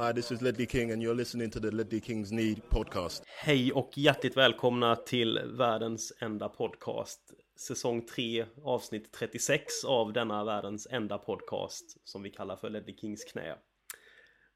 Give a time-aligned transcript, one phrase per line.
[0.00, 3.22] Hi, this is Ledley King and you're listening to the Ledley Kings Need podcast.
[3.26, 7.20] Hej och hjärtligt välkomna till världens enda podcast.
[7.56, 13.24] Säsong 3, avsnitt 36 av denna världens enda podcast som vi kallar för Ledley Kings
[13.24, 13.54] knä.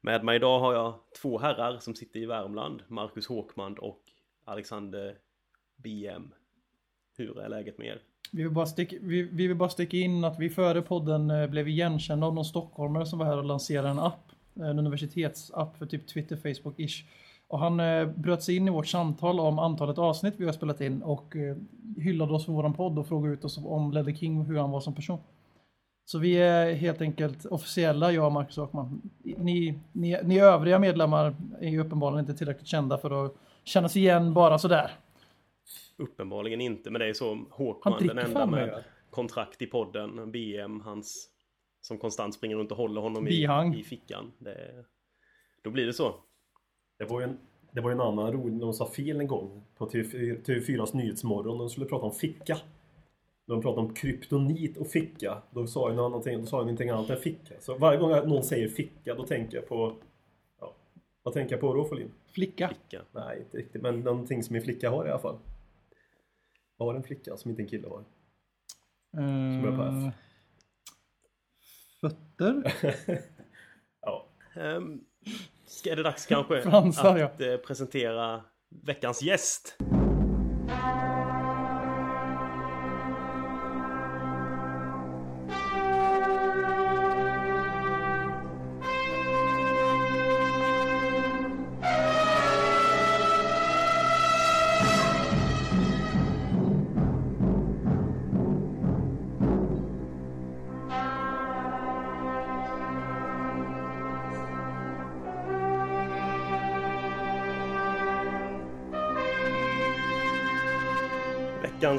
[0.01, 4.01] Med mig idag har jag två herrar som sitter i Värmland, Marcus Håkman och
[4.45, 5.17] Alexander
[5.75, 6.33] BM.
[7.17, 8.01] Hur är läget med er?
[8.31, 11.47] Vi vill, bara sticka, vi, vi vill bara sticka in att vi före podden eh,
[11.47, 14.24] blev igenkända av någon stockholmare som var här och lanserade en app.
[14.55, 17.03] En universitetsapp för typ Twitter, Facebook-ish.
[17.47, 20.81] Och han eh, bröt sig in i vårt samtal om antalet avsnitt vi har spelat
[20.81, 21.55] in och eh,
[21.97, 24.79] hyllade oss för våran podd och frågade ut oss om Ledder King hur han var
[24.79, 25.19] som person.
[26.05, 29.01] Så vi är helt enkelt officiella, jag och Marcus Åkman.
[29.23, 34.33] Ni, ni, ni övriga medlemmar är ju uppenbarligen inte tillräckligt kända för att kännas igen
[34.33, 34.91] bara sådär.
[35.97, 38.83] Uppenbarligen inte, men det är så Håkman, den enda med.
[39.09, 41.29] kontrakt i podden, BM, hans
[41.85, 44.31] som konstant springer runt och håller honom i, i fickan.
[44.37, 44.85] Det,
[45.61, 46.15] då blir det så.
[46.97, 47.37] Det var ju en,
[47.71, 51.57] det var en annan rolig, de sa fel en gång på TV4, TV4s Nyhetsmorgon.
[51.57, 52.57] De skulle prata om ficka.
[53.47, 55.41] De pratade om kryptonit och ficka.
[55.51, 57.53] Då sa ju någonting, då sa ju någonting annat än ficka.
[57.59, 59.95] Så varje gång någon säger ficka, då tänker jag på...
[60.59, 60.75] Ja,
[61.23, 62.11] vad tänker jag på då, Folin?
[62.31, 62.67] Flicka.
[62.67, 63.01] Ficka.
[63.11, 63.81] Nej, inte riktigt.
[63.81, 65.37] Men någonting som en flicka har i alla fall.
[66.77, 68.03] Vad har en flicka som inte en kille har?
[69.61, 70.24] börjar på F.
[72.09, 72.73] Fötter?
[74.01, 74.27] Ja.
[74.55, 75.01] Um,
[75.67, 78.41] ska, är det dags kanske Fransar, att eh, presentera
[78.85, 79.77] veckans gäst?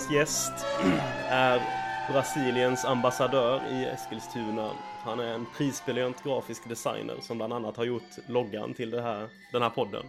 [0.06, 0.66] Dagens gäst
[1.30, 1.60] är
[2.12, 4.72] Brasiliens ambassadör i Eskilstuna.
[5.02, 9.28] Han är en prisbelönt grafisk designer som bland annat har gjort loggan till det här,
[9.52, 10.06] den här podden.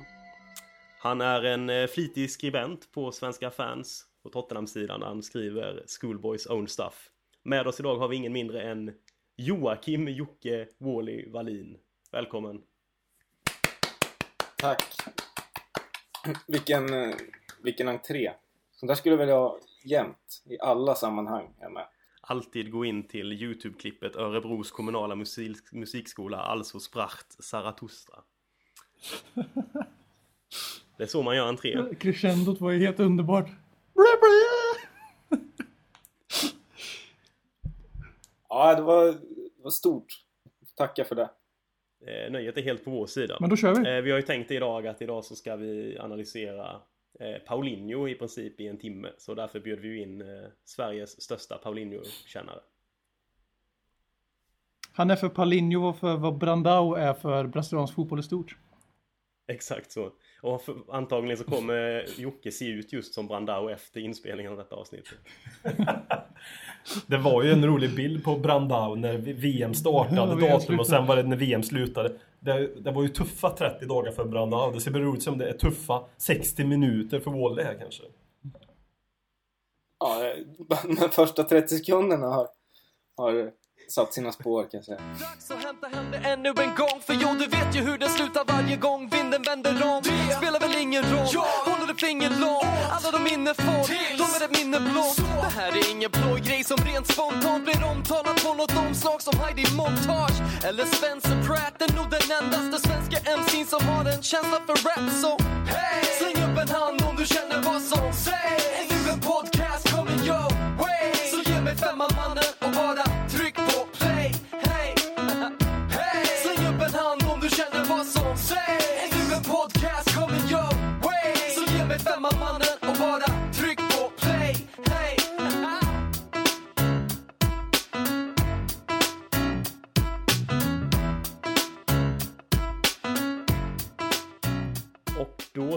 [1.00, 6.48] Han är en eh, flitig skribent på Svenska fans på Tottenham-sidan där han skriver Schoolboys
[6.48, 7.10] own stuff.
[7.44, 8.94] Med oss idag har vi ingen mindre än
[9.36, 11.78] Joakim Jocke Wally Wallin.
[12.12, 12.62] Välkommen!
[14.58, 14.84] Tack.
[16.48, 17.16] Vilken, eh,
[17.64, 18.32] vilken entré.
[18.72, 19.52] Sånt där skulle jag vilja
[19.90, 20.44] jämt.
[20.46, 21.88] I alla sammanhang jag med.
[22.22, 28.20] alltid gå in till Youtube-klippet Örebros kommunala musik musikskola Alltså Spracht Zarathustra.
[30.98, 31.96] Det är så man gör entré.
[32.00, 33.50] Crescendot var ju helt underbart.
[38.50, 40.06] Ja, det var, det var stort.
[40.76, 41.30] Tacka för det.
[42.08, 43.38] Eh, Nöjet är helt på vår sida.
[43.40, 43.96] Men då kör vi.
[43.98, 46.82] Eh, Vi har ju tänkt idag att idag så ska vi analysera
[47.46, 49.10] Paulinho i princip i en timme.
[49.18, 52.60] Så därför bjöd vi in eh, Sveriges största Paulinho-kännare.
[54.92, 58.58] Han är för Palinho och för vad Brandao är för brasiliansk fotboll i stort.
[59.48, 60.12] Exakt så.
[60.42, 64.76] Och för, antagligen så kommer Jocke se ut just som Brandao efter inspelningen av detta
[64.76, 65.14] avsnitt.
[67.08, 70.88] Det var ju en rolig bild på Brandao när VM startade Ja, VM datum och
[70.88, 72.12] sen var det när VM slutade.
[72.40, 74.72] Det, det var ju tuffa 30 dagar för Brandao.
[74.72, 78.04] Det ser väl ut som det är tuffa 60 minuter för Wall det här kanske.
[80.00, 82.48] Ja, eh, de första 30 sekunderna har,
[83.18, 83.52] har
[83.90, 85.00] satt sina spår kan jag säga.
[85.20, 88.10] Dags att hämta hem det ännu en gång För jo, du vet ju hur det
[88.10, 92.64] slutar varje gång vinden vänder om Det spelar väl ingen roll, ett finger långt.
[92.90, 93.88] Alla de minne får,
[94.18, 97.84] de är ett minne blått Det här är ingen blå grej som rent spontant blir
[97.84, 100.38] omtalat på något omslag som Heidi Montage.
[100.64, 105.12] Eller Spencer Pratt, är nog den endaste svenska MC'n som har en känsla för rap.
[105.22, 105.32] Så
[105.72, 106.06] hey!
[106.20, 109.08] släng upp en hand om du känner vad som sägs.
[109.08, 109.67] Är en podcast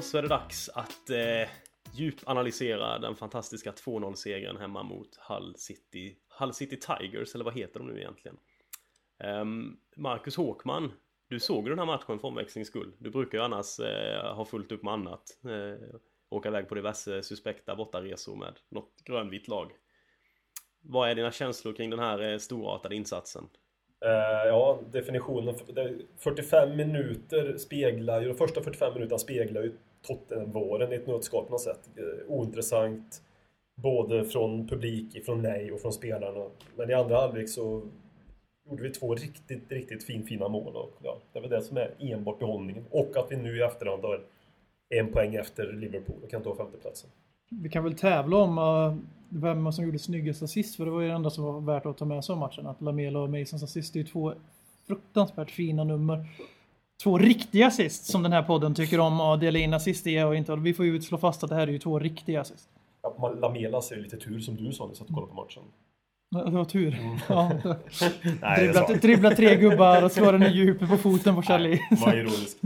[0.00, 1.48] då så är det dags att eh,
[1.92, 6.16] djupanalysera den fantastiska 2-0-segern hemma mot Hull City.
[6.38, 8.36] Hull City Tigers, eller vad heter de nu egentligen?
[9.24, 10.92] Um, Marcus Håkman,
[11.28, 12.92] du såg ju den här matchen för omväxlings skull.
[12.98, 15.22] Du brukar ju annars eh, ha fullt upp med annat.
[15.44, 15.96] Eh,
[16.28, 19.72] åka iväg på diverse suspekta bortaresor med något grönvitt lag.
[20.82, 23.48] Vad är dina känslor kring den här eh, storartade insatsen?
[24.04, 25.54] Eh, ja, definitionen.
[26.18, 29.72] 45 minuter speglar ju, de första 45 minuterna speglar ju
[30.06, 31.90] Tottenham-våren i ett nötskal på något sätt.
[31.96, 33.22] Eh, ointressant.
[33.82, 36.46] Både från publik, från mig och från spelarna.
[36.76, 37.82] Men i andra halvlek så
[38.70, 40.76] gjorde vi två riktigt, riktigt fin, fina mål.
[40.76, 42.84] Och, ja, det är väl det som är enbart behållningen.
[42.90, 44.20] Och att vi nu i efterhand har
[44.88, 47.10] en poäng efter Liverpool och kan ta femteplatsen.
[47.50, 48.96] Vi kan väl tävla om uh,
[49.28, 51.98] vem som gjorde snyggast assist, för det var ju det enda som var värt att
[51.98, 52.66] ta med sig av matchen.
[52.66, 54.32] Att Lamela och Masons assist det är ju två
[54.86, 56.26] fruktansvärt fina nummer.
[57.02, 60.36] Två riktiga assist som den här podden tycker om att dela in assist i och
[60.36, 60.56] inte.
[60.56, 62.68] Vi får ju slå fast att det här är ju två riktiga assist.
[63.02, 65.32] Ja, man- Lamelas är ju lite tur som du sa när du satt och kollade
[65.34, 65.62] på matchen.
[66.30, 66.98] Ja, Det var tur.
[67.28, 67.52] Ja.
[68.42, 71.80] Nej, det dribbla, tre gubbar och slå den i djupet på foten på Charlie.
[71.90, 72.58] var ironisk.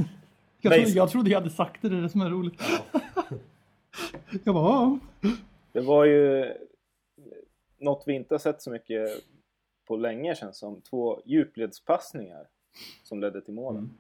[0.61, 2.63] Jag trodde, jag trodde jag hade sagt det, det är det som är roligt.
[4.45, 4.99] Jag bara, ja.
[5.73, 6.53] Det var ju
[7.79, 9.09] något vi inte har sett så mycket
[9.89, 10.81] på länge känns som.
[10.81, 12.47] Två djupledspassningar
[13.03, 13.91] som ledde till målen.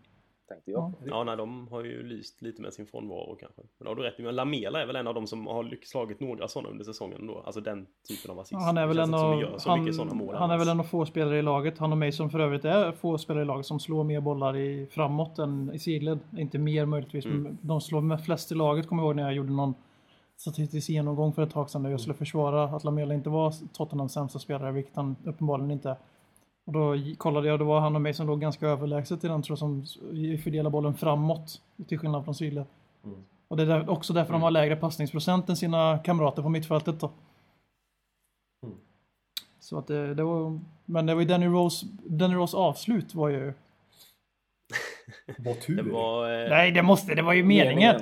[0.48, 0.92] Tänkte jag.
[0.98, 0.98] på.
[1.06, 3.62] Ja, nej, de har ju lyst lite med sin frånvaro kanske.
[3.78, 6.20] Men har du rätt i, men Lamela är väl en av de som har slagit
[6.20, 7.42] några sådana under säsongen då.
[7.46, 8.52] Alltså den typen av assist.
[8.52, 11.38] Ja, Han är väl en av, han, mål han är väl en av få spelare
[11.38, 14.04] i laget, han och mig som för övrigt är få spelare i laget som slår
[14.04, 16.18] mer bollar i framåt än i sidled.
[16.36, 17.42] Inte mer möjligtvis, Mm.
[17.42, 18.88] men de slår med flest i laget.
[18.88, 19.74] Kommer jag ihåg när jag gjorde någon
[20.36, 24.12] statistisk genomgång för ett tag sedan där jag skulle försvara att Lamela inte var Tottenhams
[24.12, 25.96] sämsta spelare, vilket han uppenbarligen inte är.
[26.66, 29.42] Och då kollade jag, det var han och mig som låg ganska överlägset i den,
[29.42, 29.84] tror jag, som
[30.42, 32.64] fördelar bollen framåt, till skillnad från sidled.
[33.04, 33.16] Mm.
[33.48, 37.00] Och det är där, också därför de har lägre passningsprocent än sina kamrater på mittfältet
[37.00, 37.10] då.
[38.66, 38.76] Mm.
[39.60, 43.28] Så att det, det var, men det var ju Danny Rose, Danny Rose avslut var
[43.28, 43.52] ju...
[45.38, 45.76] Vad tur.
[45.82, 46.42] Det var...
[46.44, 48.00] eh, Nej, det måste, det var ju meningen.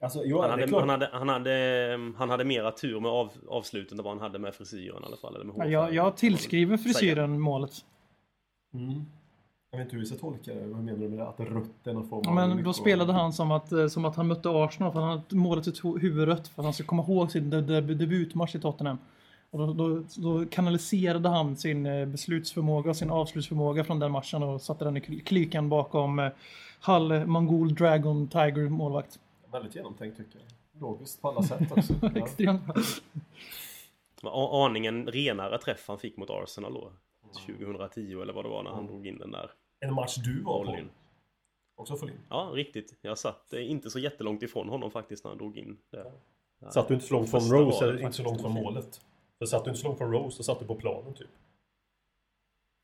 [0.00, 3.92] Alltså, jo, Han hade, han, hade, han, hade, han hade mera tur med av, avslutet
[3.98, 5.34] än vad han hade med frisyren i alla fall.
[5.34, 5.72] Eller med hårfärgen.
[5.72, 7.72] Jag, jag tillskriver frisyren målet.
[8.74, 9.04] Mm.
[9.70, 10.66] Jag vet inte hur vi ska tolka det.
[10.66, 11.28] Vad menar du med det?
[11.28, 12.34] Att rött är någon form Ja, av...
[12.34, 15.36] men då spelade han som att, eh, som att han mötte Arsenal för han hade
[15.36, 18.60] målet sitt hu- huvudrött för att han ska komma ihåg sin de, de, debutmatch i
[18.60, 18.98] Tottenham.
[19.50, 24.42] Och då, då, då kanaliserade han sin eh, beslutsförmåga och sin avslutsförmåga från den matchen
[24.42, 26.28] och satte den i kl- klykan bakom eh,
[26.86, 29.18] Hull Mongol Dragon Tiger målvakt.
[29.52, 30.80] Väldigt genomtänkt tycker jag.
[30.80, 31.92] Logiskt på alla sätt också.
[32.02, 32.10] ja.
[32.14, 32.62] Extremt
[34.52, 36.92] aningen renare träff han fick mot Arsenal då.
[37.46, 39.50] 2010 eller vad det var när han drog in den där
[39.80, 40.76] En match du var på.
[41.76, 42.16] Också full in.
[42.30, 42.98] Ja, riktigt.
[43.00, 46.12] Jag satt eh, inte så jättelångt ifrån honom faktiskt när han drog in det.
[46.70, 49.00] Satt du inte så långt från Rose eller inte så långt från målet?
[49.38, 51.30] För satt du inte så långt från Rose, så satt du på planen typ.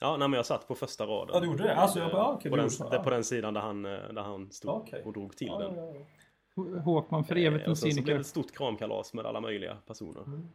[0.01, 1.35] Ja, nej, men jag satt på första raden.
[1.35, 1.75] Ja, du gjorde det?
[1.77, 2.71] Alltså, jag bara, ah, okej, på, den,
[3.05, 5.03] på den sidan där han, eh, där han stod Ja, okej.
[5.05, 5.75] och drog till Ja, den.
[5.77, 6.07] ja, ja.
[6.85, 9.41] Håkman för evigt Eh, en och sen så blev det ett stort kramkalas med alla
[9.41, 10.23] möjliga personer.
[10.23, 10.49] Mm.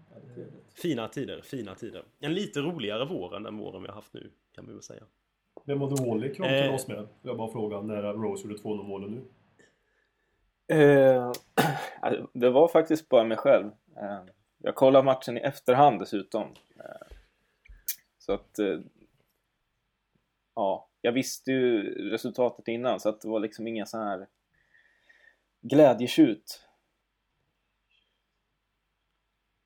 [0.73, 2.03] Fina tider, fina tider.
[2.19, 5.03] En lite roligare vår än den våren vi har haft nu, kan vi väl säga.
[5.65, 6.79] Vem var Wally kram Eh.
[6.87, 7.07] med?
[7.21, 9.25] Jag bara fråga när Rose gjorde 2-0 målen nu.
[10.75, 11.31] Eh,
[12.01, 13.65] alltså, det var faktiskt bara mig själv.
[13.97, 14.19] Eh,
[14.57, 16.47] jag kollade matchen i efterhand dessutom.
[18.17, 18.59] Så att...
[20.55, 24.27] Ja, jag visste ju resultatet innan så att det var liksom inga så här
[25.69, 26.63] glädjetjut.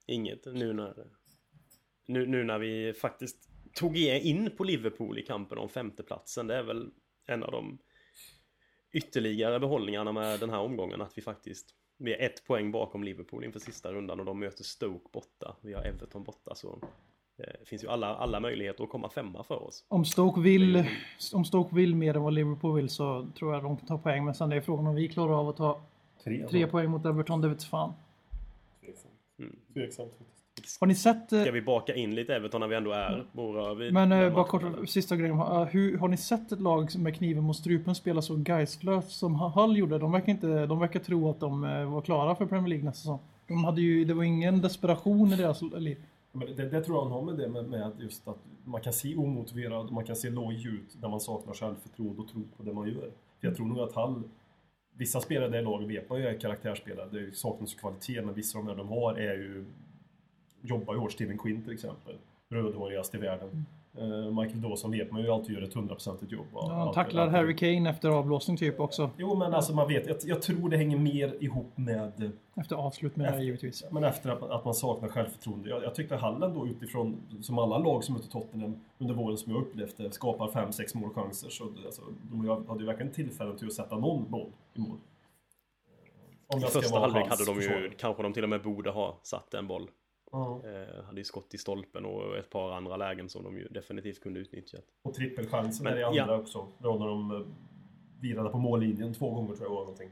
[0.08, 1.08] Inget nu när,
[2.06, 6.48] nu, nu när vi faktiskt tog in på Liverpool i kampen om femteplatsen.
[6.48, 6.92] Det är väl
[7.28, 7.78] en av de
[8.92, 11.02] ytterligare behållningarna med den här omgången.
[11.02, 14.64] Att vi faktiskt vi är ett poäng bakom Liverpool inför sista rundan och de möter
[14.64, 15.56] Stoke borta.
[15.62, 16.80] Vi har Everton borta så
[17.38, 19.86] det finns ju alla, alla möjligheter att komma femma för oss.
[19.88, 20.86] Om Stoke, vill,
[21.34, 24.26] om Stoke vill mer än vad Liverpool vill så tror jag de kan ta poäng.
[24.26, 25.82] Men sen är frågan om vi klarar av att ta
[26.24, 26.48] Tre.
[26.48, 27.94] tre poäng mot Everton, det vet fan.
[28.86, 29.14] Tveksamt.
[29.40, 29.56] Mm.
[29.74, 30.12] Tveksamt.
[30.80, 31.34] Har ni sett...
[31.34, 34.34] eh, Ska vi baka in lite Everton när vi ändå är våra vid Men eh,
[34.34, 34.78] bara matchen, eller?
[34.78, 35.36] kort, sista grejen.
[35.36, 39.36] Uh, hur, har ni sett ett lag med kniven mot strupen spela så geistlöst som
[39.36, 39.98] Hull gjorde?
[39.98, 43.00] De verkar, inte, de verkar tro att de eh, var klara för Premier League nästa
[43.00, 43.20] säsong.
[43.48, 45.98] De hade ju, det var ingen desperation i deras liv.
[46.32, 48.94] Men det, det tror jag han har med det med, med just att man kan
[48.94, 52.74] se omotiverad, man kan se loj ut när man saknar självförtroende och tro på det
[52.74, 53.12] man gör.
[53.40, 54.24] För jag tror nog att Hall,
[54.98, 58.34] vissa spelare i det laget vet man ju är karaktärsspelare, det saknas ju kvalitet, men
[58.34, 59.66] vissa av de där de har är ju
[60.62, 61.12] jobbar ju hårt.
[61.12, 62.18] Steven Quinn till exempel,
[62.50, 63.50] rödhårigast i världen.
[63.50, 63.66] Mm.
[64.40, 66.46] Michael Dawson vet man ju alltid gör ett hundraprocentigt jobb.
[66.54, 69.10] Ja, han tacklar allt- Harry Kane efter avblåsning typ också.
[69.18, 73.16] Jo, men alltså man vet, jag, jag tror det hänger mer ihop med Efter avslut
[73.16, 73.84] menar jag givetvis.
[73.92, 75.70] men efter att, att man saknar självförtroende.
[75.70, 79.52] Jag, jag tyckte Hallen då utifrån, som alla lag som möter Tottenham under våren som
[79.54, 81.50] jag upplevt det, skapar 5-6 målchanser.
[81.50, 84.90] Så det- alltså, de hade ju verkligen tillfällen till att sätta någon boll i mål.
[84.90, 89.18] Eh, Om I första halvlek hade de ju, kanske de till och med borde ha
[89.24, 89.88] satt en boll.
[90.32, 90.62] Ja.
[90.66, 94.22] Eh, hade ju skott i stolpen och ett par andra lägen som de ju definitivt
[94.22, 94.84] kunde utnyttjat.
[95.02, 96.38] Och trippelchansen Men, är det andra ja.
[96.38, 96.68] också.
[96.80, 97.42] Då när de eh,
[98.22, 100.12] virade på mållinjen två gånger tror jag var någonting.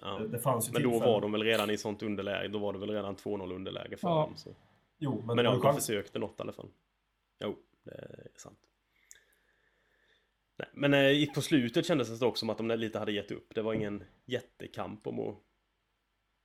[0.00, 0.18] Ja.
[0.18, 1.12] Det, det fanns ju Men då tillfällen.
[1.14, 2.48] var de väl redan i sånt underläge.
[2.48, 4.14] Då var det väl redan 2-0 underläge för Ja.
[4.22, 4.36] dem.
[4.36, 4.50] Så.
[4.98, 5.86] Jo, men, Men, ja, de chans.
[5.86, 6.68] försökte något i alla fall.
[7.44, 8.58] Jo, det är sant.
[10.56, 13.54] Nej, men eh, på slutet kändes det dock som att de lite hade gett upp.
[13.54, 15.36] Det var ingen jättekamp om att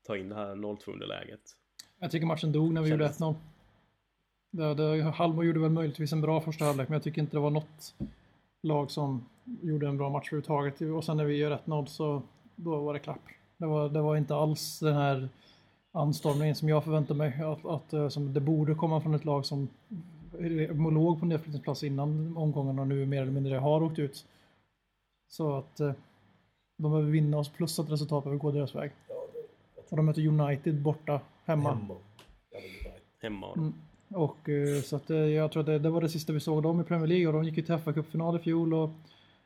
[0.08, 1.42] ta in det här 0-2 underläget.
[2.00, 3.36] Jag tycker matchen dog när vi gjorde Kändes- 1-0.
[4.52, 7.42] Det, det, Halmstad gjorde väl möjligtvis en bra första halvlek, men jag tycker inte det
[7.42, 7.96] var något
[8.64, 9.26] lag som
[9.62, 10.82] gjorde en bra match överhuvudtaget.
[10.82, 12.22] Och sen när vi gör 1-0 så
[12.56, 13.22] då var det klapp.
[13.58, 15.30] Det var, det var inte alls den här
[15.92, 17.44] anstormningen som jag förväntade mig.
[17.44, 19.68] Att, att, eh, som det borde komma från ett lag som
[20.92, 24.26] låg på nedflyttningsplats innan omgången och nu mer eller mindre har åkt ut.
[25.28, 25.92] Så att eh,
[26.78, 28.92] de behöver vinna oss plus att resultatet behöver gå deras väg.
[29.90, 31.74] Och de möter United borta, hemma.
[31.74, 31.96] Hemma.
[33.22, 33.54] Hemma.
[33.54, 33.74] Mm.
[34.10, 36.64] Och eh, så att eh, jag tror att det, det var det sista vi såg
[36.64, 38.90] dem i Premier League och de gick ju till fa Cup-final i fjol och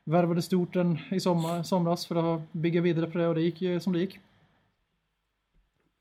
[0.04, 3.84] värvade stort en i sommar, somras för att bygga vidare på det och det gick
[3.84, 4.20] som det gick.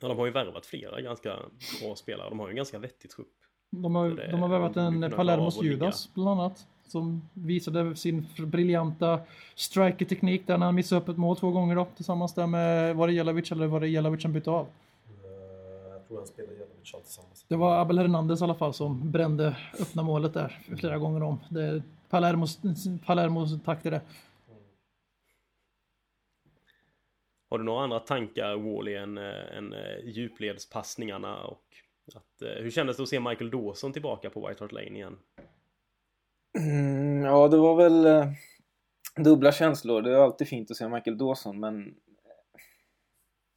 [0.00, 1.36] Ja, de har ju värvat flera ganska
[1.80, 2.28] bra spelare.
[2.28, 3.32] De har ju en ganska vettig trupp.
[3.70, 5.62] De har, de har värvat en Palermos.
[5.62, 6.66] Judas bland annat.
[6.92, 9.20] Som visade sin briljanta
[9.54, 13.06] striker-teknik där när han missade upp ett mål två gånger då tillsammans där med, var
[13.06, 14.66] det Jelavic eller var det Jelavic som bytte av?
[14.66, 15.30] Eh,
[15.92, 17.44] Jag tror han spelar Jelavic tillsammans.
[17.48, 21.38] Det var Abel Hernandez i alla fall som brände öppna målet där flera gånger om.
[21.48, 22.60] Det är Palermos,
[23.06, 24.00] Palermos takt i det.
[27.50, 31.62] Har du några andra tankar Wally än, eh, än eh, djupledspassningarna och
[32.14, 35.18] att, eh, hur kändes det att se Michael Dawson tillbaka på White Hart Lane igen?
[36.58, 38.32] Mm, ja, det var väl eh,
[39.16, 40.02] dubbla känslor.
[40.02, 42.60] Det är alltid fint att se Michael Dawson, men eh,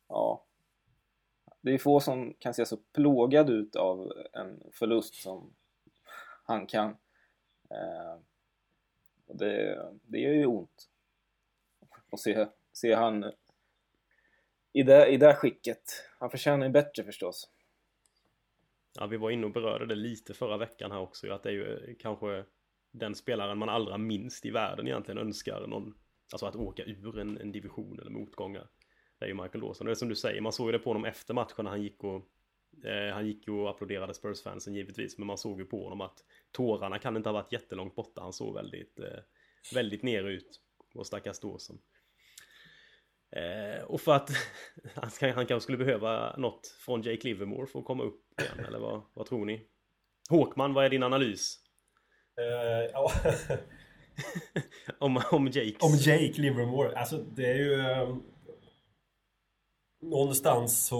[0.08, 0.46] ja.
[1.62, 5.54] Det är få som kan se så plågad ut av en förlust som
[6.44, 6.90] han kan.
[7.70, 8.20] Eh,
[9.28, 10.90] och det, det gör ju ont
[12.12, 13.32] att se, se han
[14.74, 15.84] i det, i det skicket.
[16.20, 17.50] Han förtjänar ju bättre förstås.
[18.94, 21.54] Ja, vi var inne och berörde det lite förra veckan här också, att det är
[21.54, 22.46] ju kanske
[23.00, 25.94] den spelaren man allra minst i världen egentligen önskar någon,
[26.34, 28.68] alltså att åka ur en, en division eller motgångar.
[29.20, 29.88] Det är ju Michael Dawson.
[29.88, 31.70] Och det är som du säger, man såg ju det på honom efter matchen när
[31.70, 32.16] han gick och
[32.86, 36.24] eh, han gick ju och applåderade Spurs-fansen givetvis, men man såg ju på honom att
[36.52, 38.22] tårarna kan inte ha varit jättelångt borta.
[38.22, 39.20] Han såg väldigt, eh,
[39.74, 40.62] väldigt nere ut,
[40.94, 41.80] vår stackars Dawson.
[43.32, 44.30] Eh, och för att
[44.96, 48.66] han, ska, han kanske skulle behöva något från Jake Livermore för att komma upp igen,
[48.68, 49.68] eller vad, vad tror ni?
[50.30, 51.65] Håkman, vad är din analys?
[52.42, 53.12] Eh, ja.
[55.00, 55.84] om, om Jakes?
[55.84, 57.80] Om Jake Livermore, alltså det är ju...
[57.80, 58.16] eh,
[60.02, 60.98] någonstans så...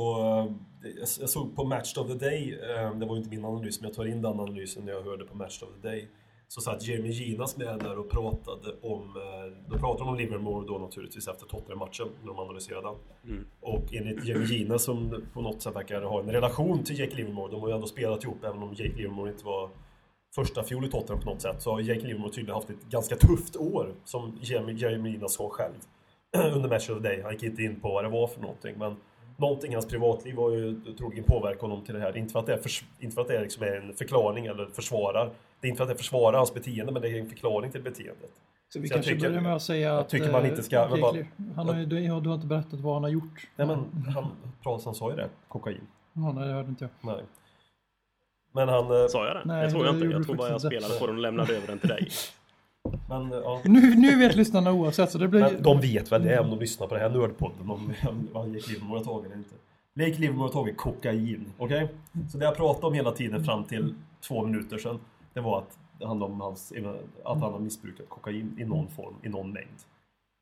[0.84, 3.82] Jag, jag såg på Match of the Day, eh, det var ju inte min analys
[3.82, 6.08] men jag tar in den analysen när jag hörde på Match of the Day.
[6.48, 9.02] Så satt Jeremy Ginas med där och pratade om...
[9.02, 12.96] eh, Då pratade de om Livermore då naturligtvis efter Tottenham-matchen när de analyserade den.
[13.32, 13.48] Mm.
[13.62, 17.52] Och enligt Jeremy Gina som på något sätt verkar ha en relation till Jake Livermore,
[17.52, 19.70] de har ju ändå spelat ihop även om Jake Livermore inte var
[20.36, 23.16] första fjol i Tottenham på något sätt så har Jake Livermore tydligen haft ett ganska
[23.16, 25.74] tufft år som Gina sa själv
[26.56, 27.22] under Match of the Day.
[27.22, 28.96] Han gick inte in på vad det var för någonting men
[29.38, 32.18] någonting i hans privatliv har ju troligen påverkat honom till det här.
[32.18, 34.66] Inte för att det är, förs- inte för att det är liksom en förklaring eller
[34.66, 35.30] försvarar.
[35.62, 37.82] Det är inte för att det försvarar hans beteende men det är en förklaring till
[37.82, 38.32] beteendet.
[38.70, 40.10] Så vi Så jag kanske tycker- börjar med att säga jag att...
[40.10, 42.48] tycker man eh, inte ska- okej, bara- han har ju, du, ja, du har inte
[42.48, 43.48] berättat vad han har gjort.
[43.56, 43.78] Nej men
[44.16, 44.28] han,
[44.64, 45.88] Prasan sa ju det, kokain.
[46.14, 47.14] Ja, nej, det hörde inte jag.
[47.16, 47.24] Nej.
[48.56, 49.02] Men han...
[49.02, 49.42] eh, Sa jag det?
[49.46, 50.06] Nej, jag tror det jag inte.
[50.08, 52.08] Jag tror bara jag spelade på den och lämnade över den till dig.
[53.10, 53.62] Men, ja.
[53.66, 55.42] Nu, nu vet lyssnarna oavsett, så det blir...
[55.42, 58.48] Men de vet väl det om de lyssnar på det här nördpodden om om vad
[58.50, 59.56] Jake Livermore har tagit eller inte.
[59.94, 61.88] Jake Livermore har tagit kokain, okej?
[62.32, 63.96] Så det jag pratade om hela tiden fram till
[64.28, 65.00] två minuter sedan,
[65.34, 66.74] det var att det handlade om hans,
[67.24, 69.80] att han har missbrukat kokain i någon form, i någon mängd.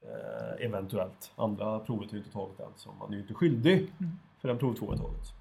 [0.05, 1.31] Eh, eventuellt.
[1.35, 3.87] Andra provet har ju inte tagit än, så man är ju inte skyldig
[4.41, 5.33] för den provtvåan taget.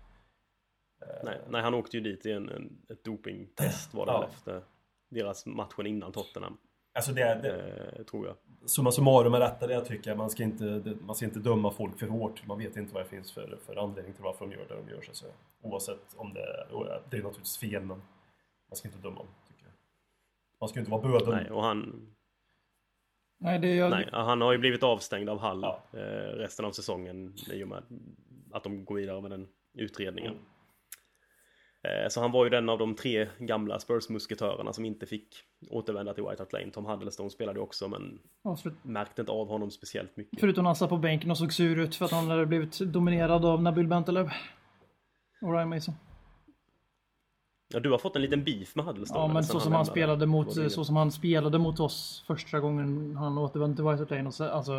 [1.24, 4.28] Nej, nej, han åkte ju dit i en, en, ett dopingtest var det Ja.
[4.32, 4.62] efter
[5.08, 6.56] deras matchen innan Tottenham.
[6.94, 8.36] Alltså det, det, Eh, tror jag.
[8.70, 10.14] summa summarum är detta det jag tycker.
[10.14, 12.46] Man ska, inte, det- man ska inte döma folk för hårt.
[12.46, 14.90] Man vet inte vad det finns för, för anledning till varför de gör det de
[14.90, 15.00] gör.
[15.12, 15.26] Så.
[15.62, 18.02] Oavsett om det och det är naturligtvis fel, men
[18.68, 19.26] man ska inte döma dem.
[19.48, 19.72] Tycker jag.
[20.60, 21.34] Man ska inte vara bödel.
[21.34, 22.08] Nej, och han,
[23.38, 23.90] Nej, det är jag...
[23.90, 25.82] nej, han har ju blivit avstängd av Hall Ja.
[25.92, 27.82] eh, resten av säsongen i och med
[28.52, 30.32] att de går vidare med den utredningen.
[30.32, 30.44] Mm.
[31.84, 35.36] Eh, Så han var ju den av de tre gamla Spurs-musketörerna som inte fick
[35.70, 36.70] återvända till White Hart Lane.
[36.70, 38.74] Tom Huddlestone spelade ju också men Avslut.
[38.82, 40.40] märkte inte av honom speciellt mycket.
[40.40, 43.44] Förutom han satt på bänken och såg sur ut för att han hade blivit dominerad
[43.44, 44.28] av Nabil Bentaleb.
[45.42, 45.94] Och Ryan Mason.
[47.72, 49.20] Ja, du har fått en liten beef med Huddlestone.
[49.20, 52.60] Ja, men sen så som han spelade mot, så som han spelade mot oss första
[52.60, 54.28] gången han återvände till White Lane.
[54.28, 54.72] Och så, alltså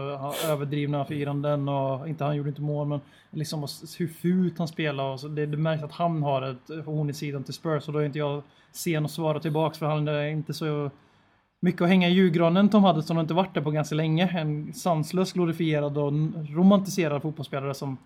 [0.48, 5.10] överdrivna firanden och inte han gjorde inte mål, men liksom hur fult han spelade.
[5.10, 7.94] Och så, det, det märks att han har ett horn i sidan till Spurs och
[7.94, 10.92] då är inte jag sen att svara tillbaks för han är inte så
[11.60, 14.28] mycket att hänga i julgranen Tom Huddleston har inte varit där på ganska länge.
[14.28, 16.14] En sanslös glorifierad och
[16.56, 17.98] romantiserad fotbollsspelare som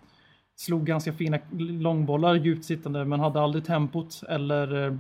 [0.58, 4.94] slog ganska fina långbollar djupt sittande men hade aldrig tempot eller eh,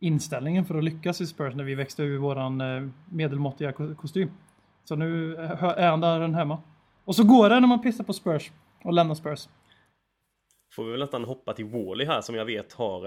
[0.00, 4.30] inställningen för att lyckas i Spurs när vi växte ur våran eh, medelmåttiga ko- kostym.
[4.84, 6.58] Så nu eh, är han där hemma.
[7.04, 8.50] Och så går det när man pissar på Spurs
[8.84, 9.48] och lämnar Spurs.
[10.72, 13.00] Får vi väl nästan hoppa till Wally här som jag vet har,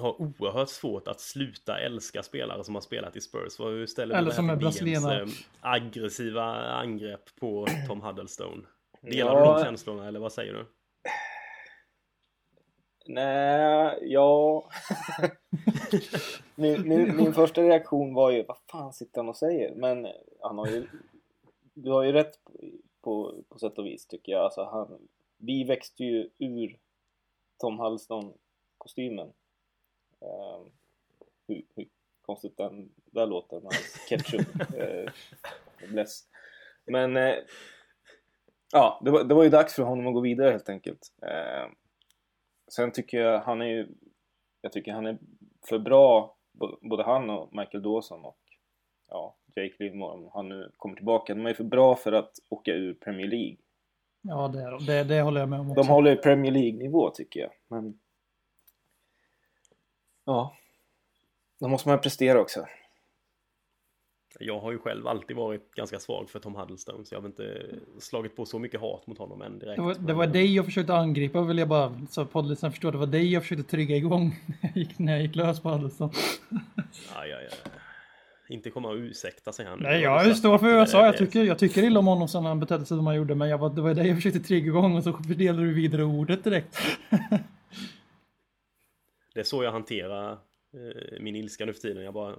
[0.00, 3.58] har oerhört svårt att sluta älska spelare som har spelat i Spurs.
[3.58, 5.26] Vad- Hur ställer du Eller dig som är brasilianare.
[5.60, 8.62] aggressiva angrepp på Tom Huddlestone?
[9.02, 9.52] Delar Ja.
[9.52, 10.66] du de känslorna eller vad säger du?
[13.10, 14.64] Nej, ja...
[16.54, 19.74] min, min, min första reaktion var ju, vad fan sitter han och säger?
[19.74, 20.08] Men
[20.40, 20.86] han har ju...
[21.74, 22.38] Du har ju rätt
[23.00, 24.44] på, på, sätt och vis tycker jag.
[24.44, 26.78] Alltså, han, vi växte ju ur
[27.58, 29.32] Tom Huddleston-kostymen.
[30.20, 30.70] Ehm,
[31.46, 31.88] hur, hur
[32.22, 33.72] konstigt den där låter med
[34.08, 34.48] ketchup.
[34.74, 35.10] uh,
[35.92, 36.24] bless.
[36.84, 37.16] Men...
[37.16, 37.34] eh,
[38.72, 41.12] ja, det var, det var ju dags för honom att gå vidare helt enkelt.
[41.22, 41.74] Ehm,
[42.68, 43.88] Sen tycker jag han är ju...
[44.60, 45.18] Jag tycker han är
[45.68, 46.36] för bra,
[46.80, 48.38] både han och Michael Dawson och
[49.08, 51.34] ja, Jake Livermore om han nu kommer tillbaka.
[51.34, 53.56] De är för bra för att åka ur Premier League.
[54.22, 55.82] Ja, det, det, det håller jag med om också.
[55.82, 58.00] De håller Premier League-nivå tycker jag, men...
[60.24, 60.56] Ja.
[61.60, 62.66] Då måste man prestera också.
[64.38, 67.66] Jag har ju själv alltid varit ganska svag för Tom Huddlestone så jag har inte
[67.98, 69.76] slagit på så mycket hat mot honom än direkt.
[69.76, 72.92] Det var, det var dig jag försökte angripa vill jag bara så poddlyssnarna förstår.
[72.92, 75.68] Det var dig jag försökte trygga igång när jag gick, när jag gick lös på
[75.68, 76.10] Huddleston.
[77.14, 77.72] Aj, aj, aj.
[78.48, 79.78] Inte komma och ursäkta sig han.
[79.78, 81.06] Nej, Det var jag står för vad jag sa.
[81.06, 83.34] Jag tycker, jag tycker illa om honom sen han betedde sig som han gjorde.
[83.34, 86.04] Men jag var, det var dig jag försökte trigga igång och så fördelade du vidare
[86.04, 86.78] ordet direkt.
[89.34, 92.04] Det är så jag hanterar eh, min ilska nu för tiden.
[92.04, 92.36] Jag bara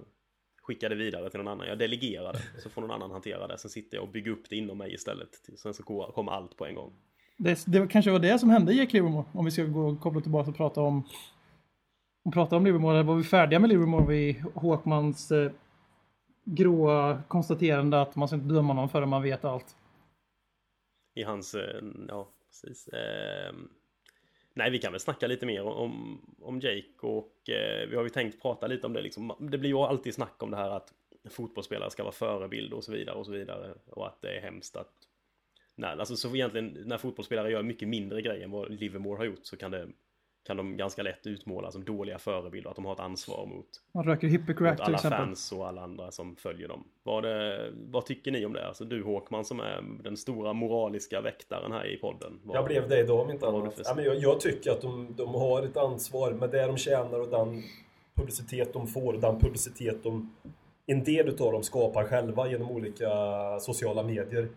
[0.69, 1.67] skickar det vidare till någon annan.
[1.67, 2.61] Jag delegerar det.
[2.61, 3.57] Så får någon annan hantera det.
[3.57, 5.29] Sen sitter jag och bygger upp det inom mig istället.
[5.55, 6.93] Sen så kommer allt på en gång.
[7.37, 9.25] Det, det kanske var det som hände i Livermore.
[9.31, 11.03] Om vi ska gå och koppla tillbaka och prata om
[12.25, 13.03] och prata om Livermore.
[13.03, 15.51] Var vi färdiga med Livermore vid Håkmans eh,
[16.45, 19.75] gråa konstaterande att man ska inte döma någon förrän man vet allt.
[21.15, 22.87] I hans, eh, ja precis.
[22.87, 23.53] Eh,
[24.59, 28.09] nej, vi kan väl snacka lite mer om, om Jake och eh, vi har ju
[28.09, 29.35] tänkt prata lite om det liksom.
[29.39, 30.93] Det blir ju alltid snack om det här att
[31.29, 33.73] fotbollsspelare ska vara förebild och så vidare och så vidare.
[33.89, 34.93] Och att det är hemskt att
[35.75, 39.45] Nej, alltså så egentligen när fotbollsspelare gör mycket mindre grejer än vad Livermore har gjort
[39.45, 39.87] så kan det
[40.49, 44.03] kan de ganska lätt utmåla som dåliga förebilder, att de har ett ansvar mot, Man
[44.03, 45.19] röker Hippocrack mot till alla exempel.
[45.19, 46.83] fans och alla andra som följer dem.
[47.03, 48.67] Vad, det, vad tycker ni om det?
[48.67, 52.39] Alltså du Håkman som är den stora moraliska väktaren här i podden.
[52.43, 53.81] Vad, Jag blev det idag om inte annat.
[53.85, 57.19] Ja, men jag, jag tycker att de, de har ett ansvar med det de tjänar
[57.19, 57.63] och den
[58.15, 60.35] publicitet de får och den publicitet de...
[60.85, 63.09] En del utav dem skapar själva genom olika
[63.59, 64.49] sociala medier.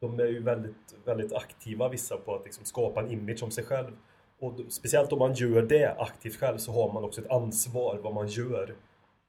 [0.00, 3.64] De är ju väldigt, väldigt aktiva vissa på att liksom skapa en image om sig
[3.64, 3.92] själv.
[4.40, 8.14] Och speciellt om man gör det aktivt själv så har man också ett ansvar vad
[8.14, 8.74] man gör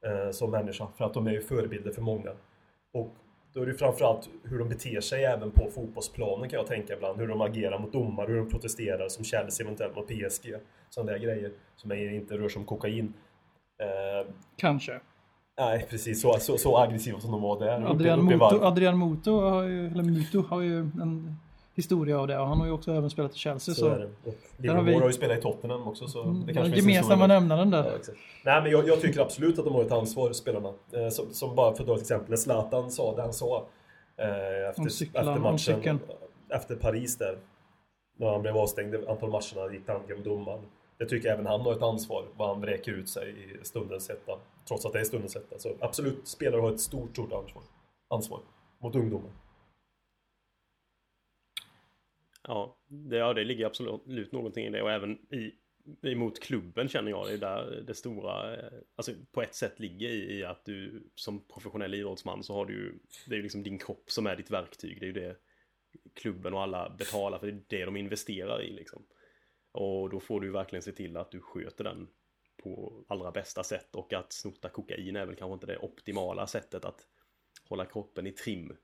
[0.06, 0.86] eh, som människa.
[0.96, 2.30] För att de är ju förebilder för många.
[2.92, 3.14] Och
[3.52, 7.20] då är det framförallt hur de beter sig även på fotbollsplanen kan jag tänka ibland.
[7.20, 10.54] Hur de agerar mot domare, hur de protesterar som Chelsea eventuellt mot PSG.
[10.90, 13.12] Sådana där grejer som är, inte rör sig om kokain.
[13.82, 15.00] Eh, Kanske.
[15.58, 17.78] nej, precis så, så, så aggressiva som de var där.
[17.80, 18.64] Uppe- Adrian uppe Muto, varv.
[18.64, 21.36] Adrian Muto har ju, eller Muto har ju en
[21.76, 23.74] historia av det och han har ju också även spelat i Chelsea.
[23.74, 24.08] Så Så, är
[24.58, 24.68] det.
[24.68, 26.92] Har vi- har ju spelat i Tottenham också så Mm, det den kanske finns en
[26.92, 27.84] gemensamma nämnaren där.
[28.06, 28.12] Ja.
[28.44, 30.72] Nej men jag, jag tycker absolut att de har ett ansvar, spelarna.
[30.92, 33.66] Eh, som, som bara för att ta ett exempel, Zlatan sa det han sa
[34.16, 35.98] eh, efter, Om cyklar, efter om matchen,
[36.48, 37.38] efter Paris där.
[38.18, 40.60] När han blev avstängd ett antal matcherna, gick han med domaren.
[40.98, 44.08] Det tycker jag även han har ett ansvar, vad han vräker ut sig i stundens
[44.08, 44.32] hetta.
[44.68, 45.58] Trots att det är stundens hetta.
[45.58, 47.62] Så absolut, spelare har ett stort, stort ansvar.
[48.14, 48.40] Ansvar.
[48.82, 49.30] Mot ungdomar.
[52.48, 55.52] Ja, det, ja, det ligger absolut någonting i det och även i
[56.02, 60.08] emot klubben känner jag det är där det stora, eh, alltså på ett sätt ligger
[60.08, 63.62] i, i att du som professionell idrottsman så har du ju, det är ju liksom
[63.62, 65.36] din kropp som är ditt verktyg, det är ju det
[66.14, 69.06] klubben och alla betalar för, det är det de investerar i liksom.
[69.72, 72.08] Och då får du verkligen se till att du sköter den
[72.62, 76.84] på allra bästa sätt och att snotta kokain är väl kanske inte det optimala sättet
[76.84, 77.06] att
[77.68, 78.76] hålla kroppen i trim.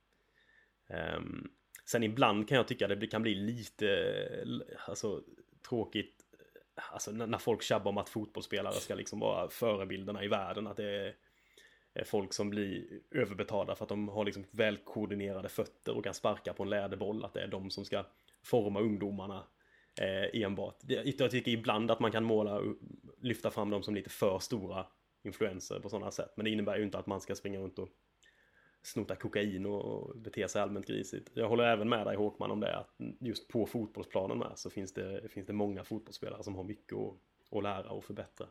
[1.17, 1.51] Um,
[1.93, 3.87] sen ibland kan jag tycka att det kan bli lite
[4.87, 5.23] alltså,
[5.69, 6.23] tråkigt
[6.93, 10.67] Alltså när, folk tjabbar om att fotbollsspelare ska liksom vara förebilderna i världen.
[10.67, 11.15] Att det
[11.95, 16.53] är, folk som blir överbetalda för att de har liksom välkoordinerade fötter och kan sparka
[16.53, 17.25] på en läderboll.
[17.25, 18.05] Att det är de som ska
[18.43, 19.45] forma ungdomarna
[20.01, 20.77] eh, enbart.
[21.19, 22.63] Jag tycker ibland att man kan måla,
[23.21, 24.87] lyfta fram dem som lite för stora
[25.23, 26.33] influenser på sådana sätt.
[26.37, 27.89] Men det innebär ju inte att man ska springa runt och
[28.83, 31.31] snota kokain och bete sig allmänt grisigt.
[31.35, 34.95] Jag håller även med dig Håkman om det att just på fotbollsplanen med så finns
[34.95, 37.15] det, finns det många fotbollsspelare som har mycket att,
[37.57, 38.47] att lära och förbättra.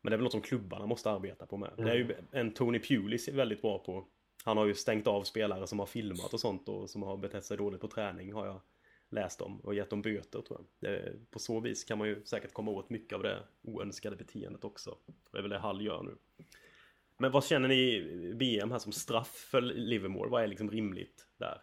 [0.00, 1.72] Men det är väl något som klubbarna måste arbeta på med.
[1.76, 4.06] Det är ju en Tony Pulis är väldigt bra på.
[4.44, 7.44] Han har ju stängt av spelare som har filmat och sånt och som har betett
[7.44, 8.60] sig dåligt på träning har jag
[9.10, 10.90] läst om och gett dem böter tror jag.
[10.90, 14.64] Det, på så vis kan man ju säkert komma åt mycket av det oönskade beteendet
[14.64, 14.98] också.
[15.32, 16.16] Det är väl det Hall gör nu.
[17.18, 18.00] Men vad känner ni
[18.34, 20.30] VM här som straff för Livermore?
[20.30, 21.60] Vad är liksom rimligt där?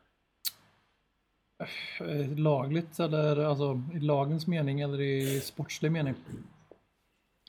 [2.00, 6.14] Eh, Lagligt eller alltså i lagens mening eller i sportslig mening?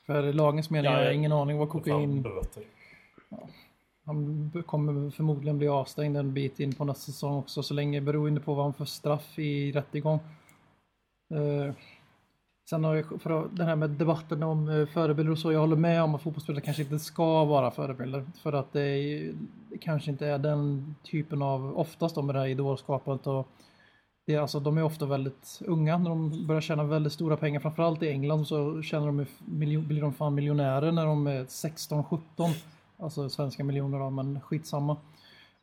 [0.07, 2.23] För i lagens mening Ja, har jag jag- ingen aning vad kokain...
[2.23, 2.63] böter.
[4.05, 8.41] Han kommer förmodligen bli avstängd en bit in på nästa säsong också så länge beroende
[8.41, 10.19] på vad han får straff i rättegång.
[11.35, 11.75] Eh,
[12.71, 15.53] sen har jag för den här med debatten om eh, förebilder och så.
[15.53, 19.35] Jag håller med om att fotbollsspelare kanske inte ska vara förebilder för att det, är,
[19.71, 23.49] det kanske inte är den typen av, oftast då med det här idolskapet och
[24.27, 27.61] det är alltså, de är ofta väldigt unga när de börjar tjäna väldigt stora pengar.
[27.61, 29.27] Framförallt i England så tjänar de,
[29.67, 32.21] ju blir de fan miljonärer när de är 16-17.
[32.99, 34.97] Alltså svenska miljoner då, men skitsamma.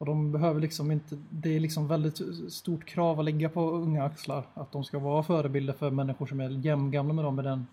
[0.03, 2.21] Och de behöver liksom inte, det är liksom väldigt
[2.53, 4.47] stort krav att lägga på unga axlar.
[4.53, 7.67] Att de ska vara förebilder för människor som är jämngamla med dem i den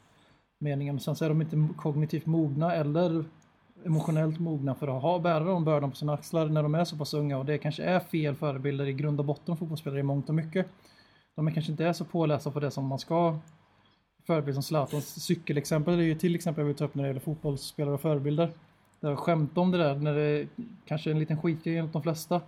[0.59, 1.01] meningen.
[1.01, 3.25] Sen så är de inte kognitivt mogna eller
[3.87, 6.97] emotionellt mogna för att ha, bära de bördan på sina axlar när de är så
[6.97, 7.39] pass unga.
[7.39, 10.67] Och det kanske är fel förebilder i grund och botten fotbollsspelare i mångt och mycket.
[11.37, 13.39] De är kanske inte är så pålästa på det som man ska
[14.27, 17.21] förebild som Zlatans cykelexempel är ju till exempel jag vill ta upp när det gäller
[17.21, 18.51] fotbollsspelare och förebilder.
[19.01, 20.49] Där skämt om det där när det
[20.85, 22.41] kanske är en liten skitgrej enligt de flesta.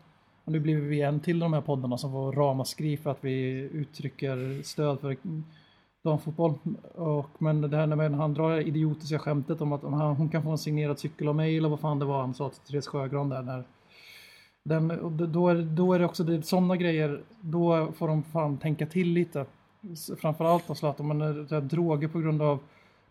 [0.45, 3.51] Och nu blir vi en till de här poddarna som får ramaskri för att vi
[3.73, 5.17] uttrycker stöd för
[6.05, 6.55] damfotboll.
[6.95, 10.29] Och, men det här när han drar det idiotiska skämtet om att om han, hon
[10.29, 12.61] kan få en signerad cykel av mig eller vad fan det var han sa till
[12.61, 13.43] Therese Sjögran där.
[13.43, 13.65] När,
[14.65, 18.59] den, och då, är, då är det också det, sådana grejer, då får de fan
[18.59, 19.47] tänka till lite.
[20.19, 22.59] Framförallt då Zlatan, men är droger på grund av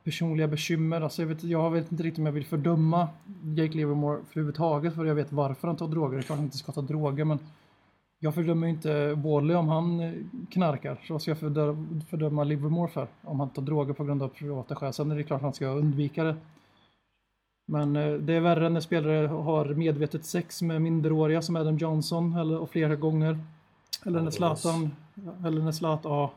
[0.04, 1.02] personliga bekymmer.
[1.02, 3.08] Alltså jag, vet, jag vet inte riktigt om jag vill fördöma
[3.56, 6.18] Jake Livermore för överhuvudtaget för jag vet varför han tar droger.
[6.18, 7.40] Det är klart han inte ska ta droger men
[8.24, 10.14] jag fördömer inte Wally om han eh,
[10.50, 11.00] knarkar.
[11.08, 13.08] Så vad ska jag fördö- fördöma Livermore för?
[13.22, 14.94] Om han tar droger på grund av privata skäl.
[14.94, 16.36] Sen är det klart att han ska undvika det.
[17.68, 22.36] Men eh, det är värre när spelare har medvetet sex med minderåriga som Adam Johnson
[22.36, 23.40] eller, och flera gånger.
[24.06, 24.92] Eller när Zlatan,
[25.46, 26.32] eller när Zlatan, ja,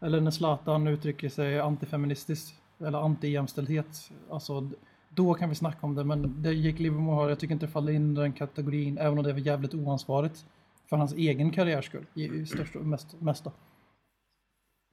[0.00, 4.10] eller när Zlatan uttrycker sig antifeministiskt eller anti-jämställdhet.
[4.30, 4.70] Alltså,
[5.08, 7.72] då kan vi snacka om det, men det Jake Livermore har, jag tycker inte det
[7.72, 10.46] faller in i den kategorin, även om det är jävligt oansvarigt.
[10.86, 13.52] För hans egen karriärs skull, i, största, mest, mesta.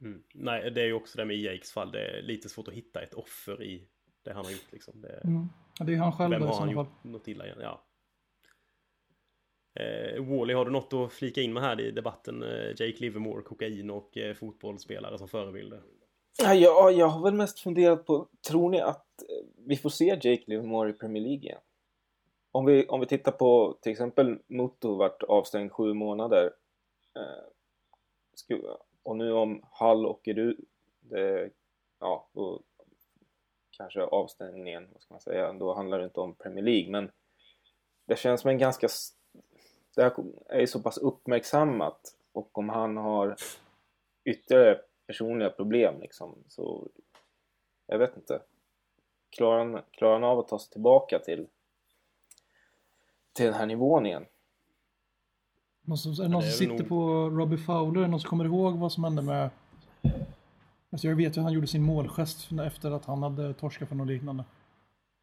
[0.00, 0.22] Mm.
[0.34, 1.90] Nej, det är ju också det med Jakes fall.
[1.92, 3.88] Det är lite svårt att hitta ett offer i
[4.24, 4.72] det han har gjort.
[4.72, 5.00] Liksom.
[5.00, 5.48] Det, Mm.
[5.78, 6.72] Det är ju han själv Vem har han fall.
[6.72, 7.58] gjort något illa igen?
[7.60, 7.84] Ja.
[9.80, 12.42] Eh, Wally, har du något att flika in med här i debatten?
[12.42, 15.80] Eh, Jake Livermore, kokain och eh, fotbollsspelare som förebilder.
[16.36, 20.04] Ja, jag, jag har väl mest funderat på, tror ni att eh, vi får se
[20.04, 21.60] Jake Livermore i Premier League igen?
[22.52, 26.52] Om vi, om vi tittar på till exempel Mutu vart avstängd sju månader.
[27.16, 28.56] Eh,
[29.02, 30.58] och nu om Hall åker ut,
[31.00, 31.50] det,
[32.00, 32.62] ja, då
[33.70, 36.90] kanske avstängningen, vad ska man säga, då handlar det inte om Premier League.
[36.90, 37.10] Men
[38.06, 38.88] det känns som en ganska...
[39.94, 40.12] Det här
[40.46, 42.00] är ju så pass uppmärksammat
[42.32, 43.36] och om han har
[44.24, 46.88] ytterligare personliga problem liksom så
[47.86, 48.42] jag vet inte.
[49.36, 51.46] Klarar han, klarar han av att ta sig tillbaka till
[53.32, 54.24] till den här nivån igen?
[55.82, 58.08] Någon som, är det någon som sitter nog- på Robbie Fowler?
[58.08, 59.50] Någon som kommer ihåg vad som hände med...
[60.90, 63.96] Alltså jag vet ju att han gjorde sin målgest efter att han hade torskat för
[63.96, 64.44] något liknande.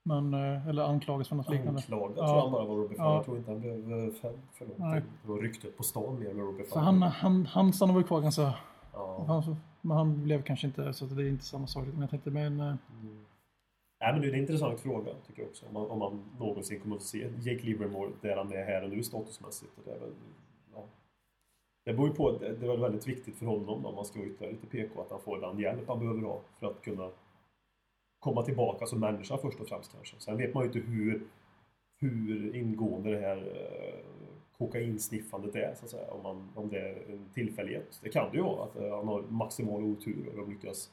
[0.03, 1.79] Men, eh, eller anklagats för något liknande.
[1.81, 2.27] Anklagad Ja.
[2.27, 3.09] tror jag bara var Robbie Fowler.
[3.09, 3.15] Ja.
[3.15, 5.11] Jag tror inte han blev eh, fälld för någonting.
[5.23, 6.85] Det var ryktet på stan mer med Robbie För Fowler.
[6.85, 8.53] han, han, han stannade väl kvar ganska...
[8.93, 9.23] Ja.
[9.27, 11.85] Han, men han blev kanske inte, så det är inte samma sak.
[11.91, 12.59] Men jag tänkte, men...
[12.59, 13.25] Eh, mm.
[13.99, 15.65] Nej, men det är en intressant fråga tycker jag också.
[15.65, 18.89] Om man, om man någonsin kommer att se Jake Livermore där han är här och
[18.89, 19.77] nu statusmässigt.
[19.77, 20.13] Och det, är väl,
[20.73, 20.83] ja.
[21.85, 22.31] det beror ju på.
[22.31, 25.01] Det det är väl väldigt viktigt för honom då, om man ska yttra lite PK
[25.01, 27.09] att han får den hjälp han behöver ha för att kunna
[28.19, 30.15] komma tillbaka som människa först och främst kanske.
[30.19, 31.27] Sen vet man ju inte hur,
[31.99, 34.05] hur ingående det här eh,
[34.57, 36.11] kokainsniffandet är så att säga.
[36.11, 37.99] Om, man, om det är en tillfällighet.
[38.03, 40.91] Det kan det ju vara att eh, han har maximal otur och de lyckas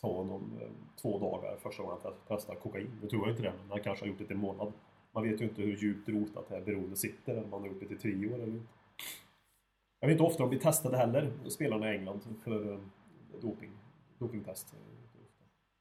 [0.00, 0.68] ta honom eh,
[1.02, 2.90] två dagar första gången han testar kokain.
[3.02, 4.72] Nu tror jag inte det, men han kanske har gjort det i en månad.
[5.12, 7.68] Man vet ju inte hur djupt rotat det här beroendet sitter, eller om man har
[7.68, 8.72] gjort det i tre år eller inte.
[10.00, 12.78] Jag vet inte ofta de blir testade heller, spelarna i England, för eh,
[13.40, 13.70] doping,
[14.18, 14.74] dopingtest.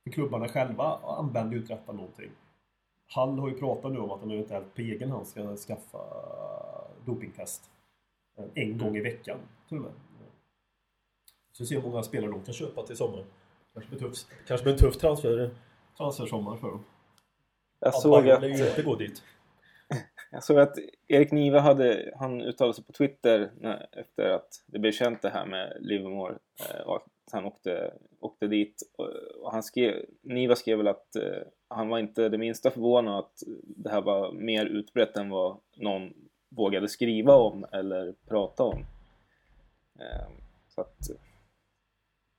[0.04, 2.32] För klubbarna själva använder ju inte detta någonting.
[3.08, 6.00] Hall har ju pratat nu om att han eventuellt på egen hand ska skaffa
[7.10, 7.70] dopingtest.
[8.38, 9.92] eh, En gång i veckan, till och med.
[11.52, 13.26] Så vi ser hur många spelare de kan köpa till sommaren.
[13.74, 14.14] Kanske blir, tuff,
[14.48, 15.50] kanske blir en tuff transfer,
[15.98, 16.84] transfersommar för dem.
[17.80, 18.44] Jag Ja, såg att...
[18.44, 19.24] ju inte gå dit.
[20.32, 20.76] Jag såg att
[21.08, 25.30] Erik Nive hade, han uttalade sig på Twitter när, efter att det blev känt det
[25.30, 26.38] här med Livermore
[26.70, 28.82] eh, och att han åkte, åkte dit.
[28.98, 29.08] Och,
[29.44, 33.44] och han skrev, Niva skrev väl att eh, han var inte det minsta förvånad att
[33.64, 36.14] det här var mer utbrett än vad någon
[36.50, 38.86] vågade skriva om eller prata om.
[40.00, 40.30] Eh,
[40.68, 41.10] så att,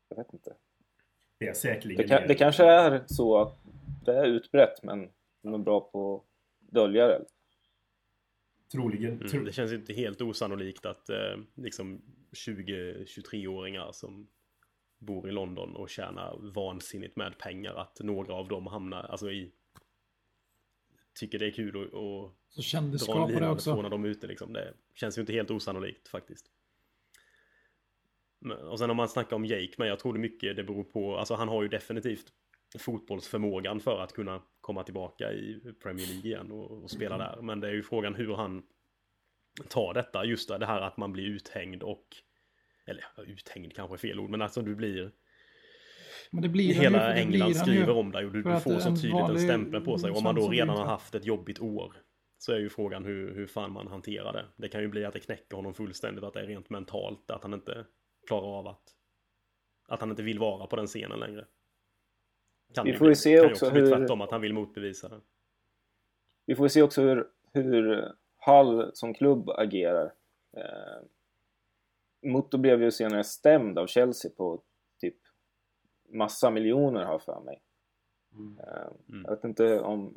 [0.08, 0.54] jag vet inte.
[1.38, 3.58] Det är säkerligen Det, det kanske är så att
[4.04, 5.10] det är utbrett men
[5.42, 6.24] de är bra på att
[6.72, 7.24] dölja det.
[8.72, 9.22] Troligen.
[9.22, 14.28] Mm, det känns inte helt osannolikt att eh, liksom 20-23-åringar som
[14.98, 19.52] bor i London och tjänar vansinnigt med pengar att några av dem hamnar alltså i
[21.14, 22.64] tycker det är kul att, att
[22.98, 24.52] Så dra en lina på när de är ute liksom.
[24.52, 26.46] Det känns ju inte helt osannolikt faktiskt.
[28.38, 30.84] Men, och sen om man snackar om Jake, men jag tror det mycket det beror
[30.84, 32.32] på, alltså han har ju definitivt
[32.78, 37.42] fotbollsförmågan för att kunna komma tillbaka i Premier League igen och, och spela där.
[37.42, 38.62] Men det är ju frågan hur han
[39.68, 42.06] tar detta, just det här att man blir uthängd och
[42.84, 45.12] eller uthängd kanske är fel ord, men alltså du blir
[46.30, 47.54] Men det blir han ju, Hela det England ju.
[47.54, 50.10] skriver om dig och du, du får så en tydligt en stämpel på sig.
[50.10, 51.96] Om man då redan har haft ett jobbigt år
[52.38, 54.44] så är ju frågan hur, hur fan man hanterar det.
[54.56, 57.42] Det kan ju bli att det knäcker honom fullständigt, att det är rent mentalt, att
[57.42, 57.84] han inte
[58.26, 58.82] klarar av att
[59.88, 61.46] att han inte vill vara på den scenen längre.
[62.74, 64.52] Kan Vi ju får ju se kan ju också bli hur- tvärtom, att han vill
[64.54, 65.20] motbevisa det.
[66.46, 68.04] Vi får se också hur, hur
[68.46, 70.12] Hull som klubb agerar.
[70.56, 71.02] Eh,
[72.22, 74.62] Motto blev ju senare stämd av Chelsea på
[75.00, 75.16] typ
[76.10, 77.60] massa miljoner har för mig.
[78.58, 79.24] Eh, Mm.
[79.24, 80.14] Jag vet inte om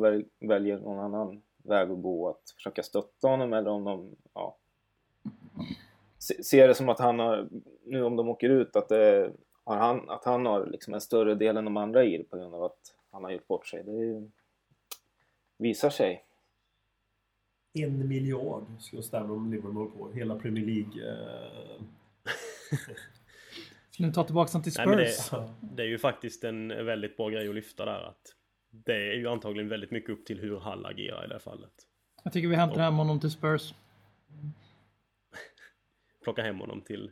[0.00, 4.56] väl, väljer någon annan väg att gå, att försöka stötta honom eller om de ja,
[6.18, 7.48] se- ser det som att han har,
[7.84, 9.32] nu om de åker ut, att, det,
[9.64, 12.36] har han, att han har liksom en större del än de andra i det på
[12.36, 13.82] grund av att han har gjort bort sig.
[13.84, 14.30] Det
[15.58, 16.24] visar sig.
[17.72, 20.10] en miljard ska stämma om Liverpool på.
[20.12, 21.16] Hela Premier League.
[23.94, 25.30] Ska ni ta tillbaka den till Nej, men Spurs?
[25.30, 28.34] det, det är ju faktiskt en väldigt bra grej att lyfta där att
[28.70, 31.72] det är ju antagligen väldigt mycket upp till hur Hall agerar i det här fallet.
[32.24, 33.74] Jag tycker vi hämtar hem honom till Spurs.
[36.24, 37.10] Plocka hem honom till,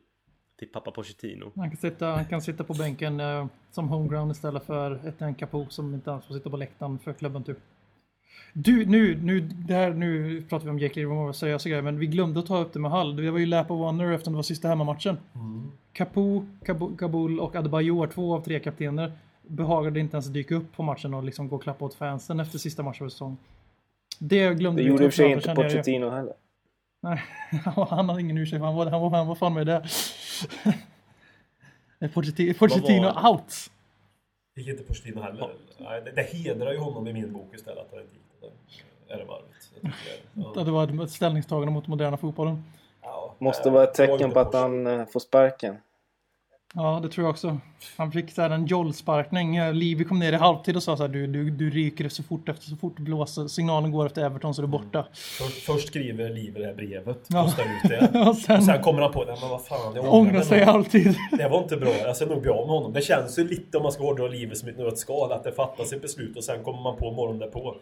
[0.59, 1.53] till pappa Pochettino.
[1.57, 5.35] Han kan sitta, han kan sitta på bänken eh, som homeground istället för ett en
[5.35, 7.59] Capo som inte alls får sitta på läktaren för klubben typ.
[8.53, 12.07] Du, nu, nu, det här, nu pratar vi om Livermore och seriösa grejer, men vi
[12.07, 13.17] glömde att ta upp det med Hall.
[13.17, 15.17] Det var ju lap of honor eftersom det var sista hemmamatchen.
[15.93, 20.83] Capo, Kabo- Kabul och Adebayor, två av tre kaptener, behagade inte ens dyka upp på
[20.83, 23.37] matchen och liksom gå och klappa åt fansen efter sista matchen av säsongen.
[24.19, 25.55] Det glömde Det vi gjorde i och för sig inte.
[25.55, 26.33] Pochettino heller.
[27.03, 27.23] Nej,
[27.89, 28.63] han hade ingen ursäkt.
[28.63, 29.91] Han var, han var, han var fan med där.
[31.99, 33.71] Nej, Pochettino, Pochettino out.
[34.55, 35.51] Gick inte Pochettino heller.
[35.79, 38.47] Nej, det, det hedrar ju honom i min bok istället att han inte gick det
[38.47, 39.15] där.
[39.15, 40.67] Är det varvet.
[40.67, 42.65] Det var ett ställningstagande mot moderna fotbollen.
[43.03, 43.35] ja.
[43.39, 45.77] Måste Eh, vara ett tecken på att han eh, får sparken.
[46.75, 47.59] Ja, det tror jag också.
[47.97, 49.57] Han fick så här en jollsparkning.
[49.57, 52.23] Eh, Livi kom ner i halvtid och sa så här, du, du, du ryker så
[52.23, 55.07] fort efter så fort blåser, signalen går efter Everton så är du borta.
[55.13, 57.43] Först, först skriver Liv det här brevet, Ja.
[57.45, 58.21] postar ut det.
[58.29, 60.69] Och sen, Och sen kommer han på det, men vad fan, jag ångrar sig nog.
[60.69, 61.17] alltid.
[61.39, 62.93] Det var inte bra, jag ska nog bli av med honom.
[62.93, 65.93] Det känns ju lite om man ska hårdra livet som ett nötskal, att det fattas
[65.93, 67.75] ett beslut och sen kommer man på morgonen därpå.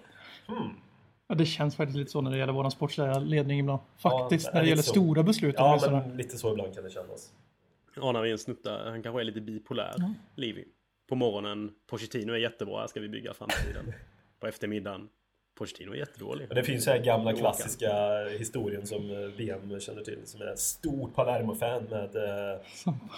[1.29, 3.81] Ja, det känns faktiskt lite så när det gäller vår sportsliga ledning ibland.
[3.99, 4.91] Faktiskt, Ja, när det gäller så.
[4.91, 5.55] stora beslut.
[5.59, 7.29] Ja, men lite så ibland kan det kännas.
[7.97, 9.95] Anar vi en snutta, han kanske är lite bipolär,
[10.37, 10.65] Livi.
[11.09, 13.93] På morgonen, Pochettino är jättebra, här ska vi bygga framtiden.
[14.41, 15.09] På eftermiddagen,
[15.59, 16.49] Pochettino är jättedålig.
[16.49, 17.93] Det finns så här gamla klassiska
[18.39, 22.61] historien som eh, VM känner till, som är ett stort Palermo-fan med eh,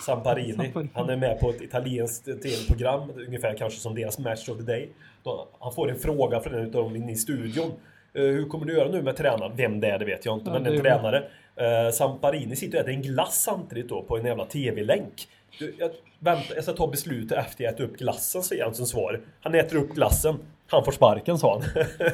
[0.01, 0.53] Samparini.
[0.53, 0.89] Samparini.
[0.95, 4.89] Han är med på ett italienskt tv-program, ungefär kanske som deras Match of the Day.
[5.23, 7.73] Då han får en fråga från en av dem inne i studion.
[8.15, 9.57] Eh, hur kommer du göra nu med tränaren?
[9.57, 11.25] Vem det är det vet jag inte, Ja, men en är- tränare.
[11.57, 15.29] Eh, Samparini sitter och äter en glass samtidigt då på en jävla tv-länk.
[15.59, 18.87] Du, Jag, vänta, jag ska ta beslutet efter jag ätit upp glassen, säger han som
[18.87, 19.21] svar.
[19.41, 20.35] Han äter upp glassen.
[20.67, 21.85] Han får sparken, sa han.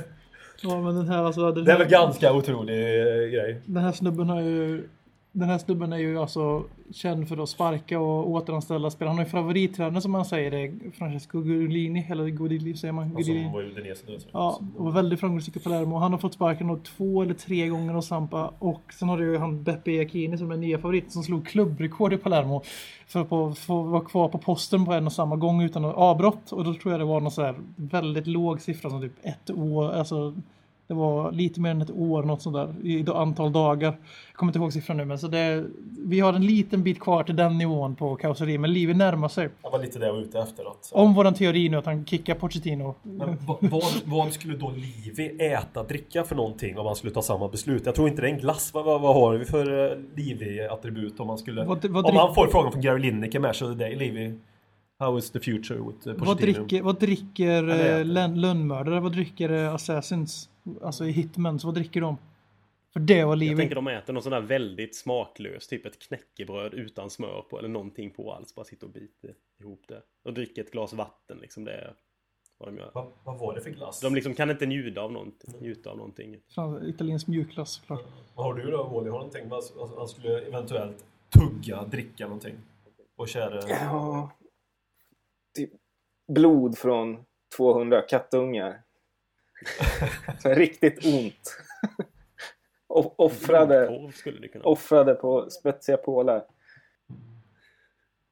[0.63, 3.61] Ja, men den här, alltså, den Det är här, väl ganska otrolig eh, grej.
[3.65, 4.89] Den här snubben har ju
[5.33, 9.11] Den här snubben är ju alltså känd för att sparka och återanställa spelare.
[9.11, 10.93] Han har ju favorittränare som man säger det.
[10.93, 13.09] Francesco Gudilini, eller Gudilini säger man.
[13.09, 13.53] Som Gudilini.
[13.53, 14.19] var Udinese nu.
[14.33, 15.97] Ja, och var väldigt framgångsrik i Palermo.
[15.97, 18.53] Han har fått sparken två eller tre gånger av Sampa.
[18.59, 22.13] Och sen har du ju han Beppe Iacchini som är nya favorit som slog klubbrekord
[22.13, 22.63] i Palermo.
[23.07, 26.53] För att få vara kvar på posten på en och samma gång utan något avbrott.
[26.53, 29.51] Och då tror jag det var någon så här väldigt låg siffra som typ ett
[29.51, 29.91] år.
[29.93, 30.35] Alltså
[30.89, 33.87] det var lite mer än ett år, något sånt där, i antal dagar.
[33.87, 35.65] Jag kommer inte ihåg siffran nu, men så det,
[36.07, 39.49] vi har en liten bit kvar till den nivån på kaoseri, men livet närmar sig.
[39.63, 40.71] Det var lite det jag var ute efter.
[40.71, 42.95] Att, Om våran teori nu att han kickar Pochettino.
[43.03, 47.49] Men vad, vad, skulle då Livi äta, dricka för någonting om man skulle ta samma
[47.49, 47.83] beslut?
[47.87, 48.71] Jag tror inte det är en glass.
[48.75, 51.65] Vad, vad, vad har vi för eh, Livi-attribut om man skulle...
[51.65, 54.35] Vad- om han får frågan från Gary Lineker med så är det Livi.
[54.99, 59.01] How is the future with eh, Vad dricker, vad dricker är eh, lön- lönnmördare?
[59.01, 60.51] Vad dricker eh, assassins?
[60.83, 62.17] Alltså i Hitmans, vad dricker de?
[62.93, 63.59] För det var Jag livet.
[63.59, 67.69] tänker de äter någon sån där väldigt smaklös, typ ett knäckebröd utan smör på eller
[67.69, 68.55] någonting på alls.
[68.55, 70.03] Bara sitter och biter ihop det.
[70.25, 71.65] Och dricker ett glas vatten liksom.
[71.65, 71.95] Det är
[72.59, 72.91] vad de gör.
[72.95, 74.01] Vad, vad var det för glass?
[74.01, 75.55] De liksom kan inte njuta av någonting.
[75.61, 76.37] Njuta av någonting.
[76.87, 78.05] Italiensk mjukglass såklart.
[78.35, 78.93] Vad har du då Wally?
[78.95, 79.51] Har du någonting?
[79.99, 82.55] Han skulle eventuellt tugga, dricka någonting?
[83.17, 83.69] Och kära...
[83.69, 84.31] Ja,
[85.55, 85.71] typ
[86.33, 87.25] blod från
[87.57, 88.81] 200 kattungar.
[90.43, 91.57] Så riktigt ont.
[92.89, 94.09] O- offrade,
[94.63, 96.45] offrade på spetsiga pålar.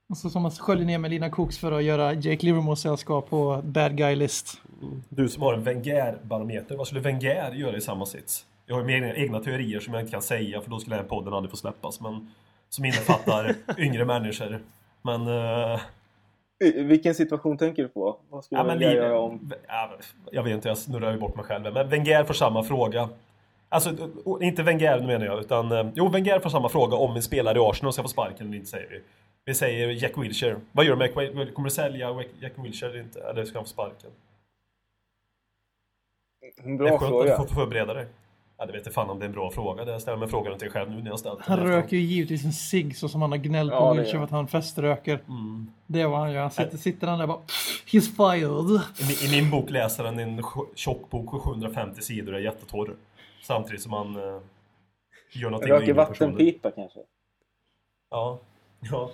[0.09, 3.31] Och så som man sköljer ner med Lina Cooks för att göra Jake Livermore sällskap
[3.31, 4.61] på bad guy list.
[5.09, 8.46] Du som har en Wenger-barometer, vad skulle Wenger göra i samma sits?
[8.66, 11.05] Jag har ju mina egna teorier som jag inte kan säga för då skulle den
[11.05, 12.00] här podden aldrig få släppas.
[12.00, 12.33] Men
[12.68, 14.61] som innefattar yngre människor.
[15.02, 15.20] Men...
[15.29, 15.81] I-
[16.75, 18.16] Vilken situation tänker du på?
[18.31, 19.53] Vad skulle ja, li- göra om?
[19.69, 19.90] ja,
[20.31, 21.73] jag vet inte, jag snurrar ju bort mig själv.
[21.75, 23.09] Men Wenger får samma fråga.
[23.69, 23.90] Alltså,
[24.40, 25.73] inte Wenger nu menar jag, utan...
[25.73, 28.57] eh, Jo, Wenger får samma fråga om en spelare i Arsenal ska få sparken eller
[28.57, 29.01] inte, säger vi.
[29.45, 30.61] Vi säger Jack Wilshere.
[30.73, 31.14] Vad gör du med
[31.55, 33.21] Kommer du sälja Jack Wilshere eller inte?
[33.21, 34.11] Eller ska han få sparken?
[36.64, 37.35] En det är bra skönt fråga.
[37.37, 38.07] att du får förbereda dig.
[38.59, 39.85] Ja, det vet jag fan om det är en bra fråga.
[39.85, 42.53] Det ställer mig frågan till själv nu när jag ställt Han röker ju givetvis en
[42.53, 45.21] cigg så som han har gnällt Ja, på gör för att han feströker.
[45.29, 45.71] Mm.
[45.87, 46.40] Det är vad han gör.
[46.40, 47.40] Han sitter, sitter han där bara
[47.87, 48.81] He's fired.
[49.01, 50.42] I, min- I min bok läser han en
[50.75, 52.95] tjock bok på 750 sidor och är jättetorr.
[53.42, 54.23] Samtidigt som han eh,
[55.33, 56.31] gör någonting Röker yngre personer.
[56.31, 57.01] vattenpipa kanske?
[58.11, 58.38] Ja.
[58.90, 59.11] ja.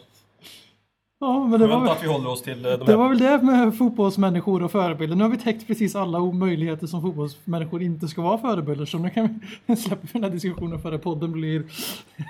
[1.23, 2.97] Ja, men det var, Skönt väl, att vi håller oss till eh, de det här...
[2.97, 5.17] var väl det med fotbollsmänniskor och förebilder.
[5.17, 8.85] Nu har vi täckt precis alla möjligheter som fotbollsmänniskor inte ska vara förebilder.
[8.85, 11.59] Så nu kan vi släppa den här diskussionen före podden blir,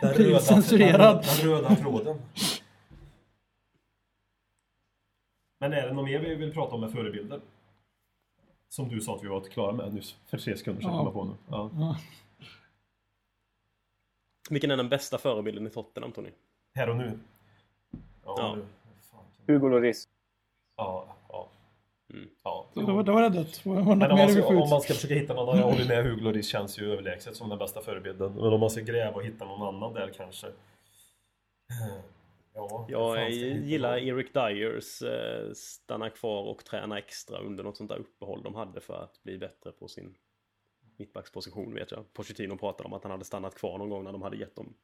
[0.02, 1.16] den blir röda, censurerad.
[1.16, 2.16] Den, den röda tråden.
[5.60, 7.40] Men är det något mer vi vill prata om med förebilder?
[8.68, 10.16] Som du sa att vi var klara med nyss.
[10.26, 11.10] För tre sekunder sedan Ja.
[11.10, 11.32] på nu.
[11.50, 11.70] Ja.
[11.78, 11.96] Ja.
[14.50, 16.30] Vilken är den bästa förebilden i Tottenham, Tony?
[16.74, 17.18] Här och nu.
[18.24, 18.34] Ja.
[18.38, 18.56] Ja.
[19.46, 20.08] Hugo Lloris.
[20.76, 21.16] Ja.
[21.28, 21.48] ja.
[22.14, 22.28] Mm.
[22.42, 22.66] ja.
[22.74, 23.60] Så då, då var det dött.
[23.64, 26.48] Men om man, ska, om man ska försöka hitta någon, jag håller med Hugo Lloris
[26.48, 28.32] känns ju överlägset som den bästa förebilden.
[28.32, 30.46] Men om man ska gräva och hitta någon annan där kanske.
[32.54, 34.04] Ja, Jag hitta gillar då?
[34.04, 38.80] Eric Dyers eh, stanna kvar och träna extra under något sånt där uppehåll de hade
[38.80, 40.14] för att bli bättre på sin
[40.98, 42.12] mittbacksposition vet jag.
[42.12, 44.74] Pochettino pratade om att han hade stannat kvar någon gång när de hade gett dem.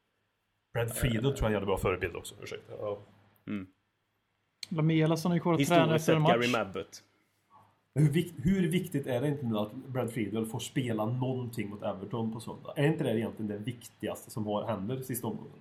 [0.73, 2.35] Brad Friedel tror jag är en jävla bra förebild också.
[2.41, 2.73] Ursäkta.
[2.79, 2.99] Ja.
[4.69, 6.31] Lamela som är kvar och tränar Historiskt efter en match.
[6.31, 7.03] Gary Mabbott.
[7.95, 11.83] Hur, vik- hur viktigt är det inte nu att Brad Friedel får spela någonting mot
[11.83, 12.73] Everton på söndag?
[12.75, 15.51] Är inte det egentligen det viktigaste som har, händer sista omgången?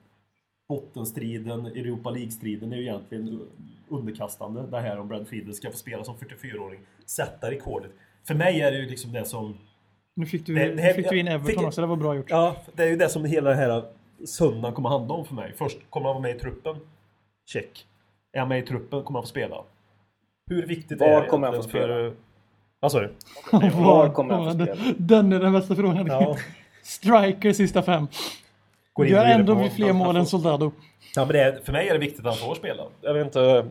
[0.68, 3.40] Bottenstriden, Europa League-striden är ju egentligen
[3.88, 4.62] underkastande.
[4.70, 7.90] Det här om Brad Friedel ska få spela som 44-åring, sätta rekordet.
[8.26, 9.54] För mig är det ju liksom det som...
[10.14, 12.14] Nu fick du, Det- det här- fick du in Everton fick- också, det var bra
[12.16, 12.30] gjort.
[12.30, 13.84] Ja, det är ju det som hela den här
[14.26, 15.52] söndagen kommer handla om för mig.
[15.56, 16.76] Först kommer han vara med i truppen.
[17.46, 17.86] Check.
[18.32, 19.56] Är han med i truppen kommer han få spela.
[20.50, 22.12] Hur viktigt Var är det kommer han få för...
[22.80, 23.12] Vad sa du?
[23.74, 24.94] Var kommer han få spela?
[24.98, 26.06] den är den bästa frågan.
[26.06, 26.36] Ja.
[26.82, 28.06] Striker sista fem.
[28.92, 30.72] Går in Gör ändå på- fler mål än Soldado.
[31.14, 32.82] Ja, men det är, för mig är det viktigt att han får spela.
[33.00, 33.66] Jag vet inte...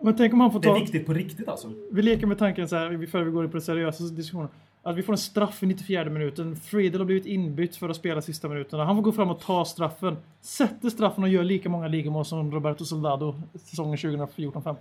[0.00, 0.78] Men tänk om han får Det är ta...
[0.80, 1.72] viktigt på riktigt alltså.
[1.92, 4.48] Vi leker med tanken så här, vi går in på den seriösa diskussionen.
[4.82, 6.56] Att vi får en straff i 94 minuten.
[6.56, 8.84] Friedel har blivit inbytt för att spela sista minuterna.
[8.84, 10.16] Han får gå fram och ta straffen.
[10.40, 14.76] Sätter straffen och gör lika många ligamål som Roberto Soldado säsongen 2014-15.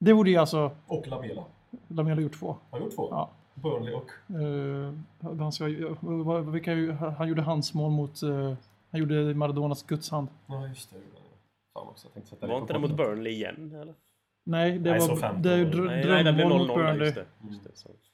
[0.00, 0.70] Det borde ju alltså...
[0.86, 1.44] Och Lamela.
[1.88, 2.56] Lamela ha gjort två.
[2.70, 3.08] Har gjort två.
[3.10, 3.30] Ja.
[3.54, 4.10] Burnley och...
[4.30, 4.94] Uh,
[5.38, 5.64] han, ska,
[6.40, 8.22] vilka, han gjorde hans mål mot...
[8.22, 8.52] eh,
[8.90, 10.28] han gjorde Maradonas gudshand.
[10.46, 10.96] Ja, just det.
[11.74, 12.06] Fan också.
[12.06, 12.96] Jag tänkte sätta Var inte det mot.
[12.96, 13.74] Burnley igen?
[13.82, 13.94] Eller?
[14.46, 15.16] Nej, det Nej, så var...
[15.16, 17.06] 15 Det Nej, nej, det blev drömmål mot 0-0 där, Burnley.
[17.06, 17.26] just det.
[17.50, 18.09] Just det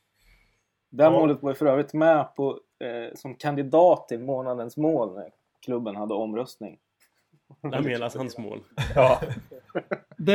[0.90, 1.10] Det Ja.
[1.10, 2.50] här målet var ju för övrigt med på,
[2.84, 5.28] eh, som kandidat till månadens mål när
[5.64, 6.78] klubben hade omröstning.
[7.62, 8.58] Lamelas hans mål.
[8.94, 9.20] Ja.
[10.16, 10.32] Det,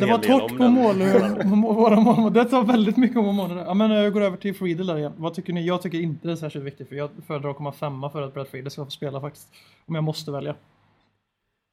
[0.00, 0.96] det var torrt på mål,
[1.44, 2.32] må- våra mål.
[2.32, 3.64] Det tar väldigt mycket om månader.
[3.66, 5.12] Ja, men jag går över till Friedel där igen.
[5.16, 5.66] Vad tycker ni?
[5.66, 8.34] Jag tycker inte det är särskilt viktigt för jag föredrar att komma femma för att
[8.34, 9.48] Brad Friedel ska få spela faktiskt.
[9.86, 10.54] Om jag måste välja.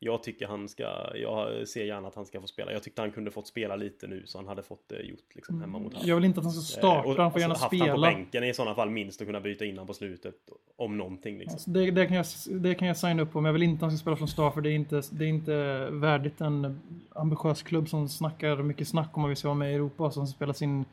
[0.05, 0.83] Jag tycker han ska,
[1.15, 2.71] jag ser gärna att han ska få spela.
[2.71, 5.61] Jag tyckte han kunde fått spela lite nu så han hade fått det gjort liksom
[5.61, 6.07] hemma mot Hull.
[6.07, 7.89] Jag vill inte att han ska starta, Eh, och- han får gärna alltså, haft han
[7.89, 8.07] på spela.
[8.07, 10.35] bänken i sådana fall minst och kunna byta in på slutet
[10.77, 11.53] om någonting liksom.
[11.55, 13.85] Alltså, det, det, kan jag, det kan jag signa upp på, men jag vill inte
[13.85, 16.79] att han ska spela från start för det är inte, det är inte värdigt en
[17.15, 20.27] ambitiös klubb som snackar mycket snack om att vi ska vara med i Europa som
[20.27, 20.85] spelar sin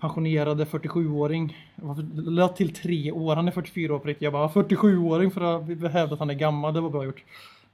[0.00, 1.56] pensionerade 47-åring.
[1.76, 4.22] Jag lade till tre år, han är 44 år på riktigt.
[4.22, 7.24] Jag bara 47-åring för att hävda att han är gammal, det var bra gjort.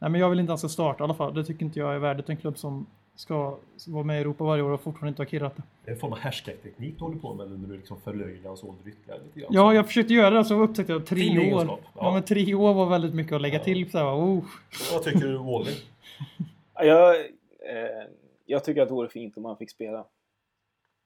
[0.02, 1.34] Nej men jag vill inte att han ska starta i alla fall.
[1.34, 4.62] Det tycker inte jag är värdigt en klubb som ska vara med i Europa varje
[4.62, 5.62] år och fortfarande inte har kirrat det.
[5.84, 8.64] Det är en form av härskarteknik du håller på med när du liksom förlöjligar hans
[8.64, 9.50] ålder ytterligare lite grann.
[9.52, 11.42] Ja, jag försökte göra det så upptäckte jag tre år.
[11.42, 11.90] egenskap, Ja.
[11.94, 12.12] ja.
[12.14, 13.90] men tre år var väldigt mycket att lägga till.
[13.90, 14.44] Så här, oh.
[14.92, 15.72] Vad tycker du Wally?
[16.74, 18.06] Ja, Jag, eh,
[18.46, 20.04] jag tycker att det vore fint om han fick spela.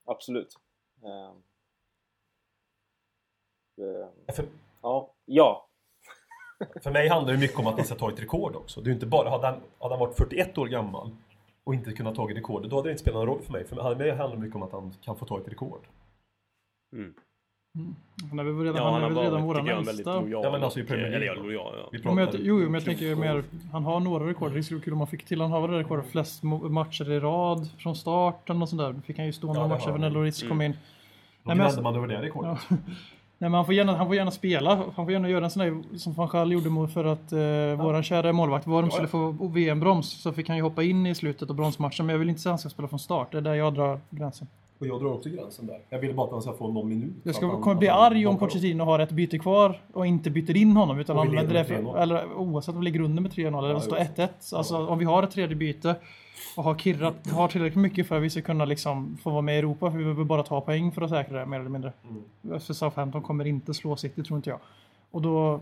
[0.04, 0.56] Absolut.
[1.04, 1.30] Eh,
[3.86, 4.44] eh,
[4.82, 5.68] ja, ja.
[6.82, 8.80] För mig handlar det mycket om att han ska ta ett rekord också.
[8.80, 11.10] Det är inte bara, hade han, hade han varit 41 år gammal
[11.64, 13.64] och inte kunnat ta ett rekord, då hade det inte spelat någon roll för mig.
[13.64, 15.80] För mig handlar det mycket om att han kan få ta ett rekord.
[16.96, 17.14] Mm.
[18.30, 20.20] Han är väl redan, Ja, han han är väl redan våran äldsta.
[20.20, 20.44] lojal.
[20.44, 21.88] Ja, men alltså i Premier League Eller ja, lojal, ja.
[21.92, 24.52] Vi Ja, men jag, pratar jo, jo, men jag tänker mer, han har några rekord.
[24.52, 25.40] Det skulle vara kul om man fick till.
[25.40, 29.00] Han har väl rekord flest mo- matcher i rad från starten och sånt där.
[29.06, 30.00] Fick han ju stå några det matcher för han.
[30.00, 30.72] när Loris kom in.
[30.72, 30.78] Då
[31.42, 32.58] Nej, men man över det rekordet.
[32.70, 32.76] Ja.
[33.38, 34.74] Nej, men han får, gärna, han får gärna spela.
[34.96, 38.02] Han får gärna göra en sån där som van Gaal gjorde för att eh, våran
[38.02, 40.22] kära målvakt Worm skulle få VM-broms.
[40.22, 42.06] Så fick han ju hoppa in i slutet av bronsmatchen.
[42.06, 43.32] Men jag vill inte säga att han ska spela från start.
[43.32, 44.48] Det är där jag drar gränsen.
[44.78, 45.78] Och jag drar också gränsen där.
[45.90, 47.12] Jag vill bara att han ska få någon minut.
[47.22, 48.38] Jag ska han- kommer bli arg om.
[48.38, 51.98] Pochettino har ett byte kvar och inte byter in honom utan använder det för, 3-0.
[51.98, 54.16] eller oavsett om vi ligger under med 3-0 eller Ja, det står oavsett.
[54.16, 54.54] 1-1.
[54.56, 55.94] Alltså om vi har ett tredje byte
[56.56, 59.54] och har kirrat, har tillräckligt mycket för att vi ska kunna liksom få vara med
[59.54, 61.92] i Europa för vi behöver bara ta poäng för att säkra det mer eller mindre.
[62.44, 62.60] Mm.
[62.60, 64.60] För Southampton kommer inte slå City tror inte jag.
[65.10, 65.60] Och då,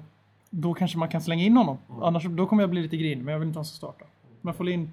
[0.50, 1.78] då kanske man kan slänga in honom.
[1.90, 2.02] Mm.
[2.02, 4.04] Annars då kommer jag bli lite grinig men jag vill inte att han ska starta.
[4.40, 4.90] Men Folin,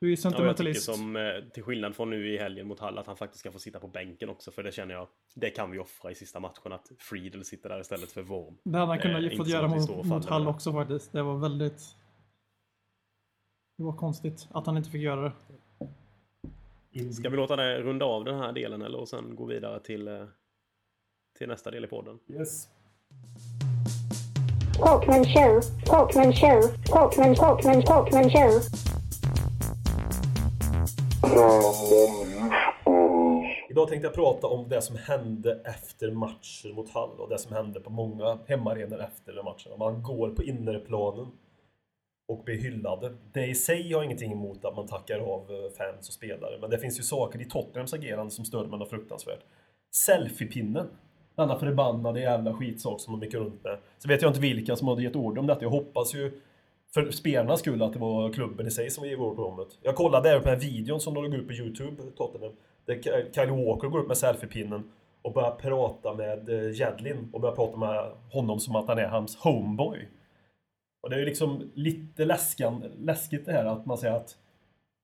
[0.00, 0.84] du är Ja, jag sentimentalist.
[0.84, 1.22] som, eh,
[1.54, 3.88] till skillnad från nu i helgen mot Hall, att han faktiskt ska få sitta på
[3.88, 4.50] bänken också.
[4.50, 6.72] För det känner jag, det kan vi offra i sista matchen.
[6.72, 8.54] Att Friedel sitter där istället för Worm.
[8.62, 11.12] Det hade han kunnat Eh, fått göra mot, mot Hall också faktiskt.
[11.12, 11.82] Det var väldigt...
[13.76, 17.12] Det var konstigt att han inte fick göra det.
[17.12, 20.08] Ska vi låta det runda av den här delen eller och sen gå vidare till,
[20.08, 20.24] eh,
[21.38, 22.18] till nästa del i podden?
[22.28, 22.68] Yes.
[24.78, 28.60] Talkman show, Talkman show, Talkman, Talkman, Talkman show.
[33.70, 37.52] Idag tänkte jag prata om det som hände efter matchen mot Hall och det som
[37.52, 39.72] hände på många hemmaarenor efter den matchen.
[39.78, 41.26] Man går på innerplanen
[42.28, 43.12] och bli hyllade.
[43.32, 46.58] Det i sig har jag ingenting emot att man tackar av eh, fans och spelare,
[46.60, 49.40] men det finns ju saker i Tottenhams agerande som stör mig något fruktansvärt.
[49.94, 50.86] Selfiepinnen.
[51.36, 53.78] Denna förbannade jävla skitsak som de gick runt med.
[53.98, 55.62] Så vet jag inte vilka som hade gett order om detta.
[55.62, 56.40] Jag hoppas ju
[56.94, 59.64] för spelarnas skull att det var klubben i sig som gav order om det.
[59.82, 62.52] Jag kollade även på den här videon som de lade ut på Youtube, Tottenham.
[62.86, 62.94] Där
[63.34, 64.90] Kyle Walker går upp med selfiepinnen
[65.22, 69.06] och börjar prata med eh, Jedlin och börjar prata med honom som att han är
[69.06, 70.08] hans homeboy.
[71.04, 74.36] Och det är ju liksom lite läskan, läskigt det här att man säger att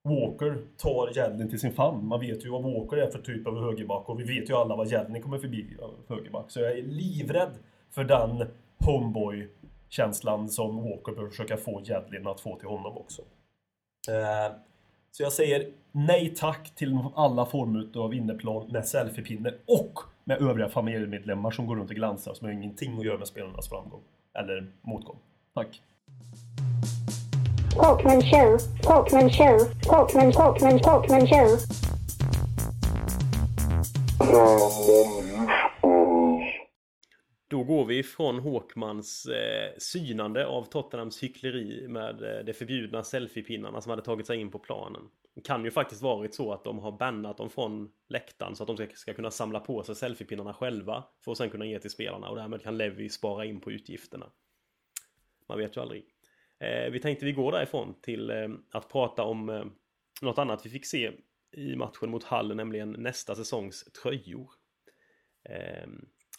[0.03, 2.07] Walker tar Jedlin till sin famn.
[2.07, 4.75] Man vet ju vad Walker är för typ av högerback och vi vet ju alla
[4.75, 5.77] vad Jedlin kommer förbi
[6.07, 6.51] för högerback.
[6.51, 7.51] Så jag är livrädd
[7.89, 8.47] för den
[8.85, 13.21] homeboy-känslan som Walker bör försöka få Jedlin att få till honom också.
[14.09, 14.55] Eh,
[15.11, 20.69] så jag säger nej tack till alla former av inneplan med selfiepinne och med övriga
[20.69, 24.01] familjemedlemmar som går runt och glansar som har ingenting att göra med spelarnas framgång
[24.33, 25.17] eller motgång.
[25.53, 25.81] Tack!
[27.75, 31.57] Talkman show, Talkman show, Talkman, Talkman, Talkman show.
[37.47, 43.81] Då går vi ifrån Håkmans eh, synande av Tottenhams hyckleri med eh, de förbjudna selfiepinnarna
[43.81, 45.01] som hade tagit sig in på planen.
[45.35, 48.67] Det kan ju faktiskt varit så att de har bannat dem från läktaren så att
[48.67, 51.91] de ska, ska kunna samla på sig selfiepinnarna själva för att sen kunna ge till
[51.91, 54.25] spelarna och därmed kan Levi spara in på utgifterna.
[55.51, 56.05] Man vet ju aldrig.
[56.59, 59.65] Eh, vi tänkte vi går därifrån till eh, att prata om eh,
[60.21, 61.11] något annat vi fick se
[61.51, 64.49] i matchen mot Hall, nämligen nästa säsongs tröjor.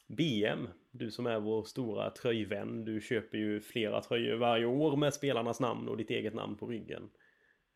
[0.08, 5.14] BM, du som är vår stora tröjvän, du köper ju flera tröjor varje år med
[5.14, 7.10] spelarnas namn och ditt eget namn på ryggen.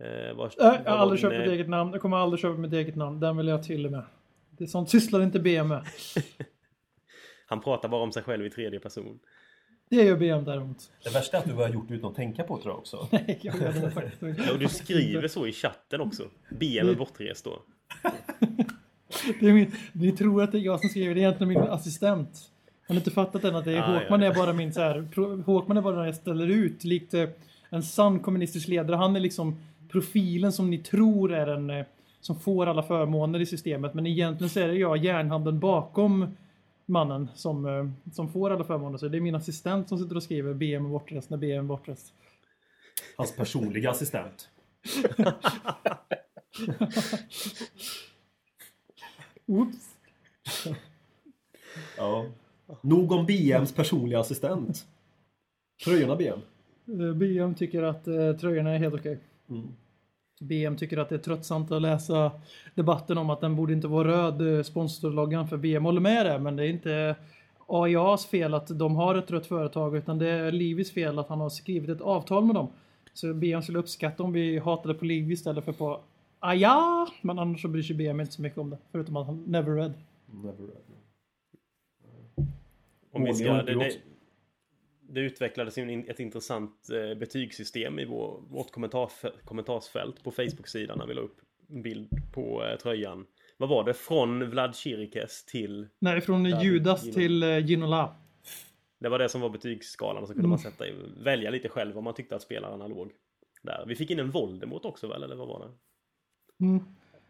[0.01, 1.93] Eh, Äh, jag har var aldrig din, köpt mitt eh, eget namn.
[1.93, 3.21] Jag kommer aldrig köpa mitt eget namn.
[3.21, 4.05] Den vill jag till med.
[4.51, 5.85] Det är sånt sysslar inte BM med.
[7.47, 9.19] Han pratar bara om sig själv i tredje person.
[9.89, 10.91] Det gör BM däremot.
[11.05, 13.09] Det värsta är att du har gjort det utan att tänka på tror jag också.
[13.13, 14.39] Nej, jag gör det faktiskt.
[14.47, 16.23] Ja, och du skriver så i chatten också.
[16.51, 17.63] BM är bortrest då.
[19.41, 21.59] Det är min, ni tror att det är jag som skriver, det är egentligen min
[21.63, 22.51] assistent.
[22.89, 24.31] Har ni inte fattat än att det är Ah, Håkman ja.
[24.31, 25.09] är bara min så här,
[25.47, 27.29] Håkman är bara den jag ställer ut, likt eh,
[27.71, 28.97] en sann kommunistisk ledare.
[28.97, 29.57] Han är liksom
[29.89, 31.85] profilen som ni tror är den eh,
[32.21, 33.95] som får alla förmåner i systemet.
[33.95, 36.37] Men egentligen så är det jag, järnhanden bakom
[36.87, 38.99] mannen som, eh, som får alla förmåner.
[38.99, 42.13] Så det är min assistent som sitter och skriver BM bortrest när BM bortrest.
[43.17, 44.49] Hans personliga assistent.
[49.47, 49.97] Oops.
[51.97, 52.27] Ja.
[52.81, 54.87] Nog om BMs personliga assistent.
[55.85, 56.41] Tröjorna BM.
[56.87, 59.19] Eh, BM tycker att eh, tröjorna är helt okej.
[59.51, 59.69] Mm.
[60.41, 62.33] BM tycker att det är tröttsamt att läsa
[62.75, 66.39] debatten om att den borde inte vara röd, eh, sponsorloggan, för BM håller med det,
[66.39, 67.17] men det är inte
[67.67, 71.41] AIAs fel att de har ett rött företag, utan det är Livis fel att han
[71.41, 72.69] har skrivit ett avtal med dem.
[73.15, 76.01] Så BM skulle uppskatta om vi hatade på Livi istället för på
[76.41, 79.45] AIA, men annars så bryr sig BM inte så mycket om det, förutom att han
[79.47, 79.93] never read.
[80.27, 80.83] Never read.
[83.13, 83.91] Om vi ska, det det, du
[85.09, 88.71] det, utvecklades ett intressant eh, betygssystem i vår, vårt
[89.45, 93.27] kommentarsfält på Facebook-sidan när vi la upp en bild på eh, tröjan.
[93.57, 93.95] Vad var det?
[93.95, 95.89] Från Vlad Chirikes till...
[95.99, 97.15] Nej, från Ja, Judas Gino.
[97.15, 98.17] till eh, Ginola.
[98.99, 101.95] Det var det som var betygsskalan och så kunde man sätta i, välja lite själv
[101.95, 103.13] vad man tyckte att spelarna låg.
[103.63, 103.85] Där.
[103.87, 105.73] Vi fick in en Voldemort också väl, eller vad var det?
[106.65, 106.85] Mm.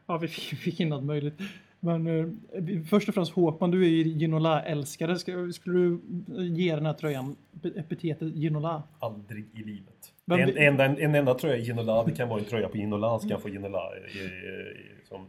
[0.07, 1.41] Ja, vi fick, fick in allt möjligt.
[1.87, 5.19] Men eh, först och främst Håkman, du är ju Ginola-älskare.
[5.19, 6.01] Ska, skulle du
[6.47, 7.37] ge den här tröjan
[7.77, 8.83] epitetet Ginola?
[8.99, 10.13] Aldrig i livet.
[10.25, 13.19] Men en, en, en, en enda tröja Ginola, det kan vara en tröja på Ginola,
[13.19, 15.27] så kan få Ginola i, som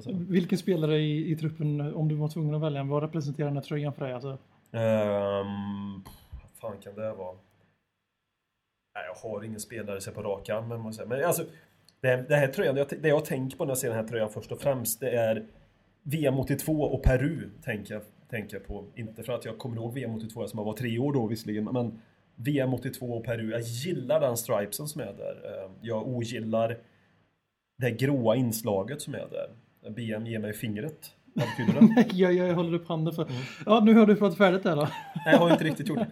[0.00, 0.16] att säga.
[0.28, 3.56] Vilken spelare i, i truppen, om du var tvungen att välja en, vad representerar den
[3.56, 4.14] här tröjan för dig?
[4.14, 4.38] Alltså,
[4.74, 6.02] Um,
[6.42, 7.36] vad fan kan det vara?
[8.94, 11.44] Nej, jag har ingen spelare så på rak arm, men, men alltså,
[12.00, 14.30] det, det här tröjan, jag, det jag tänker på när jag ser den här tröjan
[14.30, 15.46] först och främst, det är
[16.02, 18.84] VM 82 och Peru, tänker jag, tänker jag på.
[18.94, 21.64] Inte för att jag kommer ihåg VM 82 som jag var tre år då visserligen,
[21.64, 22.00] men
[22.36, 23.50] VM 82 och Peru.
[23.50, 25.40] Jag gillar den stripesen som är där.
[25.44, 26.78] Eh, Jag ogillar
[27.78, 29.50] det gråa inslaget som är där.
[29.90, 31.10] BM ger mig fingret.
[31.34, 32.06] Vad betyder det?
[32.16, 33.26] jag, jag håller upp handen för...
[33.66, 34.82] Ja, nu har du pratat färdigt där då.
[34.82, 36.10] Nej, jag har inte riktigt gjort det.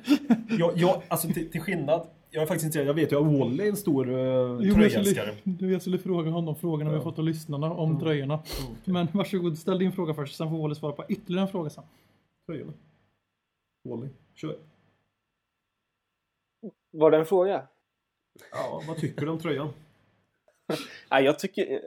[0.58, 3.64] Jag, jag, alltså till, till skillnad, jag är faktiskt inte jag vet ju att Wally
[3.64, 5.34] är en stor uh, Jo, tröjälskare.
[5.60, 8.42] jag skulle fråga honom frågorna vi har fått av lyssnarna om tröjorna.
[8.84, 11.84] Men varsågod, ställ din fråga först, sen får Wally svara på ytterligare en fråga sen.
[12.46, 12.72] Tröjorna.
[13.88, 14.56] Wally, kör.
[16.90, 17.66] Var det en fråga?
[18.52, 19.68] Ja, vad tycker du om tröjan?
[21.10, 21.72] Nej, jag tycker...
[21.72, 21.80] eh,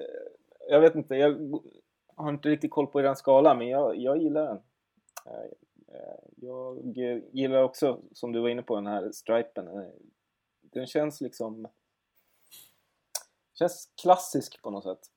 [0.70, 1.60] Jag vet inte, jag
[2.16, 4.58] har inte riktigt koll på den skalan, men jag, jag gillar den.
[5.26, 5.50] Eh,
[6.36, 6.78] Jag
[7.32, 9.68] gillar också, som du var inne på, den här stripen.
[10.74, 11.68] Den känns liksom...
[13.54, 15.12] Känns klassisk på något sätt.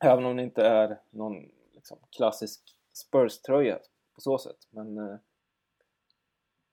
[0.00, 3.78] Även om det inte är någon liksom, klassisk Spurs-tröja
[4.14, 4.68] på så sätt.
[4.70, 4.98] Men...
[4.98, 5.16] eh,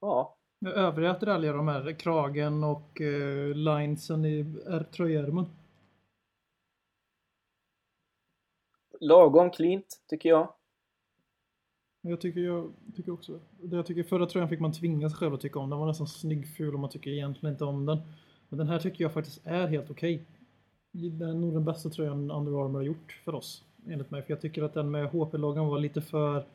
[0.02, 5.46] Ja, Övriga attiraljer, de här kragen och uh, linesen i är tröjärmen.
[9.00, 10.54] lagom cleant, tycker jag.
[12.02, 13.76] Jag tycker, jag tycker också det.
[13.76, 15.70] Jag tycker förra tröjan fick man tvinga sig själv att tycka om.
[15.70, 18.00] Den var nästan snyggful och man tycker egentligen inte om den.
[18.50, 20.26] Men den här tycker jag faktiskt är helt okej.
[20.92, 23.64] Det är nog den bästa tröjan Under Armour har gjort för oss.
[23.88, 24.22] Enligt mig.
[24.22, 26.46] För jag tycker att den med HP-loggan var lite för...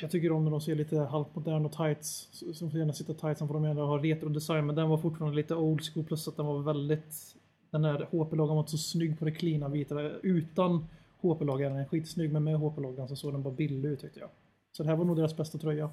[0.00, 2.28] Jag tycker om när de ser lite halvt modern och tights.
[2.54, 4.66] Som får gärna sitta tightsen sen får de gärna ha retro-design.
[4.66, 6.04] Men den var fortfarande lite old school.
[6.04, 7.36] Plus att den var väldigt...
[7.70, 10.00] Den här HP-loggan var inte så snygg på det cleana vita.
[10.10, 10.86] Utan
[11.28, 12.32] HP-loggan är skitsnygg.
[12.32, 14.28] Men med HP-loggan så såg den bara billig ut tyckte jag.
[14.76, 15.90] Så det här var nog deras bästa tröja.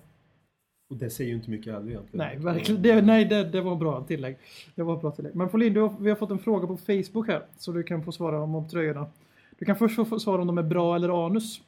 [0.89, 2.17] Och det säger ju inte mycket heller egentligen.
[2.27, 2.81] Nej, verkligen.
[2.81, 4.37] Det, nej, det, det var bra tillägg.
[4.75, 5.35] Det var bra tillägg.
[5.35, 7.45] Men Folin, har- vi har fått en fråga på Facebook här.
[7.57, 9.07] Så du kan få svara om, om tröjorna.
[9.59, 11.61] Du kan först få, få svara om de är bra eller anus.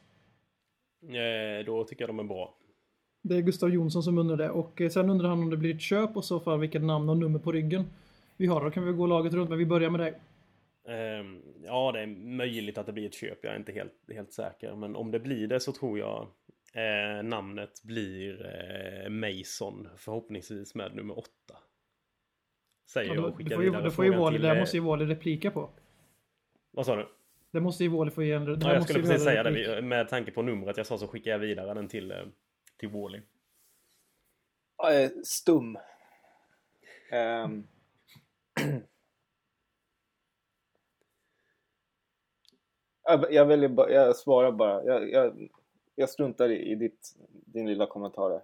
[1.03, 2.53] Eh, då tycker jag de är bra.
[3.23, 4.49] Det är Gustav Jonsson som undrar det.
[4.49, 7.09] Och eh, sen undrar han om det blir ett köp och så fall vilket namn
[7.09, 7.85] och nummer på ryggen
[8.37, 8.63] vi har.
[8.63, 10.13] Då kan vi gå laget runt, men vi börjar med dig.
[10.87, 12.07] Ehm, ja, det är
[12.37, 13.39] möjligt att det blir ett köp.
[13.43, 14.75] Jag är inte helt, helt säker.
[14.75, 16.27] Men om det blir det så tror jag
[16.73, 19.89] eh, namnet blir eh, Mason.
[19.97, 21.57] Förhoppningsvis med nummer åtta.
[22.89, 24.41] Säger Ja, jag då, och det skickar får ju, vidare det får ju Wally, till,
[24.41, 25.69] det eh, måste ju Wally replika på.
[26.71, 27.07] Vad sa du?
[27.51, 28.45] Det måste ju Wally få ge en...
[28.45, 29.49] det här Ja, jag skulle ju precis säga det.
[29.49, 29.67] replik.
[29.67, 32.17] Vi- Med tanke på numret jag sa så skickar jag vidare den till, eh,
[32.77, 33.21] till Wally.
[35.23, 35.77] Stum.
[37.11, 37.67] Ehm.
[43.03, 44.83] Jag- jag väljer bara, jag svarar bara.
[44.83, 45.49] Jag, jag,
[45.95, 48.41] jag struntar i, i ditt, din lilla kommentar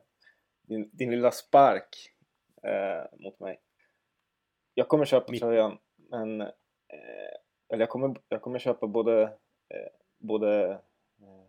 [0.62, 2.14] din, din lilla spark
[2.64, 3.60] eh, mot mig.
[4.74, 6.42] Jag kommer köpa Mitt- tröjan, men...
[6.42, 7.36] Eh,
[7.72, 9.22] eller jag kommer, jag kommer köpa både,
[9.70, 10.70] eh, både
[11.22, 11.46] eh,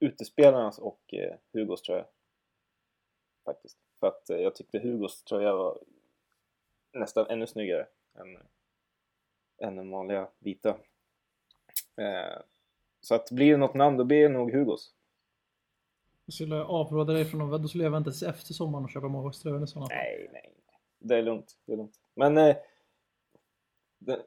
[0.00, 2.04] utespelarnas och eh, Hugos tröja.
[3.44, 3.78] Faktiskt.
[4.00, 5.78] För att eh, jag tyckte Hugos tröja var
[6.92, 8.38] nästan ännu snyggare än,
[9.58, 10.76] än den vanliga vita.
[12.00, 12.42] Eh,
[13.00, 14.94] så att blir det något namn då blir det nog Hugos.
[16.24, 19.08] Jag skulle avråda dig från att då skulle jag vänta till efter sommaren och köpa
[19.08, 19.88] målvaktströjan i sådana.
[19.88, 20.54] Nej, nej.
[20.98, 21.58] Det är lugnt.
[21.66, 22.00] Det är lugnt.
[22.14, 22.56] Men eh,
[23.98, 24.22] det,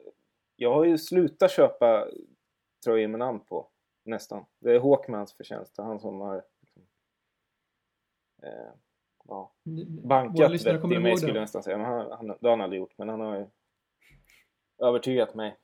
[0.56, 2.08] jag har ju slutat köpa
[2.84, 3.68] tröjor med namn på.
[4.04, 4.44] Nästan.
[4.58, 5.76] Det är Håkmans förtjänst.
[5.76, 6.82] Det är han som har liksom,
[8.42, 8.72] eh,
[9.24, 9.52] ja,
[10.04, 11.78] bankat i mig skulle jag nästan säga.
[11.78, 12.98] Men han, han, det har han aldrig gjort.
[12.98, 13.46] Men han har ju
[14.78, 15.56] övertygat mig.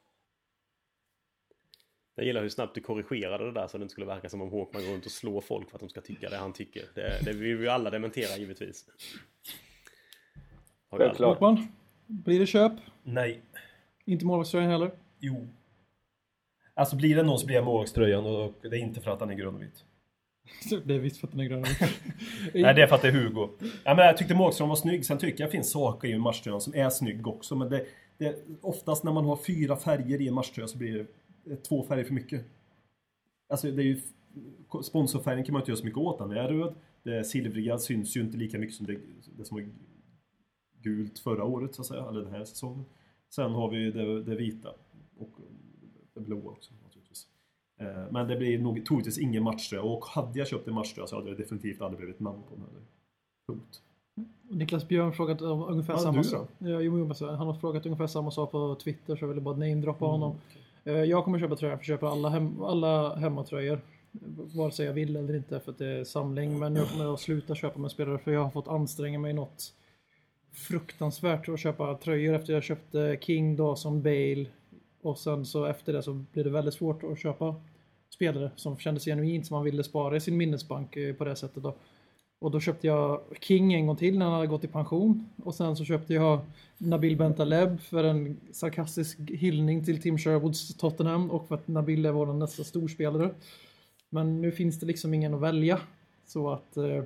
[2.21, 4.51] Jag gillar hur snabbt du korrigerade det där så det inte skulle verka som om
[4.51, 6.83] Håkman går runt och slår folk för att de ska tycka det han tycker.
[6.95, 8.87] Det, det vill vi ju alla dementera givetvis.
[10.91, 11.29] Självklart.
[11.29, 11.68] Håkman,
[12.07, 12.73] blir det köp?
[13.03, 13.43] Nej.
[14.05, 14.91] Inte målvaktströjan heller?
[15.18, 15.49] Jo.
[16.75, 19.31] Alltså blir det någon så blir jag målvaktströjan och det är inte för att han
[19.31, 19.85] är grön och vit.
[20.85, 21.61] Det är visst för att den är grön.
[22.55, 23.49] Nej, det är för att det är Hugo.
[23.85, 25.07] Ja, men jag tyckte målvaktströjan var snygg.
[25.07, 27.57] Sen tycker jag det finns saker i en matchtröja som är snygg också.
[27.57, 27.87] Men det,
[28.18, 31.07] det, oftast när man har fyra färger i en matchtröja så blir det
[31.57, 32.44] två färger för mycket.
[33.48, 34.01] Alltså det är ju...
[34.82, 36.18] Sponsorfärgen kan man inte göra så mycket åt.
[36.18, 36.74] Den är röd.
[37.03, 38.98] Det silvriga syns ju inte lika mycket som det,
[39.38, 39.66] det som var
[40.82, 42.09] gult förra året så att säga.
[42.09, 42.84] Eller den här säsongen.
[43.30, 44.68] Sen har vi det, det vita.
[45.18, 45.30] Och
[46.14, 47.26] det blåa också naturligtvis.
[47.80, 51.16] Eh, Men det blir nog troligtvis ingen matchtröja och hade jag köpt en matchtröja så
[51.16, 52.82] hade det definitivt aldrig blivit namn på den heller.
[53.48, 53.82] Punkt.
[54.51, 56.48] Niklas Björn frågat om ungefär Ja, samma sak.
[56.59, 60.05] Ja, jo, han har frågat ungefär samma sak på Twitter så jag ville bara namedroppa
[60.05, 60.20] Mm.
[60.20, 60.30] honom.
[60.36, 63.81] Eh, Eh, jag kommer köpa tröjor, jag köper alla, hem, alla hemmatröjor.
[64.55, 66.59] Vare sig jag vill eller inte för att det är samling.
[66.59, 69.72] Men jag kommer att sluta köpa med spelare för jag har fått anstränga mig något
[70.53, 74.47] fruktansvärt att köpa tröjor efter jag köpte King, Dawson, Bale.
[75.03, 77.55] Och sen så efter det så blev det väldigt svårt att köpa
[78.14, 81.62] spelare som kändes genuint som man ville spara i sin minnesbank eh, på det sättet
[81.62, 81.74] då.
[82.41, 85.30] Och då köpte jag King en gång till när han hade gått i pension.
[85.45, 86.41] Och sen så köpte jag
[86.78, 92.12] Nabil Bentaleb för en sarkastisk hyllning till Tim Sherwoods Tottenham och för att Nabil är
[92.12, 93.30] vår nästa storspelare.
[94.11, 95.80] Men nu finns det liksom ingen att välja.
[96.26, 97.03] Så att eh,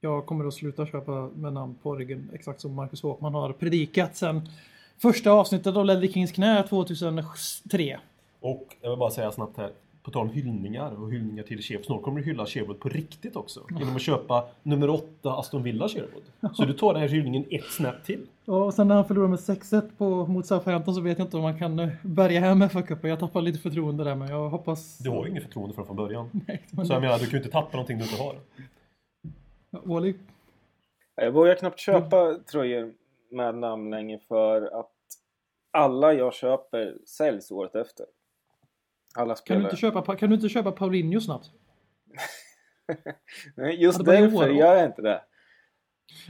[0.00, 4.16] jag kommer att sluta köpa med namn på ryggen exakt som Marcus Håkman har predikat
[4.16, 4.48] sen
[4.98, 8.00] första avsnittet av Ledley Kings knä 2003.
[8.40, 9.72] Och jag vill bara säga snabbt här.
[10.04, 11.84] På tal om hyllningar och hyllningar till Sherwood.
[11.84, 13.66] Snart kommer du hylla Sherwood på riktigt också.
[13.78, 16.22] Genom att köpa nummer 8 Aston Villa Sherwood.
[16.54, 18.26] Så du tar den här hyllningen ett snäpp till.
[18.44, 21.42] Och sen när han förlorade med 6-1 på, mot Southampton så vet jag inte om
[21.42, 23.08] man kan eh, bärga hem FA-cupen.
[23.08, 24.98] Jag tappar lite förtroende där men jag hoppas...
[24.98, 26.30] Du har ju inget förtroende för från början.
[26.48, 28.36] Nej, men Så jag menar, du kan ju inte tappa någonting du inte har.
[29.70, 30.14] Wally,
[31.14, 32.92] Jag vågar knappt köpa tröjor
[33.30, 34.90] med namn längre för att
[35.72, 38.06] alla jag köper säljs året efter.
[39.14, 41.50] Alla kan du, inte köpa, kan du inte köpa Paulinho snabbt?
[43.56, 44.54] Nej, just Adebayor därför då?
[44.54, 45.22] gör jag inte det.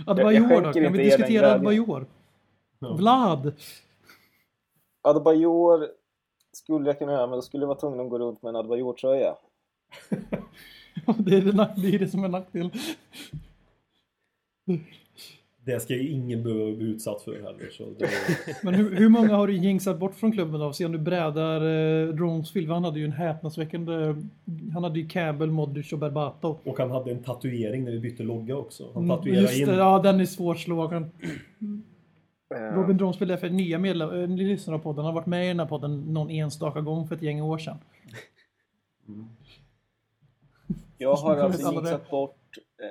[0.07, 0.73] Adebayor då?
[0.73, 1.53] Kan vi er diskutera.
[1.53, 2.07] Adebayor?
[2.79, 2.93] Ja.
[2.95, 3.55] Vlad!
[5.03, 5.89] Adebayor
[6.53, 8.57] skulle jag kunna göra, men då skulle jag vara tvungen att gå runt med en
[8.57, 9.37] Adebayor-tröja.
[11.07, 12.71] Ja, det, är det, nack- det är det som är nackdel.
[15.65, 17.71] Det ska ju ingen behöva bli utsatt för heller.
[17.71, 18.09] Så det,
[18.63, 20.73] Men hur, hur många har du jinxat bort från klubben då?
[20.73, 22.71] Se om du brädar eh, Dronesfield.
[22.71, 24.15] Han hade ju en häpnadsväckande...
[24.73, 26.59] Han hade ju Campbell, Modric och Berbato.
[26.65, 28.85] och han hade en tatuering när vi bytte logga också.
[28.95, 29.67] Han Mm, tatuerade Just in...
[29.69, 31.11] det, ja den är svårslagen.
[32.55, 35.05] Eh, Robin Dronesfield är för nya medlem, äh, lyssnare av podden.
[35.05, 37.59] Han har varit med i den här podden någon enstaka gång för ett gäng år
[37.59, 37.77] sedan.
[40.99, 42.39] Jag har Jag vet alltså jinxat bort
[42.83, 42.89] eh,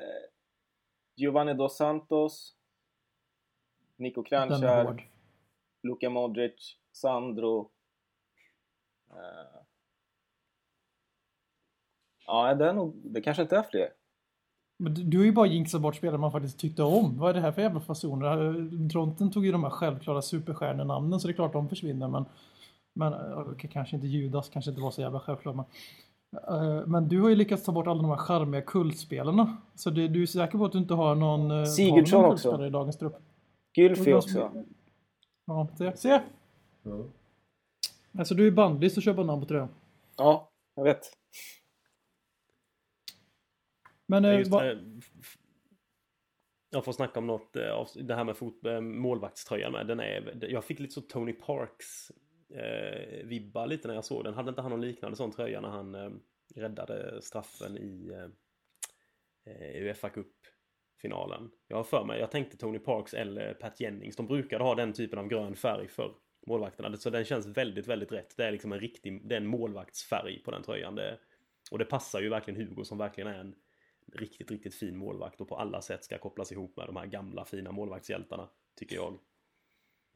[1.15, 2.53] Giovanni Dos Santos,
[4.11, 5.03] Kranjčar, hård.
[5.83, 7.69] Luka Modric, Sandro.
[9.09, 9.61] Eh,
[12.27, 12.95] ja, det är nog...
[13.03, 13.89] Det kanske inte är fler.
[14.79, 17.17] Men du- har ju bara jinxat bort spelare man faktiskt tyckte om.
[17.17, 18.53] Vad är det här för jävla fasoner?
[18.89, 22.25] Dronten tog ju de här självklara superstjärnenamnen så det är klart de försvinner men...
[22.95, 25.65] Men eh, kanske inte Judas, kanske inte var så jävla självklar men...
[26.47, 29.57] eh, Men du har ju lyckats ta bort alla de här charmiga kultspelarna.
[29.75, 31.51] Så det, du är säker på att du inte har någon...
[31.51, 32.65] eh, har Sigurdsson någon också.
[32.65, 33.15] i dagens trupp?
[33.75, 34.65] Gylfi också.
[35.45, 35.97] Ja, se.
[35.97, 36.21] se.
[36.83, 37.05] Ja.
[38.17, 39.69] Alltså du är bandlist och köper namn på tröjan.
[40.17, 41.01] Ja, jag vet.
[44.07, 44.77] Men eh,
[46.69, 49.87] jag får snacka om något, eh, av- det här med fot, eh, målvaktströjan med.
[49.87, 52.11] Den är, jag fick lite så Tony Parks
[52.53, 54.33] eh, vibbar lite när jag såg den.
[54.33, 56.11] Hade inte han någon liknande sån tröja när han eh,
[56.55, 60.31] räddade straffen i eh, eh, Uefa Cup
[61.03, 61.51] finalen.
[61.67, 64.15] Jag har för mig, jag tänkte Tony Parks eller Pat Jennings.
[64.15, 66.11] De brukade ha den typen av grön färg för
[66.47, 66.97] målvakterna.
[66.97, 68.37] Så den känns väldigt, väldigt rätt.
[68.37, 70.95] Det är liksom en riktig, det är en målvaktsfärg på den tröjan.
[70.95, 71.17] Det,
[71.71, 73.55] och det passar ju verkligen Hugo som verkligen är en
[74.13, 77.45] riktigt, riktigt fin målvakt och på alla sätt ska kopplas ihop med de här gamla
[77.45, 79.17] fina målvaktshjältarna, tycker jag.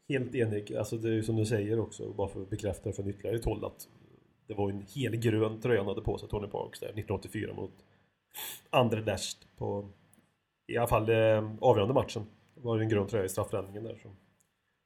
[0.10, 0.76] Helt enig.
[0.76, 3.36] Alltså det är ju som du säger också, bara för att bekräfta det från ytterligare
[3.36, 3.88] ett håll att
[4.48, 7.86] det var en helgrön tröja han hade på sig, Tony Parks, där 1984 mot
[8.70, 9.90] Anderlecht på
[10.68, 12.26] i alla fall eh, avgörande matchen.
[12.56, 13.96] Det var en grön tröja i straffräddningen där.
[14.04, 14.10] Så.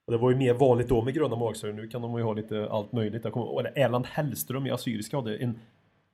[0.08, 1.76] Och det var ju mer vanligt då med gröna magtröjor.
[1.76, 3.24] Nu kan de ju ha lite allt möjligt.
[3.24, 5.60] Jag kommer, och Erland Hellström i Assyriska hade en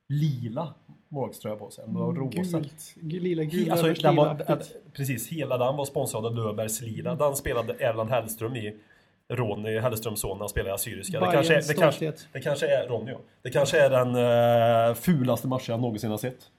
[0.08, 0.74] lila
[1.08, 1.84] målvaktströja på sig.
[1.84, 2.58] Den var rosa.
[2.58, 2.94] Gult.
[3.02, 4.58] Lila, gul, Alltså, den var,
[4.92, 7.14] precis, hela den var sponsrad av Löfbergs Lila.
[7.14, 8.76] Den spelade Erland Hellström i.
[9.32, 11.20] Ronny Hellströms son när han spelade i Assyriska.
[11.20, 13.18] Det kanske, är- det, kanske, det kanske är Ronny, ja.
[13.42, 14.14] Det kanske är den
[14.90, 16.50] uh, fulaste matchen jag någonsin har sett.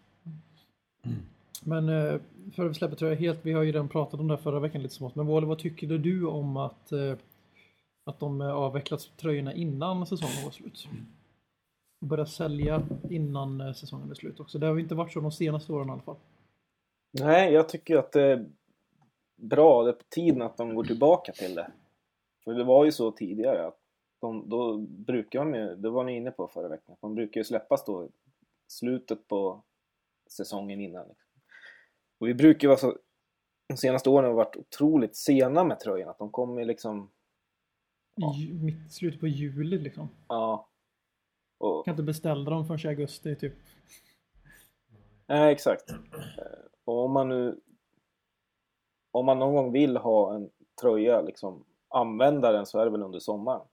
[1.64, 2.20] Men eh,
[2.56, 4.60] för att släppa tror jag helt, vi har ju redan pratat om det här förra
[4.60, 5.16] veckan lite smått.
[5.16, 7.16] Men Wally, vad tycker du om att, eh,
[8.04, 10.88] att de avvecklat tröjorna innan säsongen var slut?
[12.02, 14.60] Och börja sälja innan eh, säsongen är slut också.
[14.60, 16.18] Det har ju inte varit så de senaste åren i alla fall.
[17.12, 18.50] Nej, jag tycker att det är
[19.36, 19.84] bra.
[19.84, 21.72] Det är på tiden att de går tillbaka till det.
[22.44, 23.80] För det var ju så tidigare att
[24.22, 27.40] de, då brukar de ju, det var ni inne på förra veckan, att de brukar
[27.40, 28.10] ju släppas då i
[28.68, 29.64] slutet på
[30.30, 31.08] säsongen innan.
[31.08, 31.29] Liksom.
[32.20, 32.98] Och vi brukar vara så,
[33.68, 36.12] de senaste åren har varit otroligt sena med tröjorna.
[36.12, 37.12] Att de kommer liksom,
[38.16, 38.36] Ja.
[38.38, 40.10] I mitt, slutet på juli liksom.
[40.28, 40.66] ja.
[41.58, 43.54] Och, Kan inte beställa dem förrän i augusti typ.
[45.28, 45.90] Nej, exakt.
[45.90, 45.98] Eh,
[46.86, 47.62] Och om man nu...
[49.12, 50.50] Om man någon gång vill ha en
[50.82, 53.68] tröja, liksom använda den så är det väl under sommaren.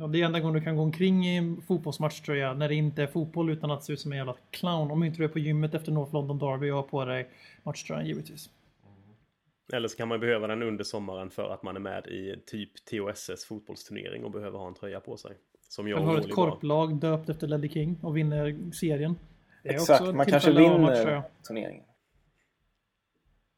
[0.00, 3.02] Ja, det är enda gången du kan gå omkring i en fotbollsmatch när det inte
[3.02, 4.90] är fotboll utan att se ut som en jävla clown.
[4.90, 7.28] Om inte du är på gymmet efter North London Derby och har på dig
[7.62, 8.50] matchtröjan givetvis.
[9.72, 12.70] Eller så kan man behöva den under sommaren för att man är med i typ
[12.84, 15.32] TOSS fotbollsturnering och behöver ha en tröja på sig.
[15.68, 19.18] Som jag har ett korplag döpt efter Ledley King och vinner serien.
[19.62, 21.84] Det är Exakt, också man kanske vinner turneringen.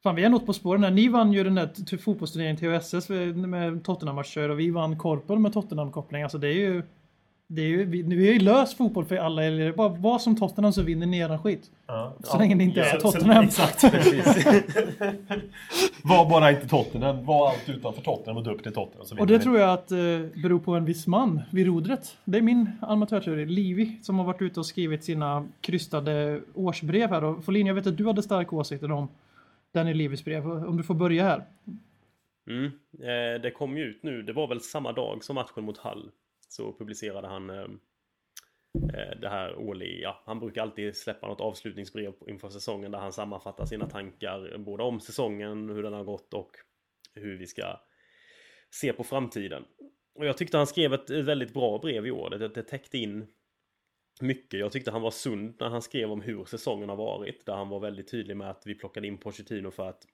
[0.03, 0.91] Fan, vi är något på spåren här.
[0.91, 6.23] Ni vann ju den där fotbollsturneringen TOSS med Tottenham-matcher och vi vann Korpen med Tottenham-koppling.
[6.23, 6.83] Alltså det är ju...
[7.53, 9.43] Det är ju vi, vi har ju löst fotboll för alla.
[9.43, 11.71] Eller är bara vad som Tottenham så vinner ni eran skit.
[11.87, 12.13] Ja.
[12.23, 13.43] Så länge det inte är Ja, så- Tottenham.
[13.43, 13.83] Exakt.
[16.03, 17.25] var bara inte Tottenham.
[17.25, 19.05] Var allt utanför Tottenham och döpt till Tottenham.
[19.05, 19.97] Så Och det tror jag att eh,
[20.43, 22.17] beror på en viss man vid rodret.
[22.25, 27.23] Det är min amatörteori, Livi, som har varit ute och skrivit sina krystade årsbrev här.
[27.23, 29.07] Och Folin, jag vet att du hade starka åsikter om
[29.73, 30.47] Danny Levis brev.
[30.47, 31.45] Om du får börja här.
[32.47, 32.65] Mm.
[32.93, 36.11] Eh, det kom ju ut nu, det var väl samma dag som matchen mot Hull.
[36.47, 37.65] Så publicerade han eh,
[38.93, 43.13] eh, det här årliga, ja, han brukar alltid släppa något avslutningsbrev inför säsongen där han
[43.13, 46.51] sammanfattar sina tankar både om säsongen, hur den har gått och
[47.13, 47.79] hur vi ska
[48.69, 49.63] se på framtiden.
[50.15, 52.29] Och jag tyckte han skrev ett väldigt bra brev i år.
[52.29, 53.27] Det, det täckte in
[54.19, 54.59] mycket.
[54.59, 57.45] Jag tyckte han var sund när han skrev om hur säsongen har varit.
[57.45, 60.07] Där han var väldigt tydlig med att vi plockade in Pochettino för att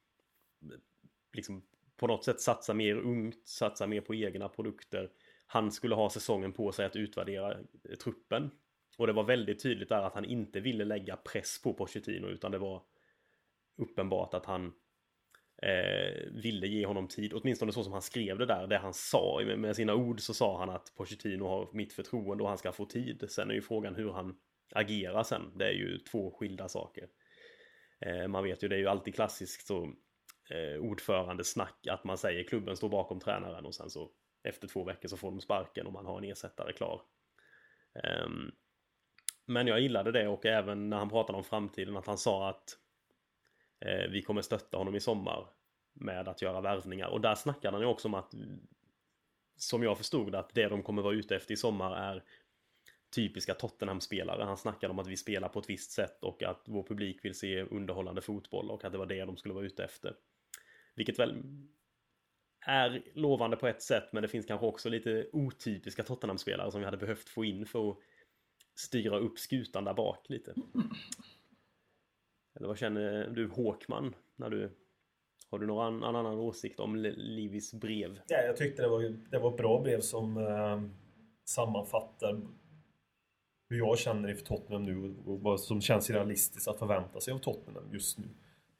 [1.33, 1.63] liksom
[1.97, 5.11] på något sätt satsa mer ungt, satsa mer på egna produkter.
[5.47, 7.57] Han skulle ha säsongen på sig att utvärdera
[8.03, 8.51] truppen.
[8.97, 12.51] Och det var väldigt tydligt där att han inte ville lägga press på Pochettino utan
[12.51, 12.83] det var
[13.77, 14.73] uppenbart att han
[15.61, 19.41] eh, ville ge honom tid, åtminstone så som han skrev det där, det han sa
[19.45, 22.71] med, med sina ord så sa han att Pochettino har mitt förtroende och han ska
[22.71, 23.25] få tid.
[23.29, 24.37] Sen är ju frågan hur han
[24.71, 25.51] agerar sen.
[25.55, 27.07] Det är ju två skilda saker.
[28.05, 29.93] Eh, man vet ju, det är ju alltid klassiskt så
[30.49, 34.11] eh, ordförandesnack att man säger klubben står bakom tränaren och sen så
[34.43, 37.01] efter två veckor så får de sparken och man har en ersättare klar.
[38.03, 38.27] Eh,
[39.45, 42.77] men jag gillade det och även när han pratade om framtiden att han sa att
[43.79, 45.47] Eh, vi kommer stötta honom i sommar
[45.93, 48.33] med att göra värvningar och där snackade han ju också om att
[49.57, 52.23] som jag förstod att det de kommer vara ute efter i sommar är
[53.15, 54.43] typiska Tottenham-spelare.
[54.43, 57.35] Han snackade om att vi spelar på ett visst sätt och att vår publik vill
[57.35, 60.15] se underhållande fotboll och att det var det de skulle vara ute efter.
[60.95, 61.43] Vilket väl
[62.65, 66.85] är lovande på ett sätt men det finns kanske också lite otypiska Tottenham-spelare som vi
[66.85, 67.97] hade behövt få in för att
[68.75, 70.53] styra upp skutan där bak lite.
[72.57, 74.69] Eller vad känner du Håkman när du
[75.49, 78.19] har du någon annan, annan åsikt om Livis brev?
[78.27, 80.81] Ja, jag tyckte det var, det var ett bra brev som eh,
[81.45, 82.41] sammanfattar
[83.69, 87.39] hur jag känner inför Tottenham nu och vad som känns realistiskt att förvänta sig av
[87.39, 88.25] Tottenham just nu.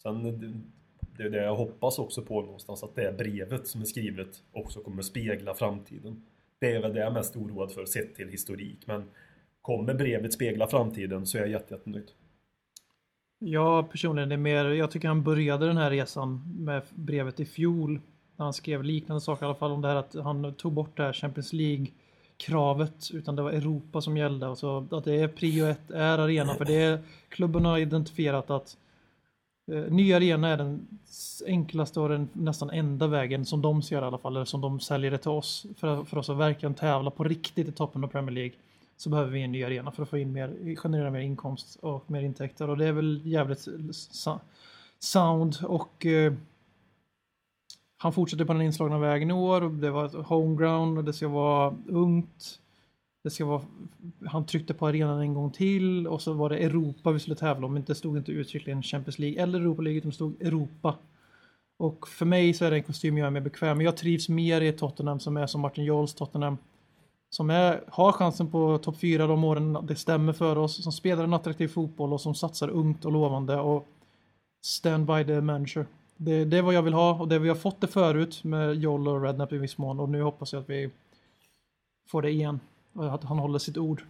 [0.03, 0.34] Sen eh,
[1.17, 4.80] det, är det jag hoppas också på någonstans att det brevet som är skrivet också
[4.80, 6.25] kommer spegla framtiden.
[6.59, 9.09] Det är väl det jag är mest oroad för sett till historik men
[9.61, 12.11] kommer brevet spegla framtiden så är jag jätte, jättenöjd.
[13.39, 18.01] Jag personligen är mer, jag tycker han började den här resan med brevet i fjol.
[18.35, 20.97] När han skrev liknande saker i alla fall om det här att han tog bort
[20.97, 21.88] det här Champions League
[22.38, 26.17] kravet utan det var Europa som gällde och så att det är prio ett är
[26.17, 28.77] arena för det är klubben har identifierat att
[29.71, 30.88] eh, ny arena är den
[31.47, 34.79] enklaste och den nästan enda vägen som de ser i alla fall eller som de
[34.79, 38.07] säljer det till oss för, för oss att verkligen tävla på riktigt i toppen av
[38.07, 38.53] Premier League
[38.97, 42.11] så behöver vi en ny arena för att få in mer, generera mer inkomst och
[42.11, 43.67] mer intäkter och det är väl jävligt
[44.99, 46.33] sound och eh,
[47.97, 49.63] han fortsätter på den inslagna vägen i år.
[49.63, 52.59] och Det var ett homeground och det ska vara ungt.
[53.23, 53.61] Det ska vara,
[54.25, 57.65] han tryckte på arenan en gång till och så var det Europa vi skulle tävla
[57.65, 57.73] om.
[57.73, 60.95] men Det stod inte uttryckligen Champions League eller Europa League utan det stod Europa.
[61.79, 63.85] Och för mig så är det en kostym jag är mer bekväm med.
[63.85, 66.57] Jag trivs mer i Tottenham som är som Martin Jols Tottenham.
[67.30, 70.84] Som är, har chansen på topp 4 de åren det stämmer för oss.
[70.84, 73.59] Som spelar en attraktiv fotboll och som satsar ungt och lovande.
[73.59, 73.88] Och
[74.61, 75.86] stand by the manager.
[76.17, 78.75] Det, det är vad jag vill ha och det vi har fått det förut med
[78.75, 80.89] Joel och Rednap i viss mån och nu hoppas jag att vi
[82.09, 82.59] får det igen.
[82.93, 84.03] Och att han håller sitt ord.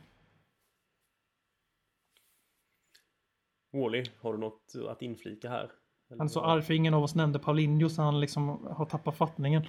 [3.74, 5.72] Wally, har du något att inflika här?
[6.10, 9.18] Han är så arg för ingen av oss nämnde Paulinho så han liksom har tappat
[9.18, 9.64] fattningen.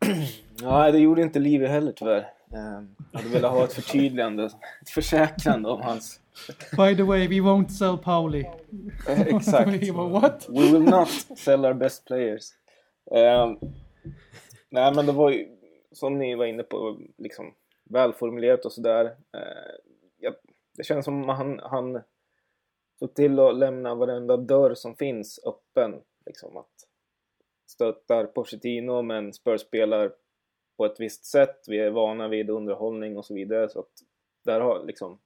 [0.62, 2.32] Nej, det gjorde inte Livi heller tyvärr.
[2.48, 4.44] Jag hade velat ha ett förtydligande,
[4.82, 6.20] ett försäkrande om hans...
[6.76, 8.44] By the way, we won't sell Pauli.
[9.08, 9.88] Eh, Exakt.
[9.94, 10.46] What?
[10.48, 12.42] We will not sell our best players.
[13.10, 13.52] Eh,
[14.68, 15.48] nej, men det var ju
[15.92, 19.14] som ni var inne på, liksom välformulerat och sådär.
[20.20, 20.32] Ja,
[20.76, 22.00] det känns som han, han
[23.00, 26.02] så till att lämna varenda dörr som finns öppen.
[26.26, 26.88] Liksom att
[27.66, 30.12] stöttar Pochettino men Spurs spelar
[30.76, 31.64] på ett visst sätt.
[31.68, 33.68] Vi är vana vid underhållning och så vidare.
[33.68, 33.92] Så att
[34.44, 35.20] där har liksom,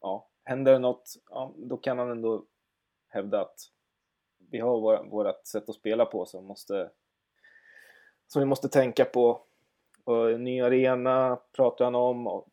[0.00, 2.44] ja, händer det något, ja, då kan han ändå
[3.08, 3.60] hävda att
[4.50, 6.90] vi har vår, sätt att spela på som måste
[8.26, 9.42] som vi måste tänka på.
[10.04, 12.48] Och ny arena pratar han om och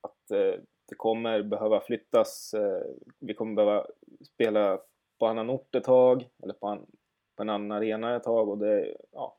[0.00, 0.60] att eh,
[0.92, 2.54] det kommer behöva flyttas.
[2.54, 2.82] Eh,
[3.18, 3.86] vi kommer behöva
[4.24, 4.80] spela
[5.18, 6.86] på annan ort ett tag eller på, en,
[7.36, 9.36] på en annan arena ett tag och det, ja,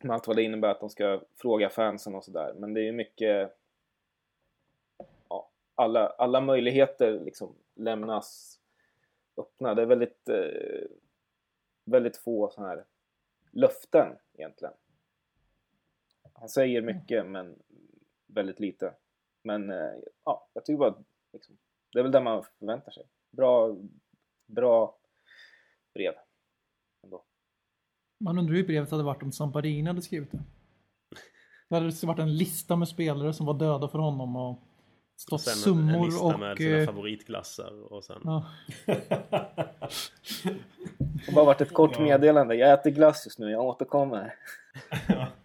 [0.00, 2.54] med allt vad det innebär att de ska fråga fansen och sådär.
[2.54, 3.58] Men det är ju mycket
[5.28, 8.60] ja, alla, alla möjligheter liksom lämnas
[9.36, 9.74] öppna.
[9.74, 10.88] Det är väldigt, eh,
[11.84, 12.84] väldigt få sådana här
[13.50, 14.74] löften egentligen.
[16.32, 17.62] Han säger mycket men
[18.26, 18.94] väldigt lite.
[19.48, 19.92] Men eh,
[20.24, 20.94] ja, jag tycker bara
[21.32, 21.58] liksom,
[21.92, 23.04] det är väl det man förväntar sig.
[23.36, 23.76] Bra,
[24.46, 24.98] bra
[25.94, 26.12] brev.
[27.04, 27.24] Ändå.
[28.24, 30.42] Man undrar hur brevet hade varit om Samparini hade skrivit det.
[31.68, 34.58] Det hade varit en lista med spelare som var döda för honom och
[35.16, 36.40] stått Sen en, summor en lista och...
[36.40, 38.20] med sina eh, favoritglassar och sen...
[38.24, 38.46] ja.
[40.98, 42.54] Det har bara varit ett kort meddelande.
[42.54, 44.34] Jag äter glass just nu, jag återkommer.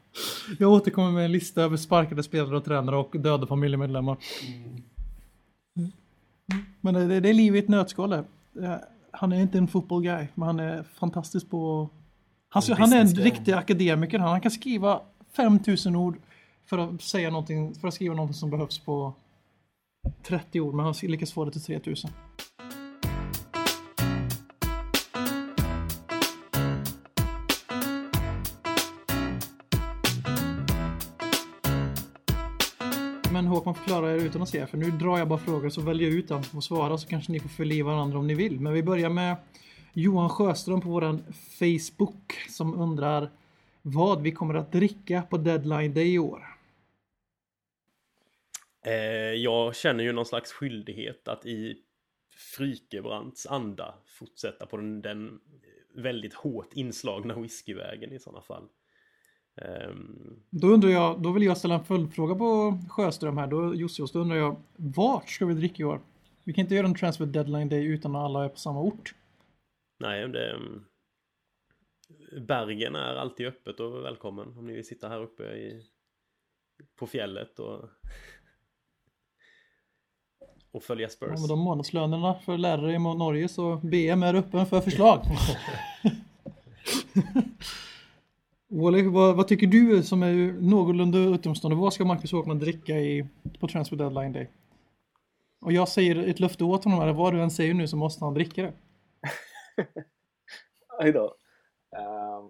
[0.60, 4.18] Jag återkommer med en lista över sparkade spelare och tränare och döda familjemedlemmar.
[5.76, 5.92] Mm.
[6.82, 8.14] Men det, det är liv i ett nötskal.
[8.14, 8.24] Eh,
[9.12, 11.90] Han är inte en football guy, men han är fantastisk på...
[12.50, 14.20] Han, En han är en riktig akademiker.
[14.20, 15.02] Han, han kan skriva
[15.36, 16.18] 5000 ord
[16.66, 19.14] för att säga någonting, för att skriva någonting som behövs på
[20.24, 22.12] 30 ord, men han lyckas få det till 3000.
[33.74, 36.18] Kan förklara er utan att se, för nu drar jag bara frågor så väljer jag
[36.18, 38.60] ut den och svara så kanske ni får fylla i varandra om ni vill.
[38.60, 39.36] Men vi börjar med
[39.94, 41.24] Johan Sjöström på våran
[41.60, 43.30] Facebook som undrar
[43.82, 46.44] vad vi kommer att dricka på deadline day i år.
[48.86, 48.94] Eh,
[49.34, 51.78] jag känner ju någon slags skyldighet att i
[52.56, 55.40] Frykebrants anda fortsätta på den, den
[55.96, 58.68] väldigt hårt inslagna whiskyvägen i sådana fall.
[59.62, 64.12] Ehm, Då undrar jag, då vill jag ställa en följdfråga på Sjöström här, då Jossios,
[64.12, 66.02] då undrar jag vart ska vi dricka i år?
[66.44, 69.16] Vi kan inte göra en transfer deadline day utan att alla är på samma ort.
[70.00, 70.52] nej, det...
[70.52, 70.84] mm,
[72.48, 75.82] Bergen är alltid öppet och välkommen om ni vill sitta här uppe i,
[76.96, 77.80] på fjället och,
[80.72, 81.30] och följa Spurs.
[81.34, 85.20] Ja, med de månadslönerna för lärare i Norge så BM är öppen för förslag.
[88.76, 91.82] Oleg, vad, vad tycker du som är någorlunda utomstående?
[91.82, 93.26] Vad ska Marcus Håkman dricka i,
[93.60, 94.50] på transfer deadline day?
[95.62, 98.26] Och jag säger ett löfte åt honom, eller vad du än säger nu så måste
[98.26, 98.74] han dricka det.
[101.00, 101.36] Aj då.
[101.98, 102.50] Ehm,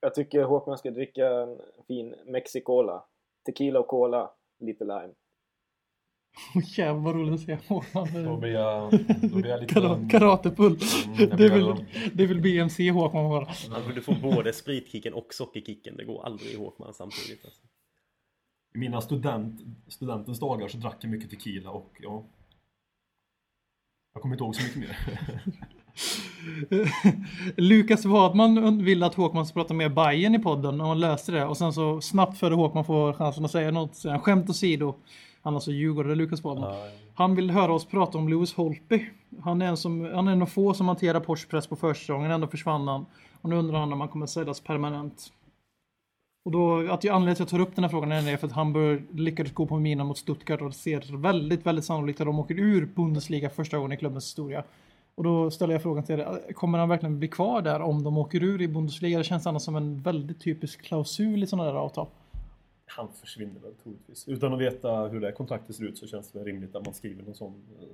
[0.00, 3.04] jag tycker Håkman ska dricka en fin Mexicola.
[3.46, 5.14] Tequila och cola, lite lime.
[6.54, 8.08] Åh jävlar vad roligt att se Håkman.
[8.24, 8.90] Då blir jag,
[9.22, 9.74] då blir jag lite...
[9.74, 10.78] Kara- Karatepull.
[11.06, 13.48] Mm, Det väl, det väl BMC Håkman bara.
[13.72, 15.96] Han borde få både spritkicken och sockerkicken.
[15.96, 17.44] Det går aldrig i Håkman samtidigt.
[17.44, 17.60] Alltså.
[18.74, 22.24] I mina student, studentens dagar så drack jag mycket tequila och ja...
[24.14, 24.96] Jag kommer inte ihåg så mycket mer.
[27.56, 31.44] Lukas Wadman vill att Håkman ska prata mer Bayern i podden och han löste det.
[31.44, 34.94] Och sen så snabbt före Håkman får chansen att säga något, så han skämt åsido.
[35.44, 36.74] Han är alltså djurgårdare, Lukas Wadman.
[37.14, 39.06] Han vill höra oss prata om Lewis Holtby.
[39.42, 42.30] Han är en, som, han är en av få som hanterar Porsche press på försäsongen,
[42.30, 43.06] ändå försvann han.
[43.40, 45.32] Och nu undrar han om han kommer säljas permanent.
[46.44, 48.46] Och då, att jag anledningen till att jag tar upp den här frågan är för
[48.46, 52.26] att Hamburg lyckades gå på mina mot Stuttgart och det ser väldigt, väldigt sannolikt att
[52.26, 54.64] de åker ur Bundesliga första gången i klubbens historia.
[55.14, 58.18] Och då ställer jag frågan till er, kommer han verkligen bli kvar där om de
[58.18, 59.18] åker ur i Bundesliga?
[59.18, 62.06] Det känns annars som en väldigt typisk klausul i sådana där avtal.
[62.86, 64.28] Han försvinner väl troligtvis.
[64.28, 66.84] Utan att veta hur det här kontraktet ser ut så känns det väl rimligt att
[66.84, 67.86] man skriver någon sån eh,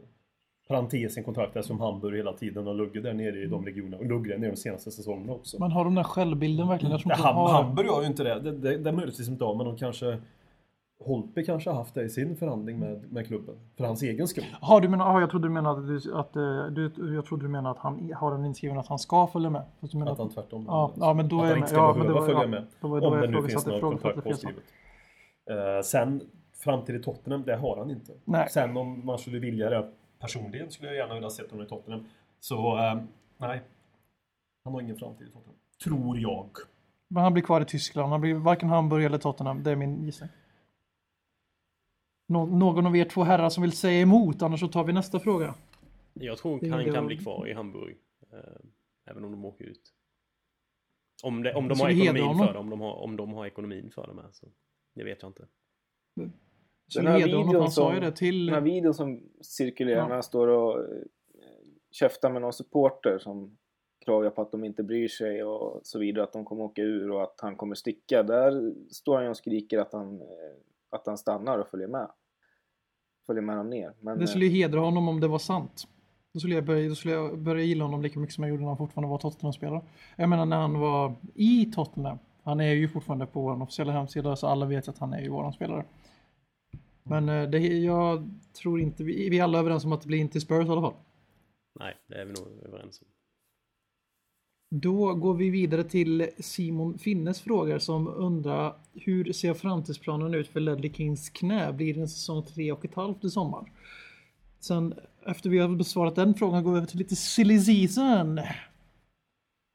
[0.68, 3.96] parentes i kontraktet som Hamburg hela tiden har luggit där nere i de regionerna.
[3.96, 5.56] Och luggit där nere de senaste säsongerna också.
[5.60, 6.90] Men har de den självbilden verkligen?
[6.92, 7.48] Jag tror Ja, inte Ham, har...
[7.62, 8.40] Hamburg har ju inte det.
[8.40, 10.18] Det, det, det är möjligtvis inte av, men de kanske...
[11.04, 13.54] Holtby kanske har haft det i sin förhandling med, med klubben.
[13.76, 14.44] För hans egen skull.
[14.60, 17.48] Har du menar, ah, jag trodde du menade att, att eh, du, jag trodde du
[17.48, 19.62] menade att han har en inskriven att han ska följa med.
[19.92, 20.64] Menar Att han tvärtom...
[20.68, 22.46] Ja, ja, men då att är han inte ska Ja, behöva det var- följa ja,
[22.48, 22.66] med.
[22.80, 24.62] då var- då om det nu finns något att kontrakt påskrivet.
[25.50, 28.12] Eh, sen framtid i Tottenham, det har han inte.
[28.24, 28.48] Nej.
[28.50, 32.04] Sen om man skulle vilja det personligen skulle jag gärna vilja se honom i Tottenham.
[32.40, 33.02] Så eh,
[33.38, 33.60] nej.
[34.64, 35.56] Han har ingen framtid i Tottenham.
[35.84, 36.50] Tror jag.
[37.08, 38.10] Men han blir kvar i Tyskland.
[38.10, 39.62] Han blir varken Hamburg eller Tottenham.
[39.62, 40.30] Det är min gissning.
[42.28, 45.20] Nå- någon av er två herrar som vill säga emot, annars så tar vi nästa
[45.20, 45.54] fråga.
[46.14, 47.96] Jag tror han kan bli kvar i Hamburg.
[48.32, 48.38] Eh,
[49.10, 49.94] även om de åker ut.
[51.22, 52.58] Om, det, om de har ekonomin för det.
[52.58, 54.24] Om de har, om de har ekonomin för det med.
[54.32, 54.46] Så.
[54.94, 55.46] Det vet jag inte.
[56.88, 58.46] Så Den här videon som- det till...
[58.46, 60.06] Den här videon som cirkulerar Ja.
[60.06, 60.84] när han står och eh,
[61.90, 63.56] käftar med någon supporter som
[64.04, 67.10] klagar på att de inte bryr sig och så vidare, att de kommer åka ur
[67.10, 68.22] och att han kommer sticka.
[68.22, 70.26] Där står han ju och skriker att han, eh,
[70.90, 72.10] att han stannar och följer med.
[73.26, 73.92] Följer med honom ner.
[74.00, 75.88] Men, Det eh, skulle ju hedra honom om det var sant.
[76.32, 78.60] Då skulle, jag börja, då skulle jag börja gilla honom lika mycket som jag gjorde
[78.62, 79.82] när han fortfarande var Tottenham-spelare.
[80.16, 82.18] Jag menar när han var i Tottenham.
[82.50, 85.28] Han är ju fortfarande på vår officiella hemsida så alla vet att han är ju
[85.28, 85.84] våran spelare.
[87.02, 90.18] Men eh, det, jag tror inte, vi, vi är alla överens om att det blir
[90.18, 90.94] inte Spurs i alla fall.
[91.80, 93.06] Nej, det är vi nog överens om.
[94.70, 100.60] Då går vi vidare till Simon Finnes frågor som undrar hur ser framtidsplanen ut för
[100.60, 101.72] Ledley Kings knä?
[101.72, 103.72] Blir det en säsong tre och ett halvt i sommar?
[104.60, 104.94] Sen
[105.26, 108.40] efter vi har besvarat den frågan går vi över till lite silly season.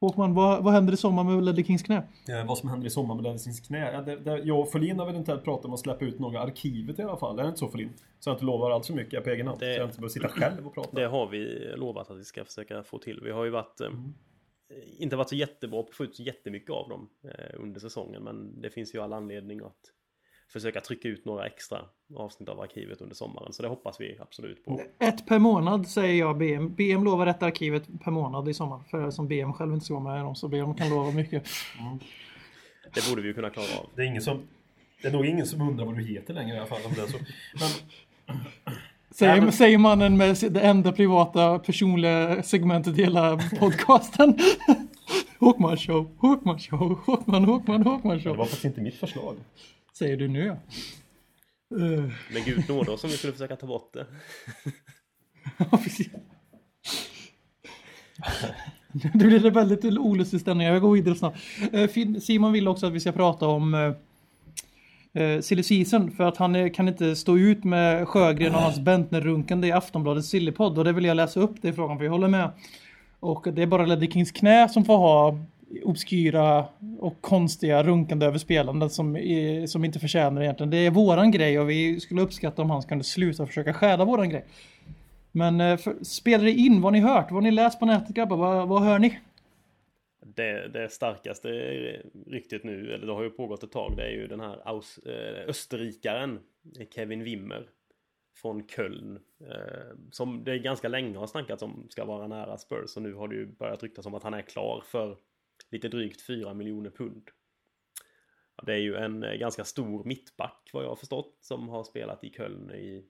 [0.05, 1.95] Håkman, vad, vad händer i sommar med Ledley Kings knä?
[2.29, 3.91] Eh, vad som händer i sommar med Lensings knä.
[3.91, 6.39] Ja, det, det, jag och Folin har väl eventuellt pratat om att släppa ut några
[6.41, 7.39] arkivet i alla fall.
[7.39, 7.89] Är det inte så Folin?
[8.19, 9.59] Så jag inte lovar allt för mycket på egen hand.
[9.59, 10.89] Det- Så jag inte behöver sitta själv och prata.
[10.95, 13.19] Det har vi lovat att vi ska försöka få till.
[13.23, 13.89] Vi har ju varit eh,
[14.99, 18.23] inte varit så jättebra på att få ut jättemycket av dem eh, under säsongen.
[18.23, 19.79] Men det finns ju all anledning att
[20.53, 21.79] försöka trycka ut några extra
[22.15, 23.53] avsnitt av arkivet under sommaren.
[23.53, 24.81] Så det hoppas vi absolut på.
[24.99, 26.73] Ett per månad säger jag BM.
[26.75, 28.79] BM lovar ett arkivet per månad i sommar.
[28.91, 31.43] För som BM själv inte ska vara med dem så BM kan lova mycket.
[32.93, 33.85] Det borde vi ju kunna klara av.
[33.95, 34.41] Det är ingen som...
[35.01, 36.81] Det är nog ingen som undrar vad du heter längre i alla fall.
[36.85, 37.17] Om det är så.
[37.59, 37.69] Men
[39.11, 44.37] Säger, Ja, men- säger mannen med det enda privata personliga segmentet i hela podcasten.
[45.39, 48.35] Håkman show, Håkman show, Håkman, Håkman, Håkman det show.
[48.37, 49.35] var faktiskt inte mitt förslag.
[49.97, 50.49] Säger du nu.
[51.75, 54.05] Uh, Men gud nåde oss om vi skulle försöka ta bort det.
[59.13, 60.67] Nu blir det väldigt olustig stämning.
[60.67, 61.39] Jag går vidare snabbt.
[61.73, 61.89] Eh,
[62.19, 66.55] Simon vill också att vi ska prata om eh, eh, silly season för att han
[66.55, 70.93] eh, kan inte stå ut med Sjögren och hans Bentner-runkande i Aftonbladets sillypodd och det
[70.93, 72.51] vill jag läsa upp det i frågan för jag håller med.
[73.19, 75.39] Och det är bara Ledley Kings knä som får ha
[75.83, 76.65] obskyra
[76.99, 80.69] och konstiga runkande över spelanden som, är- som inte förtjänar egentligen.
[80.69, 84.29] Det är våran grej och vi skulle uppskatta om han kunde sluta försöka stjäla våran
[84.29, 84.45] grej.
[85.31, 86.73] Men eh, för, spelar det in?
[86.81, 87.25] Vad har ni hört?
[87.31, 88.37] Vad har ni läst på nätet grabbar?
[88.37, 89.19] Vad, vad hör ni?
[90.35, 91.47] Det, det starkaste
[92.27, 94.97] ryktet nu, eller det har ju pågått ett tag, det är ju den här aus,
[94.97, 96.39] eh, österrikaren
[96.95, 97.69] Kevin Wimmer
[98.41, 99.19] från Köln.
[99.41, 103.27] Eh, som det ganska länge har snackats om ska vara nära Spurs och nu har
[103.27, 105.17] det ju börjat ryktas om att han är klar för
[105.71, 107.29] lite drygt 4 miljoner pund.
[108.65, 112.23] Det är ju en eh, ganska stor mittback vad jag har förstått som har spelat
[112.23, 113.05] i Köln i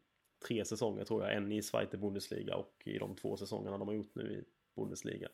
[0.48, 1.36] tre säsonger tror jag.
[1.36, 4.44] En i Zweite Bundesliga och i de två säsongerna de har gjort nu i
[4.76, 5.30] Bundesliga.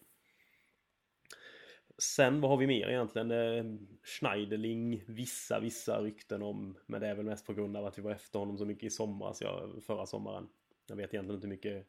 [1.98, 3.88] Sen vad har vi mer egentligen?
[4.04, 8.02] Schneiderling, vissa, vissa rykten om, men det är väl mest på grund av att vi
[8.02, 10.50] var efter honom så mycket i somras, ja, förra sommaren.
[10.88, 11.88] Jag vet egentligen inte hur mycket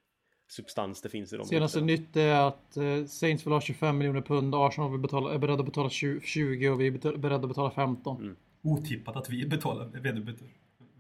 [0.53, 2.01] substans det finns i de Senaste ryktena.
[2.03, 5.61] nytt är att eh, Saints vill ha 25 miljoner pund, Arsenal vill betala, är beredda
[5.61, 8.21] att betala 20 20 och vi är beredda att betala 15.
[8.21, 8.37] Mm.
[8.63, 9.89] Otippat att vi betalar,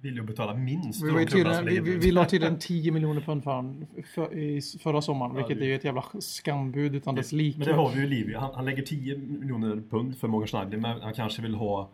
[0.00, 3.50] vill ju betala minst Vi, var tydligen, vi, vi, la tydligen 10 miljoner pund för
[3.52, 7.58] han för, i förra sommaren, vilket det- är ju ett jävla skambud utan dess like.
[7.58, 8.38] Men det har vi ju Livio.
[8.38, 11.90] Han, han lägger 10 miljoner pund för Morgan Schneider men han kanske vill ha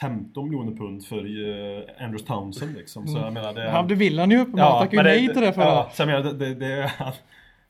[0.00, 3.06] 15 miljoner pund för uh, Andrews Townsend liksom.
[3.06, 3.70] Så jag menar det...
[3.70, 5.64] Han, det vill han ju uppenbart, tackade ju nej till det förra.
[5.64, 6.32] Ja, så jag menar det...
[6.32, 7.12] det, det han,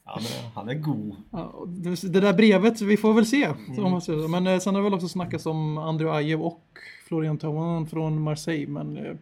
[0.04, 1.16] han, är, han är god.
[1.30, 3.48] Ja, det, det där brevet, vi får väl se.
[3.78, 4.28] Om man säger så.
[4.28, 8.22] Men eh, sen har det väl också snackats om Andrew Ajev och Florian Thauvin från
[8.22, 8.66] Marseille.
[8.66, 9.16] Men eh,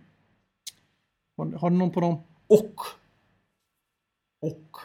[1.36, 2.14] har, har du någon på dem?
[2.46, 2.74] Och...
[4.42, 4.76] Och...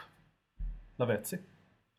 [0.95, 1.37] Lavetzi.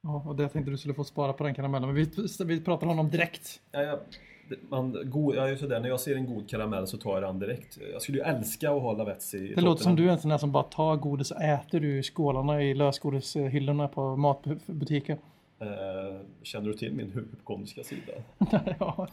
[0.02, 1.88] Ja, och det tänkte du skulle få spara på den karamellen.
[1.88, 2.10] Men vi,
[2.44, 3.60] vi pratar om honom direkt.
[3.70, 4.28] Ja, ja, det-
[4.68, 7.22] man, god, jag är ju sådär, när jag ser en god karamell så tar jag
[7.22, 7.78] den direkt.
[7.92, 10.30] Jag skulle ju älska att ha Lavetzi i Det låter som du är en sån
[10.30, 15.18] där som bara tar godis och äter ur skålarna i lösgodishyllorna på matbutiker.
[15.60, 18.12] Eh, känner du till min hypokondriska sida?
[18.78, 19.08] ja.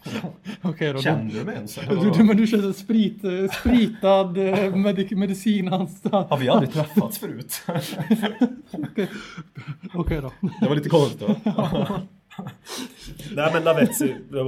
[0.61, 1.01] Okej då.
[1.01, 1.79] Känner du mig ens?
[1.89, 6.29] Du, du, men du känner sprit, eh, spritad eh, medic, medicinanstalt.
[6.29, 7.61] Har vi aldrig träffats förut?
[9.93, 10.31] Okej då.
[10.59, 12.01] Det var lite konstigt va?
[13.35, 14.39] Nej men Lavetzi, nu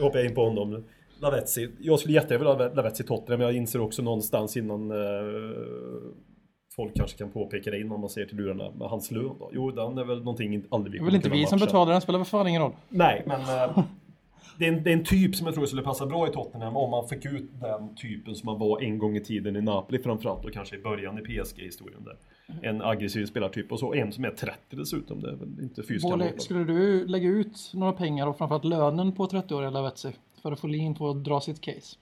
[0.00, 0.84] hoppar jag in på honom.
[1.20, 4.90] Lavetzi, jag skulle jättegärna vilja ha Lavetzi i Tottenham, men jag inser också någonstans innan
[4.90, 4.96] eh,
[6.76, 9.50] folk kanske kan påpeka det innan man ser till lurarna med hans lön då.
[9.52, 12.00] Jo, den är väl någonting aldrig vi Det är väl inte vi som betalar den,
[12.00, 12.72] spelar väl fan ingen roll.
[12.88, 13.78] Nej, men eh,
[14.58, 16.76] det, är en, det är en typ som jag tror skulle passa bra i Tottenham
[16.76, 19.98] om man fick ut den typen som man var en gång i tiden i Napoli
[19.98, 22.16] framförallt och kanske i början i PSG-historien där.
[22.62, 25.20] En aggressiv spelartyp och så en som är 30 dessutom.
[25.20, 29.26] Det är väl inte fysiskt skulle du lägga ut några pengar och framförallt lönen på
[29.26, 31.96] 30-åriga Lavetzi för att få Lin på att dra sitt case?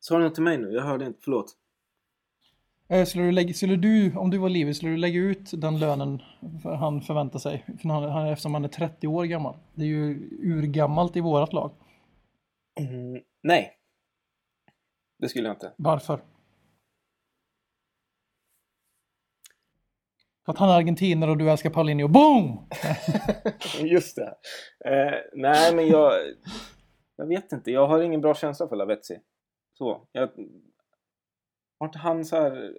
[0.00, 0.72] Sa du något till mig nu?
[0.72, 1.18] Jag hörde inte.
[1.22, 1.56] Förlåt.
[2.88, 5.78] Eh, Skulle du, lägga, skulle du, om du var Livi, skulle du lägga ut den
[5.78, 6.22] lönen
[6.62, 7.64] för han förväntar sig?
[7.82, 9.56] För han, han, eftersom han är 30 år gammal.
[9.74, 11.72] Det är ju urgammalt i vårat lag.
[12.80, 13.76] Mm, nej.
[15.18, 15.72] Det skulle jag inte.
[15.76, 16.20] Varför?
[20.44, 22.08] För att han är argentinare och du älskar Paulinho.
[22.08, 22.68] Boom!
[23.88, 24.34] Just det.
[24.84, 26.12] Eh, nej, men jag...
[27.16, 27.70] Jag vet inte.
[27.70, 29.18] Jag har ingen bra känsla för Lavetzi.
[29.78, 30.06] Så.
[30.12, 30.30] Jag,
[31.78, 32.72] har inte han så här...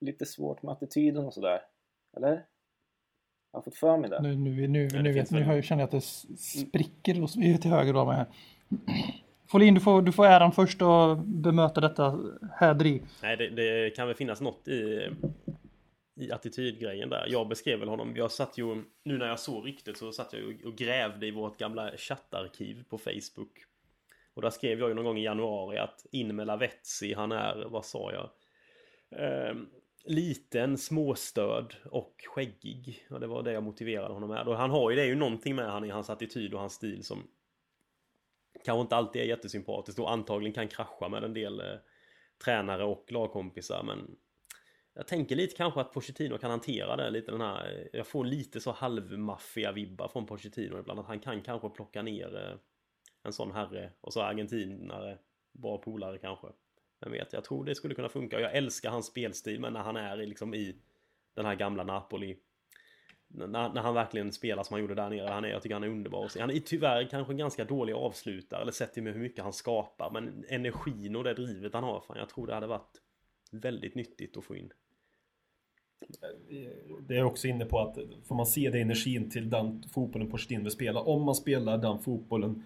[0.00, 1.60] Lite svårt med attityden och sådär?
[2.16, 2.30] Eller?
[3.52, 4.22] Jag har fått för mig det.
[4.22, 6.00] Nu, nu, nu, det nu, vet, nu jag- känner jag att det
[6.38, 8.26] spricker hos mig till höger av mig här.
[9.50, 12.18] Folin, du får, du får äran först att bemöta detta
[12.52, 13.02] häderi.
[13.22, 15.08] Nej, det, det kan väl finnas något i,
[16.16, 17.26] i attitydgrejen där.
[17.28, 18.16] Jag beskrev väl honom.
[18.16, 21.30] Jag satt ju, nu när jag såg ryktet så satt jag ju och grävde i
[21.30, 23.64] vårt gamla chattarkiv på Facebook.
[24.34, 27.64] Och där skrev jag ju någon gång i januari att in med Lavetzi, han är,
[27.68, 28.30] vad sa jag?
[29.20, 29.66] Ehm,
[30.04, 33.06] liten, småstörd och skäggig.
[33.10, 34.48] Och det var det jag motiverade honom med.
[34.48, 36.74] Och han har ju det är ju någonting med han i hans attityd och hans
[36.74, 37.22] stil som
[38.64, 41.76] kanske inte alltid är jättesympatiskt och antagligen kan krascha med en del eh,
[42.44, 44.16] tränare och lagkompisar men
[44.94, 48.60] jag tänker lite kanske att Pochettino kan hantera det lite den här Jag får lite
[48.60, 52.56] så halvmaffiga vibbar från Pochettino ibland att han kan kanske plocka ner eh,
[53.22, 55.18] En sån herre och så argentinare
[55.52, 56.46] Bra polare kanske
[57.00, 59.80] Vem vet jag tror det skulle kunna funka och jag älskar hans spelstil men när
[59.80, 60.76] han är i, liksom i
[61.34, 62.38] Den här gamla Napoli
[63.28, 65.28] när, när han verkligen spelar som han gjorde där nere.
[65.28, 66.40] Han är, jag tycker han är underbar att se.
[66.40, 69.52] Han är tyvärr kanske en ganska dålig avslutare, eller sett till med hur mycket han
[69.52, 70.10] skapar.
[70.10, 73.00] Men energin och det drivet han har, fan, jag tror det hade varit
[73.50, 74.72] väldigt nyttigt att få in.
[77.08, 80.62] Det är också inne på att får man se det energin till den fotbollen Pochettino
[80.62, 81.00] vill spela.
[81.00, 82.62] Om man spelar den fotbollen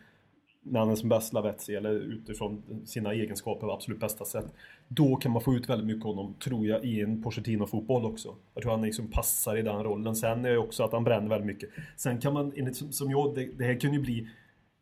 [0.62, 4.54] när han är som bäst Lavetzi eller utifrån sina egenskaper på absolut bästa sätt.
[4.88, 8.34] Då kan man få ut väldigt mycket av honom, tror jag, i en Pochettino-fotboll också.
[8.54, 10.16] Jag tror han liksom passar i den rollen.
[10.16, 11.70] Sen är det också att han bränner väldigt mycket.
[11.96, 14.28] Sen kan man, enligt som- som jag, det, det här kan ju bli...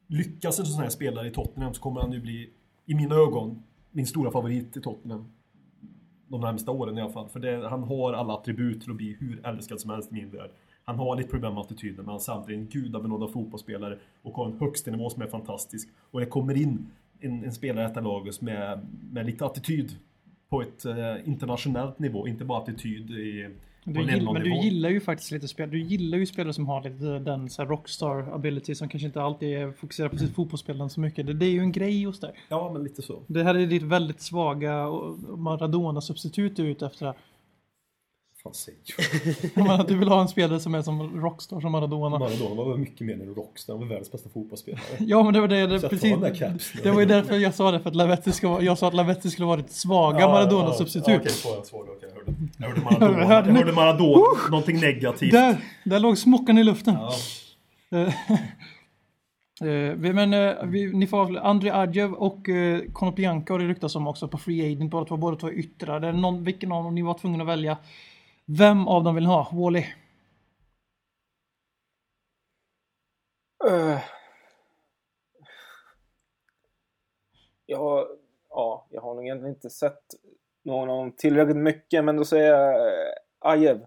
[0.09, 2.51] Lyckas en sån här spelare i Tottenham så kommer han ju bli,
[2.87, 5.33] i mina ögon, min stora favorit i Tottenham.
[6.29, 7.29] De närmsta åren i alla fall.
[7.29, 10.31] För det, han har alla attribut till att bli hur älskad som helst i min
[10.31, 10.51] värld.
[10.85, 14.47] Han har lite problem med attityden men han är samtidigt en gudabenådad fotbollsspelare och har
[14.47, 15.89] en högstanivå som är fantastisk.
[16.11, 16.87] Och det kommer in
[17.21, 19.97] en, en spelare i detta laget med, med lite attityd
[20.49, 23.49] på ett eh, internationellt nivå, inte bara attityd i,
[23.89, 25.71] du gill, men du gillar ju faktiskt lite spel.
[25.71, 29.49] Du gillar ju spelare som har lite den så rockstar ability som kanske inte alltid
[29.49, 31.27] är fokuserad på sitt fotbollsspelande så mycket.
[31.27, 32.33] Det, det är ju en grej hos dig.
[32.49, 33.23] Ja, men lite så.
[33.27, 34.87] Det här är ditt väldigt svaga
[35.37, 37.15] Maradona-substitut du är ute efter.
[39.55, 42.19] Jag menar, du vill ha en spelare som är som Rockstar, som Maradona.
[42.19, 44.83] Maradona var mycket mer än rockstar, han var världens bästa fotbollsspelare.
[44.99, 46.17] Ja, men det var det, det precis.
[46.83, 49.31] Det var ju därför jag sa det, för att Lavetti ska jag sa att Lavetti
[49.31, 51.09] skulle vara ett svaga Maradona-substitut.
[51.09, 52.35] Ja, okej, svårare, svårare, okej, jag hörde.
[52.59, 53.59] Jag hörde Maradona, jag Hörde ni?
[53.59, 55.33] hörde Maradona, någonting negativt.
[55.33, 56.95] Där, där låg smockan i luften.
[57.91, 58.13] Ja.
[59.61, 63.97] Eh, men eh, vi, ni får avslöja, André Adjev och uh, Konoplyanka har det ryktats
[63.97, 64.91] om också på Free Agent.
[64.91, 66.13] Båda två, båda två yttrar.
[66.13, 67.77] Någon, vilken av dem ni var tvungna att välja?
[68.47, 69.51] Vem av dem vill ni ha?
[69.53, 69.85] Wally?
[73.71, 73.99] Uh.
[77.67, 78.09] Jag har,
[78.49, 80.03] ja, jag har nog egentligen inte sett
[80.65, 83.87] någon av dem tillräckligt mycket, men då säger jag uh, Ajev.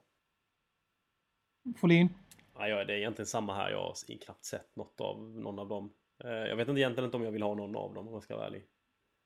[1.78, 2.10] Folin?
[2.54, 3.72] Ja, det är egentligen samma här.
[3.72, 5.94] Jag har knappt sett något av någon av dem.
[6.24, 8.24] Eh, Jag vet inte egentligen inte om jag vill ha någon av dem om jag
[8.24, 8.66] ska vara ärlig.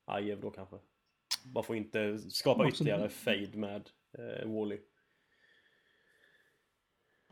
[0.04, 0.76] Ajev då kanske.
[1.44, 4.76] Bara får inte skapa ytterligare fade med eh, Wally.
[4.76, 4.93] Nej,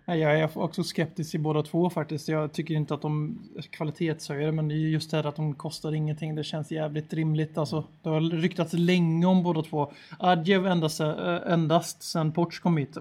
[0.04, 2.28] Jag är också skeptisk till båda två faktiskt.
[2.28, 5.54] Jag tycker inte att de är kvalitetshöjare, men det är just det här att de
[5.54, 6.34] kostar ingenting.
[6.34, 7.58] Det känns jävligt rimligt.
[7.58, 9.92] Alltså, det har ryktats länge om båda två.
[10.18, 12.96] Adjev endast, äh, endast sen Porch kom hit.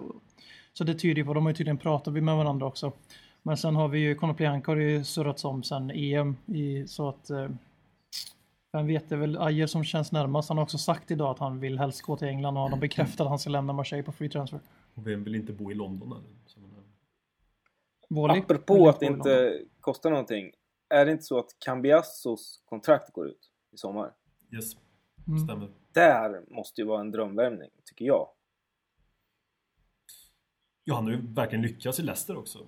[0.73, 2.91] Så det tyder på, de har ju tydligen pratat med varandra också.
[3.43, 6.35] Men sen har vi ju Konoplyanka har ju surrats om sen EM.
[6.45, 7.29] I, så att...
[7.29, 7.49] Eh,
[8.73, 10.49] vem vet, det är väl Ajer som känns närmast.
[10.49, 13.25] Han har också sagt idag att han vill helst gå till England och de bekräftar
[13.25, 14.59] att han ska lämna Marseille på free transfer.
[14.95, 16.23] Och vem vill inte bo i London eller?
[18.15, 18.39] Wally?
[18.39, 20.51] Apropå att det inte kostar någonting.
[20.89, 24.13] Är det inte så att Cambiassos kontrakt går ut i sommar?
[24.53, 24.73] Yes,
[25.27, 25.39] Mm.
[25.39, 25.71] stämmer.
[25.93, 28.27] Där måste ju vara en drömvärmning, tycker jag.
[30.83, 32.59] Ja, han har ju verkligen lyckats i Leicester också.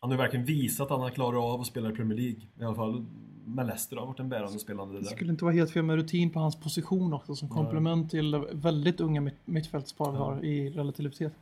[0.00, 2.40] Han har ju verkligen visat att han har klarat av att spela i Premier League.
[2.60, 3.06] I alla fall
[3.46, 5.06] med Leicester har varit en bärande spelande Det där.
[5.16, 9.00] skulle inte vara helt fel med rutin på hans position också som komplement till väldigt
[9.00, 10.24] unga mitt, mittfältspar vi Ja.
[10.24, 11.32] har i relativitet.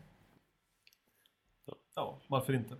[1.94, 2.76] Ja, varför inte?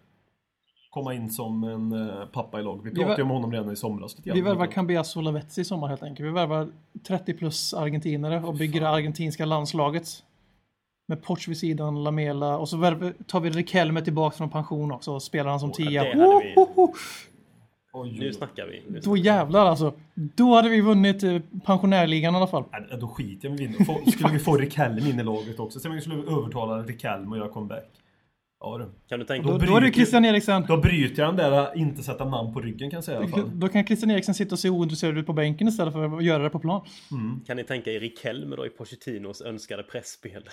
[0.94, 2.80] Komma in som en eh, pappa i lag.
[2.84, 4.16] Vi Vi pratade var- ju om honom redan i somras.
[4.18, 6.26] lite Vi värvar Cambiasso och Lavezzi i sommar helt enkelt.
[6.28, 6.68] Vi värvar
[7.06, 10.08] 30 plus argentinare och bygger det argentinska landslaget.
[11.08, 12.76] Med Porch vid sidan, Lamela och så
[13.26, 16.04] tar vi Riquelme tillbaka från pension också och spelar han som Åh, tia.
[16.04, 16.54] vi.
[17.92, 18.82] Oj, Nu snackar vi.
[18.88, 19.20] Nu Då snackar vi.
[19.20, 19.92] jävlar alltså.
[20.14, 22.64] Då hade vi vunnit eh, pensionärligan i alla fall.
[22.72, 23.84] Nej, då skiter jag i vinna.
[23.84, 25.80] Få- Skulle vi få Rikelme in i laget också?
[25.80, 27.90] Så vi skulle övertala Rikelme att göra comeback.
[28.66, 28.90] Ja du.
[29.08, 30.64] Kan du tänka Då, Då då är det bryter- Christian Eriksen.
[30.68, 33.28] Då bryter jag den där inte sätta namn på ryggen kan jag säga i alla
[33.28, 33.50] fall.
[33.60, 36.42] Då kan Christian Eriksen sitta och se ointresserad ut på bänken istället för att göra
[36.42, 36.80] det på plan.
[37.46, 40.42] Kan ni tänka er Rikelme då i Pochettinos önskade pressspel?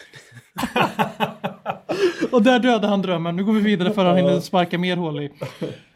[2.32, 3.36] Och där dödade han drömmen.
[3.36, 5.32] Nu går vi vidare för att han hinner sparka mer hål i.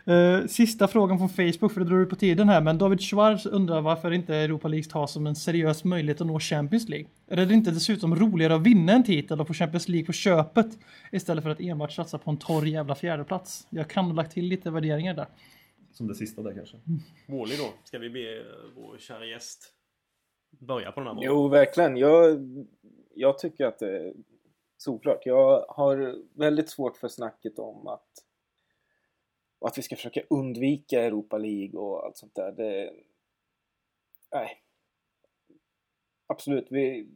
[0.08, 2.62] Eh, sista frågan från Facebook, för det drar ut på tiden här.
[2.62, 6.40] Men David Schwarz undrar varför inte Europa League tas som en seriös möjlighet att nå
[6.40, 7.08] Champions League.
[7.28, 10.68] Är det inte dessutom roligare att vinna en titel och få Champions League på köpet
[11.12, 13.68] istället för att enbart satsa på en torr jävla fjärdeplats?
[13.70, 15.28] Jag kan ha lagt till lite värderingar där.
[15.92, 16.78] Som det sista där kanske.
[17.28, 17.74] Wally då?
[17.84, 18.46] Ska vi be eh,
[18.76, 19.74] vår kära gäst
[20.60, 21.32] börja på den här bollen?
[21.32, 21.98] Jo, verkligen.
[21.98, 22.40] Jag,
[23.16, 24.14] jag tycker att det är
[24.78, 25.26] solklart.
[25.26, 28.08] Jag har väldigt svårt för snacket om att,
[29.60, 32.52] att vi ska försöka undvika Europa League och allt sånt där.
[32.52, 32.94] Det,
[34.32, 34.62] nej.
[36.28, 37.08] Absolut, vi,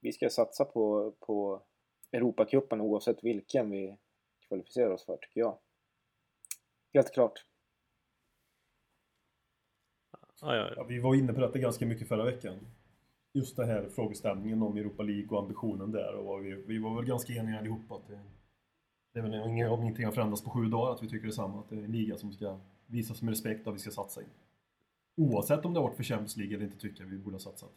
[0.00, 1.62] vi ska satsa på, på
[2.12, 3.96] Europacupen oavsett vilken vi
[4.48, 5.58] kvalificerar oss för, tycker jag.
[6.94, 7.44] Helt klart.
[10.40, 12.58] Ja, vi var inne på detta ganska mycket förra veckan.
[13.32, 16.14] Just det här frågeställningen om Europa League och ambitionen där.
[16.14, 18.20] Och vi, vi var väl ganska eniga allihopa att det,
[19.12, 21.60] det är väl inget, om ingenting har förändrats på sju dagar att vi tycker detsamma.
[21.60, 24.28] Att det är en liga som ska visas med respekt och vi ska satsa in.
[25.16, 27.40] Oavsett om det har varit för Champions League eller inte tycker jag vi borde ha
[27.40, 27.70] satsat.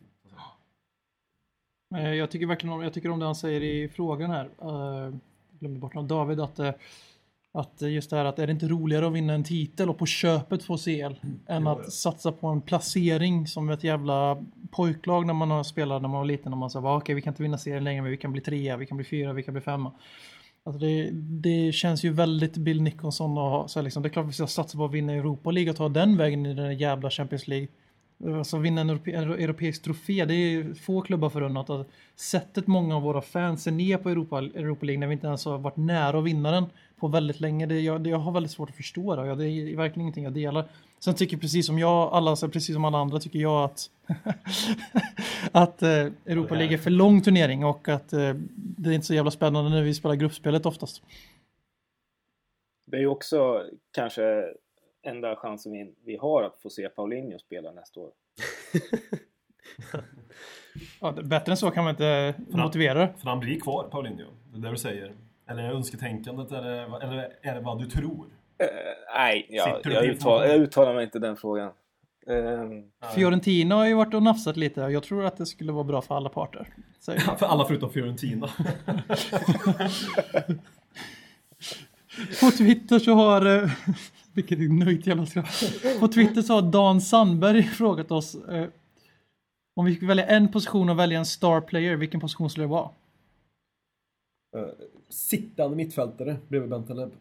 [1.96, 4.46] Eh, Jag tycker verkligen om, jag tycker om det han säger i frågan här.
[4.46, 5.16] Uh,
[5.60, 6.08] glömde bort något.
[6.10, 6.74] David att, eh,
[7.52, 10.06] att just det här att är det inte roligare att vinna en titel och på
[10.06, 11.16] köpet få CL än
[11.48, 11.66] Mm.
[11.66, 11.90] Ja, att ja.
[11.90, 16.26] satsa på en placering som ett jävla pojklag när man har spelat när man var
[16.26, 18.42] liten och man sa okej vi kan inte vinna serien längre men vi kan bli
[18.42, 19.92] trea, vi kan bli fyra, vi kan bli femma.
[20.64, 24.28] Alltså det, det känns ju väldigt Bill Nicholson och ha- så liksom, det är klart
[24.28, 26.72] vi ska satsa på att vinna Europa League och ta den vägen i den där
[26.72, 27.68] jävla Champions League.
[28.38, 31.70] Alltså vinna en europe, en europeisk trofé, det är få klubbar förunnat.
[31.70, 35.28] Alltså, sättet många av våra fans ser ner på Europa, Europa League när vi inte
[35.28, 36.66] ens har varit nära att vinna den
[37.00, 37.66] på väldigt länge.
[37.66, 39.28] Det, jag, det, jag har väldigt svårt att förstå det.
[39.28, 40.66] Ja, det är verkligen ingenting jag delar.
[41.04, 43.90] Sen tycker precis som jag, alla, precis som alla andra tycker jag att,
[45.52, 45.90] att eh,
[46.26, 49.70] Europa League är för lång turnering och att eh, det är inte så jävla spännande
[49.70, 51.02] när vi spelar gruppspelet oftast.
[52.86, 54.44] Det är ju också kanske
[55.04, 58.12] enda chansen vi, vi har att få se Paulinho spela nästa år.
[61.02, 62.58] Ja, bättre än så kan man inte Ja.
[62.58, 63.14] motivera det.
[63.18, 64.26] För han blir kvar, Paulinho.
[64.54, 65.14] Det är det du säger.
[65.48, 68.26] Eller är det önsketänkandet eller, eller är det vad du tror?
[68.62, 68.68] Eh,
[69.16, 70.50] nej, jag, jag, på uttal, information?
[70.50, 71.72] jag uttalar mig inte den frågan.
[72.28, 72.84] Ehm,
[73.16, 74.82] Fiorentina har ju varit och nafsat lite.
[74.82, 76.68] Jag tror att det skulle vara bra för alla parter.
[77.38, 78.48] För alla förutom Fiorentina.
[82.42, 83.46] på Twitter så har...
[83.46, 83.70] eh,
[84.34, 85.74] Vilket är nöjt jävla skratt.
[86.00, 88.68] På Twitter så har Dan Sandberg frågat oss eh,
[89.76, 92.70] om vi fick välja en position och välja en star player, vilken position skulle det
[92.70, 92.90] vara?
[94.58, 94.66] Eh,
[95.10, 97.12] Sittande mittfältare bredvid Bentaleb.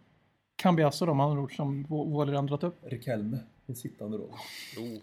[0.60, 1.86] Cambiasso då, med andra ord, som
[2.26, 2.78] redan dragit upp.
[2.82, 3.38] Rikelme.
[3.66, 4.30] En sittande roll.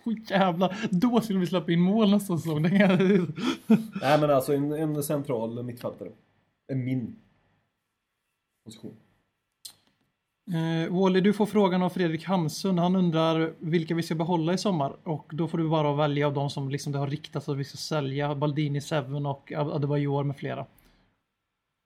[0.05, 2.61] Oh, jävlar, då skulle vi släppa in mål nästa säsong.
[2.61, 6.09] Nej men alltså en, en central mittfältare.
[6.67, 7.15] Är min
[8.65, 8.95] position.
[10.53, 12.77] Eh, Wally, du får frågan av Fredrik Hamsun.
[12.77, 14.95] Han undrar vilka vi ska behålla i sommar.
[15.03, 17.63] Och då får du bara välja av de som liksom det har riktats att vi
[17.63, 18.35] ska sälja.
[18.35, 20.65] Baldini, Seven och Ad- Adebayor med flera.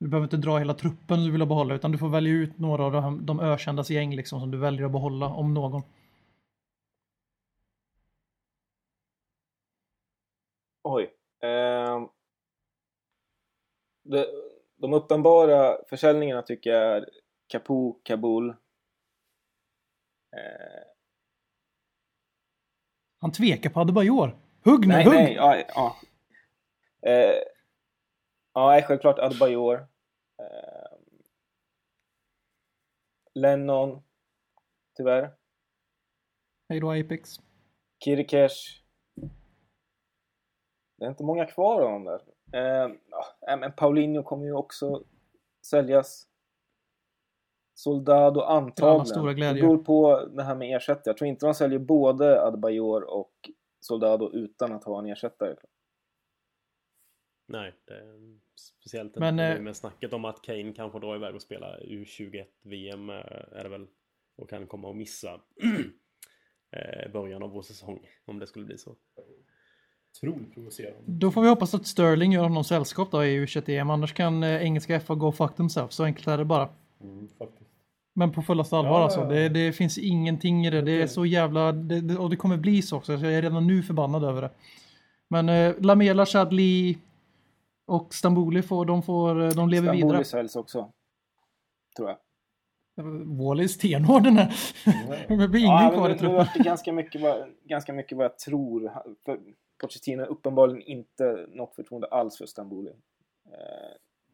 [0.02, 2.84] Du behöver inte dra hela truppen du vill behålla utan du får välja ut några
[2.86, 5.82] av de, de ökändas gäng liksom som du väljer att behålla om någon.
[10.84, 11.14] oj.
[11.42, 12.08] Ehm,
[14.04, 14.28] det,
[14.76, 17.10] de uppenbara försäljningarna tycker jag är
[17.48, 18.50] Capo, Kabul.
[18.50, 18.56] Eh,
[23.20, 24.38] Han tvekar på Adebayor.
[24.64, 25.14] Hugg nu, nej, hugg!
[25.14, 25.66] nej, ja.
[25.76, 25.96] Ja,
[27.10, 27.44] eh,
[28.54, 29.91] ja självklart Adebayor.
[30.42, 30.98] Eh,
[33.34, 34.04] Lennon,
[34.98, 35.34] tyvärr.
[36.70, 37.30] Hej då Apex.
[38.04, 38.82] Kirikesh.
[40.98, 42.22] Det är inte många kvar av dem där.
[42.54, 42.96] Eh,
[43.42, 45.04] ja, men Paulinho kommer ju också
[45.66, 46.28] säljas.
[47.74, 49.06] Soldado antagligen.
[49.06, 51.04] stora Det beror på det här med ersättare.
[51.06, 53.50] Jag tror inte de säljer både Adebayor och
[53.80, 55.56] Soldado utan att ha en ersättare.
[57.48, 57.94] Nej, det
[58.62, 63.10] speciellt Men, nu eh, med snacket om att Kane kanske drar iväg och spelar U21-VM
[63.10, 63.16] eh,
[63.52, 63.88] är det väl.
[64.38, 65.30] Och kan komma att missa
[66.72, 68.00] eh, början av vår säsong.
[68.26, 68.96] Om det skulle bli så.
[70.12, 71.02] Otroligt provocerande.
[71.06, 73.90] Då får vi hoppas att Sterling gör honom sällskap då i U21-EM.
[73.90, 75.96] Annars kan engelska FA go fuck themselves.
[75.96, 76.70] Så enkelt är det bara.
[77.02, 77.28] Mm.
[78.14, 79.20] Men på fullaste allvar Ja, alltså.
[79.20, 79.32] ja, ja.
[79.32, 80.82] Det, det finns ingenting i det.
[80.82, 81.72] Det är så jävla...
[81.72, 83.20] Det, och det kommer bli så också.
[83.20, 84.50] Så jag är redan nu förbannad över det.
[85.28, 86.98] Men eh, Lamela, Chadli
[87.92, 90.24] och Stamboli får, de, får, eh, de lever Stamboli vidare.
[90.24, 90.92] säljs också.
[91.98, 92.18] Tror jag.
[93.38, 94.56] Wall är stenhård den här.
[95.38, 96.36] Det blir ingen Ja, kvar men i truppen.
[96.38, 98.92] vart det ganska mycket, vad, ganska mycket vad jag tror.
[99.26, 99.40] För
[99.82, 102.90] Pochettino uppenbarligen inte något förtroende alls för Stamboli.
[103.46, 103.56] Eh,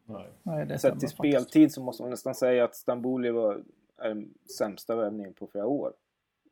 [0.06, 0.28] Nej.
[0.42, 1.14] Nej, det Sett stämmer till faktiskt.
[1.50, 3.62] speltid så måste man nästan säga att Stamboli var,
[3.98, 5.92] är den sämsta värvningen på flera år.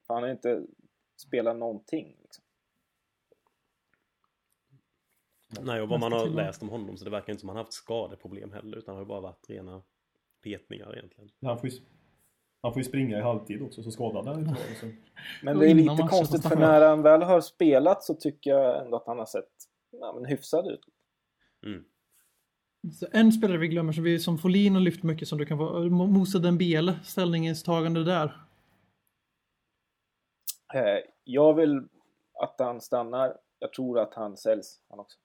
[0.09, 0.63] Han har inte
[1.17, 2.17] spelat någonting.
[2.23, 2.45] Liksom.
[5.63, 7.73] Nej, och vad man har läst om honom så det verkar inte som han haft
[7.73, 8.77] skadeproblem heller.
[8.77, 9.83] Utan det har ju bara varit rena
[10.43, 11.31] petningar egentligen.
[11.43, 11.81] Han får, ju,
[12.63, 14.53] han får ju springa i halvtid också så skadad är han inte.
[14.53, 14.93] vara.
[15.43, 18.97] Men det är lite konstigt för när han väl har spelat så tycker jag ändå
[18.97, 19.53] att han har sett
[19.91, 20.81] ja, men hyfsad ut.
[21.67, 21.85] Mm.
[22.93, 25.59] Så en spelare vi glömmer som, vi, som Folin har lyft mycket som du kan
[25.59, 25.81] få.
[25.91, 28.47] Moussa Dembele, ställningstagande där.
[30.75, 31.89] Eh, jag vill
[32.43, 33.37] att han stannar.
[33.59, 35.19] Jag tror att han säljs han också.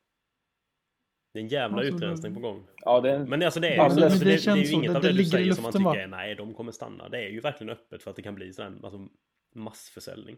[1.33, 2.63] Det är en jävla Alltså, utrensning på gång.
[2.85, 5.01] Ja, det Men alltså det är, ju, alltså, det det, det, är ju inget av
[5.01, 7.09] det det, du säger som man tycker är nej, de kommer stanna.
[7.09, 9.07] Det är ju verkligen öppet för att det kan bli sån alltså,
[9.55, 10.35] massförsäljning.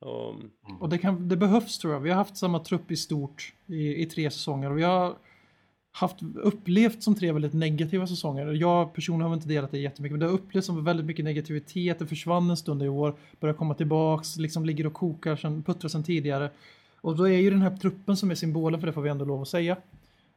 [0.00, 0.34] Och,
[0.80, 2.00] Och det, kan, det behövs tror jag.
[2.00, 4.70] Vi har haft samma trupp i stort i, i tre säsonger.
[4.70, 5.16] Och vi har
[5.92, 8.46] haft, upplevt som tre väldigt negativa säsonger.
[8.46, 10.12] Jag personligen har inte delat det jättemycket.
[10.12, 11.98] Men det har upplevts som väldigt mycket negativitet.
[11.98, 13.14] Det försvann en stund i år.
[13.40, 14.36] Börjar komma tillbaks.
[14.36, 16.50] Liksom ligger och kokar, sen, puttrar sen tidigare.
[17.06, 19.24] Och då är ju den här truppen som är symbolen för det får vi ändå
[19.24, 19.76] lov att säga.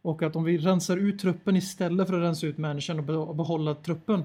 [0.01, 3.13] Och att om vi rensar ut truppen istället för att rensa ut människan och be-
[3.13, 4.23] och behålla truppen.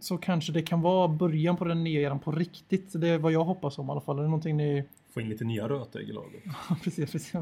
[0.00, 3.00] Så kanske det kan vara början på den nya eran på riktigt.
[3.00, 4.16] Det är vad jag hoppas om i alla fall.
[4.16, 4.84] Det är någonting ni...
[5.14, 6.42] Få in lite nya rötägg i laget.
[6.82, 7.34] precis, precis.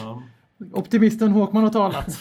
[0.00, 0.22] Ja.
[0.72, 2.18] Optimisten Håkman har talat.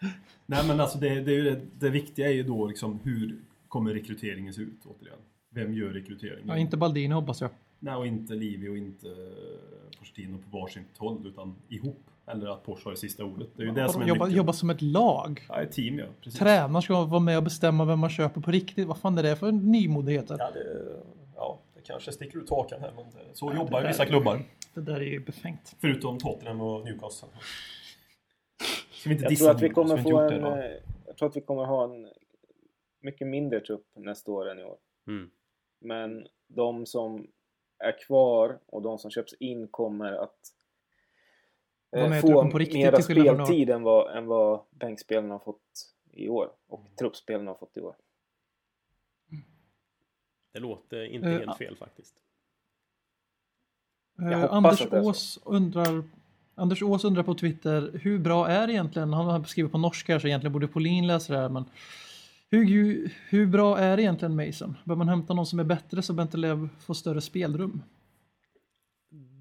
[0.46, 3.38] Nej men alltså det, det, det, det viktiga är ju då liksom hur
[3.68, 5.18] kommer rekryteringen se ut återigen?
[5.50, 6.48] Vem gör rekryteringen?
[6.48, 7.50] Ja, inte Baldini hoppas jag.
[7.78, 9.06] Nej och inte Livi och inte
[9.98, 12.02] Pochettino på varsitt håll utan ihop.
[12.26, 13.48] Eller att Porsche har det sista ordet.
[13.56, 15.46] Det är ju det som är Jobba, jobba som ett lag.
[15.48, 16.06] Ja, ett team ja.
[16.20, 16.38] Precis.
[16.38, 18.86] Tränaren ska vara med och bestämma vem man köper på riktigt.
[18.88, 20.36] Vad fan är det för nymodigheter?
[20.38, 20.96] Ja det,
[21.36, 24.40] ja, det kanske sticker ut hakan här men det- så Ja, jobbar vissa klubbar.
[24.74, 25.76] Det där är ju befängt.
[25.80, 27.28] Förutom Tottenham och Newcastle.
[28.90, 31.28] Ska vi inte jag, dissa tror att vi kommer få en, det, eh, jag tror
[31.28, 32.08] att vi kommer ha en
[33.02, 34.76] mycket mindre trupp nästa år än i år.
[35.08, 35.30] mm.
[35.80, 37.26] Men de som
[37.78, 40.38] är kvar och de som köps in kommer att
[41.96, 46.28] eh, få truppen på riktigt, mera speltid än vad, än vad bänkspelarna har fått i
[46.28, 46.52] år.
[46.66, 47.96] Och truppspelen har fått i år.
[50.52, 52.14] Det låter inte Eh, helt fel faktiskt.
[54.18, 55.00] Hoppas Anders det.
[55.00, 56.02] Ås undrar
[56.54, 60.26] Anders Ås undrar på Twitter hur bra är egentligen, han har skrivit på norska så
[60.26, 61.64] egentligen borde Polin läsa det här men
[62.50, 64.76] hur, hur bra är egentligen Mason?
[64.84, 67.82] Bör man hämta någon som är bättre så Bentelöv får större spelrum?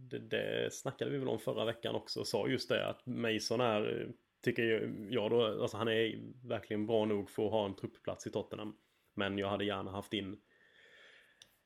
[0.09, 3.61] Det, det snackade vi väl om förra veckan också och sa just det att Mason
[3.61, 4.11] är,
[4.43, 8.31] tycker jag då, alltså han är verkligen bra nog för att ha en truppplats i
[8.31, 8.75] Tottenham.
[9.15, 10.38] Men jag hade gärna haft in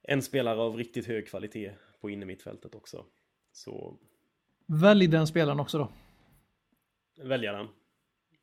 [0.04, 3.06] en spelare av riktigt hög kvalitet på innermittfältet också.
[3.52, 4.00] Så
[4.66, 5.92] Välj den spelaren också då.
[7.24, 7.68] välja den.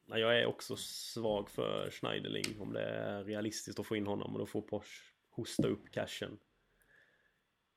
[0.09, 4.39] Jag är också svag för Schneiderling om det är realistiskt att få in honom och
[4.39, 6.39] då får Porsche hosta upp cashen.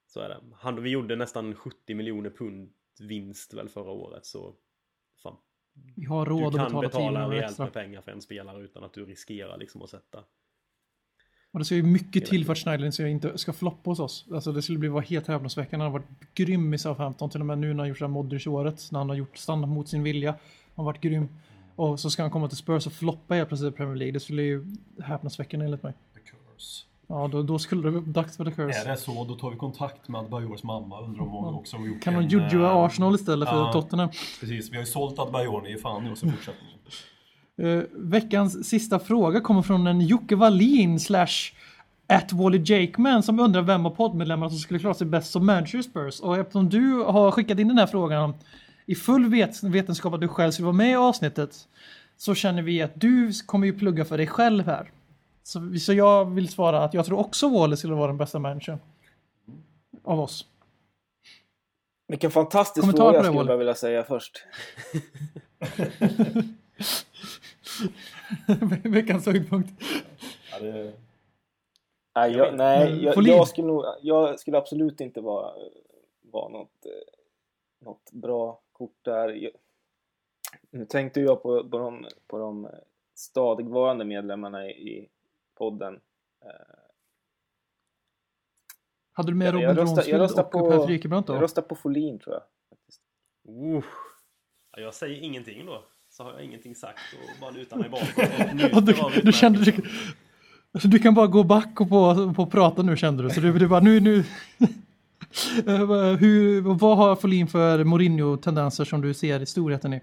[0.07, 0.39] Så är det.
[0.55, 4.55] Han, vi gjorde nästan 70 miljoner pund vinst väl förra året så
[5.23, 5.37] fan,
[5.95, 8.21] Vi har du råd att kan betala 10 betala miljoner rejält med pengar för en
[8.21, 10.23] spelare utan att du riskerar liksom att sätta.
[11.51, 14.25] Och det ska ju mycket till för att Schneiderlin ska, inte, ska floppa hos oss.
[14.31, 15.83] Alltså det skulle bli vara helt häpnadsväckande.
[15.83, 18.11] Han har varit grym i Southampton till och med nu när han gjort det här
[18.11, 18.91] Modric-året.
[18.91, 20.31] När han har gjort stannat mot sin vilja.
[20.31, 20.39] Han
[20.75, 21.27] har varit grym.
[21.75, 24.11] Och så ska han komma till Spurs och floppa helt plötsligt i Premier League.
[24.11, 24.65] Det skulle ju
[25.03, 25.93] häpnadsväckande enligt mig.
[26.13, 26.85] The curse.
[27.07, 28.79] Ja, då, då skulle det vara dags för the curse.
[28.79, 31.01] Är det så, då tar vi kontakt med Adbajors mamma.
[31.01, 33.73] Undrar om hon också har gjort Kan en, jujua eh, Arsenal istället för ja.
[33.73, 34.09] Tottenham?
[34.39, 36.77] Precis, vi har ju sålt Adbajor i fan nu och så fortsättningen.
[37.61, 41.53] Uh, veckans sista fråga kommer från en Jocke Wallin slash
[42.11, 45.79] at Wally Jakeman som undrar vem av poddmedlemmarna som skulle klara sig bäst som manager
[45.79, 46.19] i Spurs.
[46.19, 48.33] Och eftersom du har skickat in den här frågan
[48.85, 51.67] i full vet vetenskap att du själv skulle vara med i avsnittet
[52.17, 54.91] så känner vi att du kommer ju plugga för dig själv här.
[55.43, 58.79] Så, så jag vill svara att jag tror också Wally skulle vara den bästa managern.
[60.03, 60.45] Av oss.
[62.07, 64.45] Vilken fantastisk Kommentar fråga på det, skulle jag vilja säga först.
[68.83, 69.83] Veckans höjdpunkt.
[70.51, 70.93] Ja, det,
[72.15, 75.51] Nej, jag, nej, jag, jag, skulle nog, jag skulle absolut inte vara,
[76.21, 76.91] vara något, eh,
[77.85, 79.51] något bra kort där.
[80.71, 82.69] Nu tänkte jag på, på, de, på de
[83.15, 85.09] stadigvarande medlemmarna i, i
[85.57, 85.93] podden.
[86.45, 86.49] Eh,
[89.13, 91.33] Hade du med Robin Bronsfield och på- Per Frykebrant då?
[91.33, 92.43] Jag röstar på Folin tror jag.
[93.55, 93.83] Uh.
[94.71, 95.85] Ja, jag säger ingenting då.
[96.09, 98.83] Så har jag ingenting sagt och bara lutar mig bakåt och
[99.15, 99.73] du, du, kände, du,
[100.71, 103.29] alltså, du kan bara gå back och på, på prata nu kände du.
[103.29, 104.23] Så du, du bara nu, nu.
[105.67, 110.01] Eh, Hur, vad har Folin för Mourinho-tendenser som du ser i storheten i?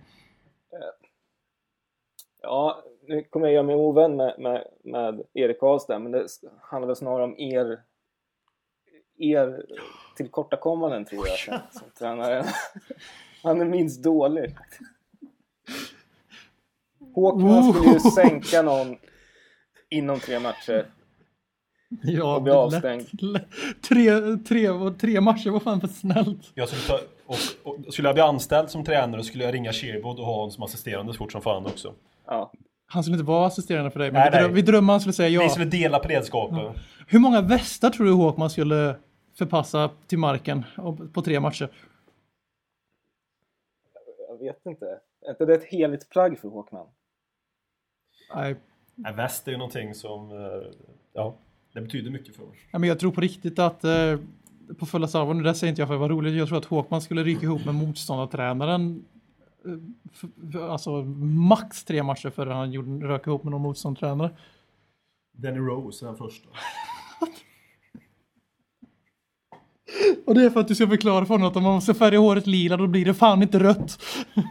[2.42, 6.26] Ja, nu kommer jag göra mig ovän med, med, med Erik Karlstad, men det
[6.60, 7.80] handlar väl snarare om er,
[9.18, 9.66] er
[10.16, 12.44] tillkortakommanden tror jag som, som tränare.
[13.42, 14.56] Han är minst dålig.
[17.14, 18.96] Håkman skulle ju sänka någon
[19.88, 20.86] inom tre matcher.
[22.02, 23.06] Ja, Och bli avstängd.
[23.88, 24.68] Tre, tre,
[25.00, 26.52] tre matcher var fan för snällt.
[26.54, 30.18] jag skulle, ta, och, och, skulle jag bli anställd som tränare skulle jag ringa Sherwood
[30.18, 31.94] och ha honom som assisterande så fort som fan också.
[32.26, 32.52] Ja.
[32.86, 35.12] Han skulle inte vara assisterande för dig, men Nej, vi, dröm, vi drömmer han skulle
[35.12, 35.48] säga Vi ja.
[35.48, 36.72] skulle dela på redskapen.
[37.08, 38.96] Hur många västar tror du Håkman skulle
[39.38, 40.64] förpassa till marken
[41.12, 41.70] på tre matcher?
[44.28, 44.84] Jag vet inte.
[45.26, 46.86] Är inte det ett heligt plagg för Håkman?
[48.34, 48.56] Nej,
[48.94, 50.68] Nej, väst är ju någonting som, eh,
[51.12, 51.34] ja,
[51.80, 52.56] det betyder mycket för oss.
[52.70, 54.16] Ja, men jag tror på riktigt att eh,
[54.78, 56.64] på fulla allvar, nu det säger inte jag för att vara roligt, jag tror att
[56.64, 59.04] Håkman skulle ryka ihop med motståndartränaren
[60.54, 60.90] eh, alltså
[61.40, 64.30] max tre matcher före han gjorde, rök ihop med någon motståndartränare.
[65.32, 66.48] Danny Rose är den första.
[70.26, 72.18] Och det är för att du ska förklara för honom att om man måste färga
[72.18, 73.98] håret lila då blir det fan inte rött.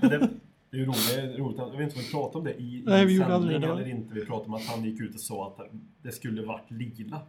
[0.02, 0.30] Det,
[0.70, 1.58] det är ju roligt, roligt.
[1.58, 3.68] Jag vet inte om vi pratade om det i, Nej, vi gjorde aldrig det.
[3.68, 4.14] eller inte.
[4.14, 5.70] Vi pratade om att han gick ut och sa att
[6.02, 7.22] det skulle varit lila.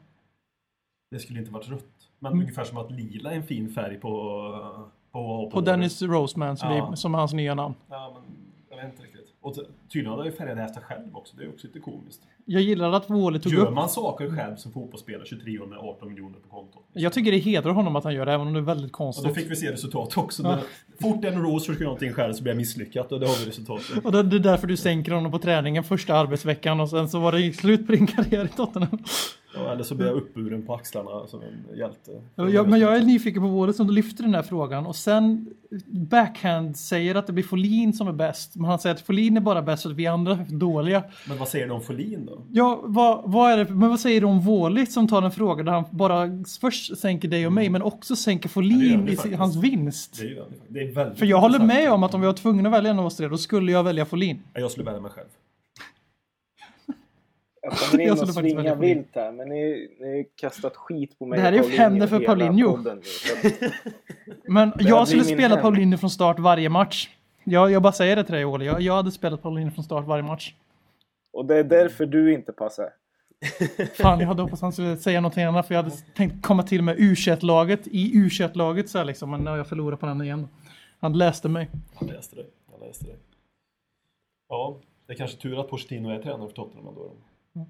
[1.11, 1.85] Det skulle inte varit rött.
[2.19, 2.43] Men Mm.
[2.43, 4.09] ungefär som att lila är en fin färg på...
[5.13, 6.93] På, på, På Dennis Roseman som, Ja.
[6.93, 7.75] är, som är hans nya namn.
[7.91, 8.23] Ja, men
[8.71, 9.18] jag vet inte riktigt.
[9.49, 9.57] Och
[9.93, 11.37] tydligen har han ju färgat det efter själv också.
[11.37, 12.21] Det är också lite komiskt.
[12.45, 13.75] Jag gillar att Wåhle tog Gör upp...
[13.75, 16.85] man saker själv som fotbollsspelare, 23 år med 18 miljoner på kontot.
[16.93, 18.91] Jag tycker det hedrar honom att han gör det, även om det är väldigt Och
[18.91, 19.35] då konstigt.
[19.35, 20.43] fick vi se resultat också.
[20.43, 20.59] Ja.
[21.01, 24.05] Fort Danny Rose försöker någonting själv så blir jag misslyckat och det har vi resultatet.
[24.05, 27.19] Och det det är därför du sänker honom på träningen första arbetsveckan och sen så
[27.21, 28.99] var det slut på din karriär i Tottenham.
[29.65, 32.11] Ja, eller så blir jag uppburen på axlarna som en hjälte.
[32.35, 35.51] Ja, men jag är nyfiken på Wåhle som du lyfter den här frågan och sen
[35.87, 38.57] backhand säger att det blir Folin som är bäst.
[38.57, 41.03] Men han säger att Folin är bara bäst och att vi andra är dåliga.
[41.29, 42.43] Men vad säger du om Folin då?
[42.53, 45.63] Ja, vad, vad är det, men vad säger du om Wåhle som tar en fråga
[45.65, 46.29] där han bara
[46.61, 50.19] först sänker dig och mig men också sänker Folin i hans vinst?
[50.21, 52.69] Det är det är väldigt För jag håller med om att om vi var tvungna
[52.69, 54.43] att välja en av oss tre då skulle jag välja Folin.
[54.55, 55.29] Ja, Jag skulle välja mig själv.
[57.63, 61.27] Jag kommer in Jag och svingar vilt här, men ni, ni har kastat skit på
[61.27, 61.39] mig.
[61.39, 62.79] Det här är ju händer för Paulinho.
[64.45, 65.63] Men jag skulle spela hämnd.
[65.63, 67.09] Paulinho från start varje match.
[67.45, 68.65] Jag, jag bara säger det till dig Olle.
[68.65, 70.55] Jag, jag hade spelat Paulinho från start varje match.
[71.33, 72.89] Och det är därför du inte passar.
[73.95, 76.83] Fan, jag hade hoppats han skulle säga någonting annat för jag hade tänkt komma till
[76.83, 79.31] med U21-laget i U21-laget så här liksom.
[79.31, 80.49] Men nu har jag förlorat på den igen.
[81.01, 81.69] Han läste mig.
[82.01, 82.47] Jag läste det.
[82.73, 83.17] Jag läste det.
[84.49, 84.77] Ja,
[85.07, 87.13] det är kanske tur att Pochettino är tränare för Tottenham då.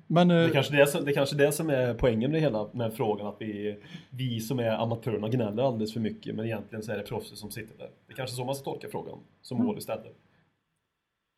[0.07, 2.41] Men Det är eh, kanske det, som, det är kanske det som är poängen med
[2.41, 3.77] hela med frågan att vi,
[4.11, 7.51] vi som är amatörerna gnäller alldeles för mycket men egentligen så är det proffset som
[7.51, 7.91] sitter där.
[8.07, 10.17] Det är kanske så man ska tolka frågan, som mål istället.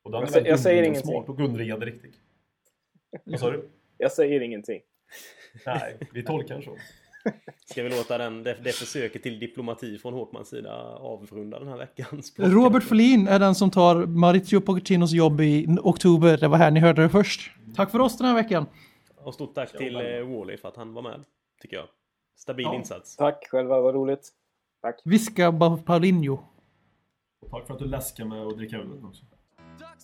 [0.05, 1.11] Och den är Jag sä- väldigt jag säger ingenting.
[1.13, 2.11] smart och undringande riktig.
[3.25, 3.69] Vad sa du?
[3.99, 4.81] Jag säger ingenting.
[5.67, 6.77] Nej, vi tolkar den så.
[7.65, 11.77] Ska vi låta den, det, det försöket till diplomati från Håkmans sida avrunda den här
[11.79, 16.37] veckans Robert Folin är den som tar Maurizio Pochettinos jobb i oktober.
[16.37, 17.51] Det var här ni hörde det först.
[17.77, 18.67] Tack för oss den här veckan.
[19.17, 21.25] Och stort tack till eh, Wally för att han var med,
[21.63, 21.87] tycker jag.
[22.37, 22.75] Stabil Ja.
[22.75, 23.17] insats.
[23.17, 24.29] Tack själva, vad roligt.
[24.83, 25.01] Tack.
[25.05, 26.39] Viska bara Paulinho.
[27.43, 29.25] Och tack för att du läskar med att dricka öl också.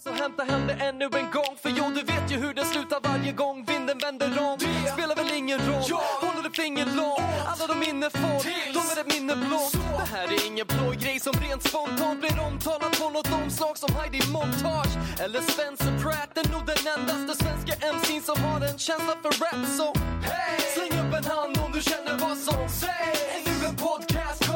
[0.04, 3.00] Att hämta hem det ännu en gång För jo, du vet ju hur det slutar
[3.02, 4.58] varje gång vinden vänder om.
[4.58, 5.90] Det spelar väl ingen roll.
[6.20, 8.38] Håller du finger långt Alla de minne får
[8.76, 12.40] De är ett minne blått Det här är ingen blå grej som rent spontant blir
[12.48, 14.94] omtalat på något omslag som Heidi Montage
[15.24, 16.38] Eller Spencer Pratt.
[16.40, 19.86] Är nog den endaste svenska MC'n som har en känsla för rap så
[20.28, 20.60] hey!
[20.74, 23.20] Släng upp en hand om du känner vad som sägs.
[23.36, 24.46] Ännu en podcast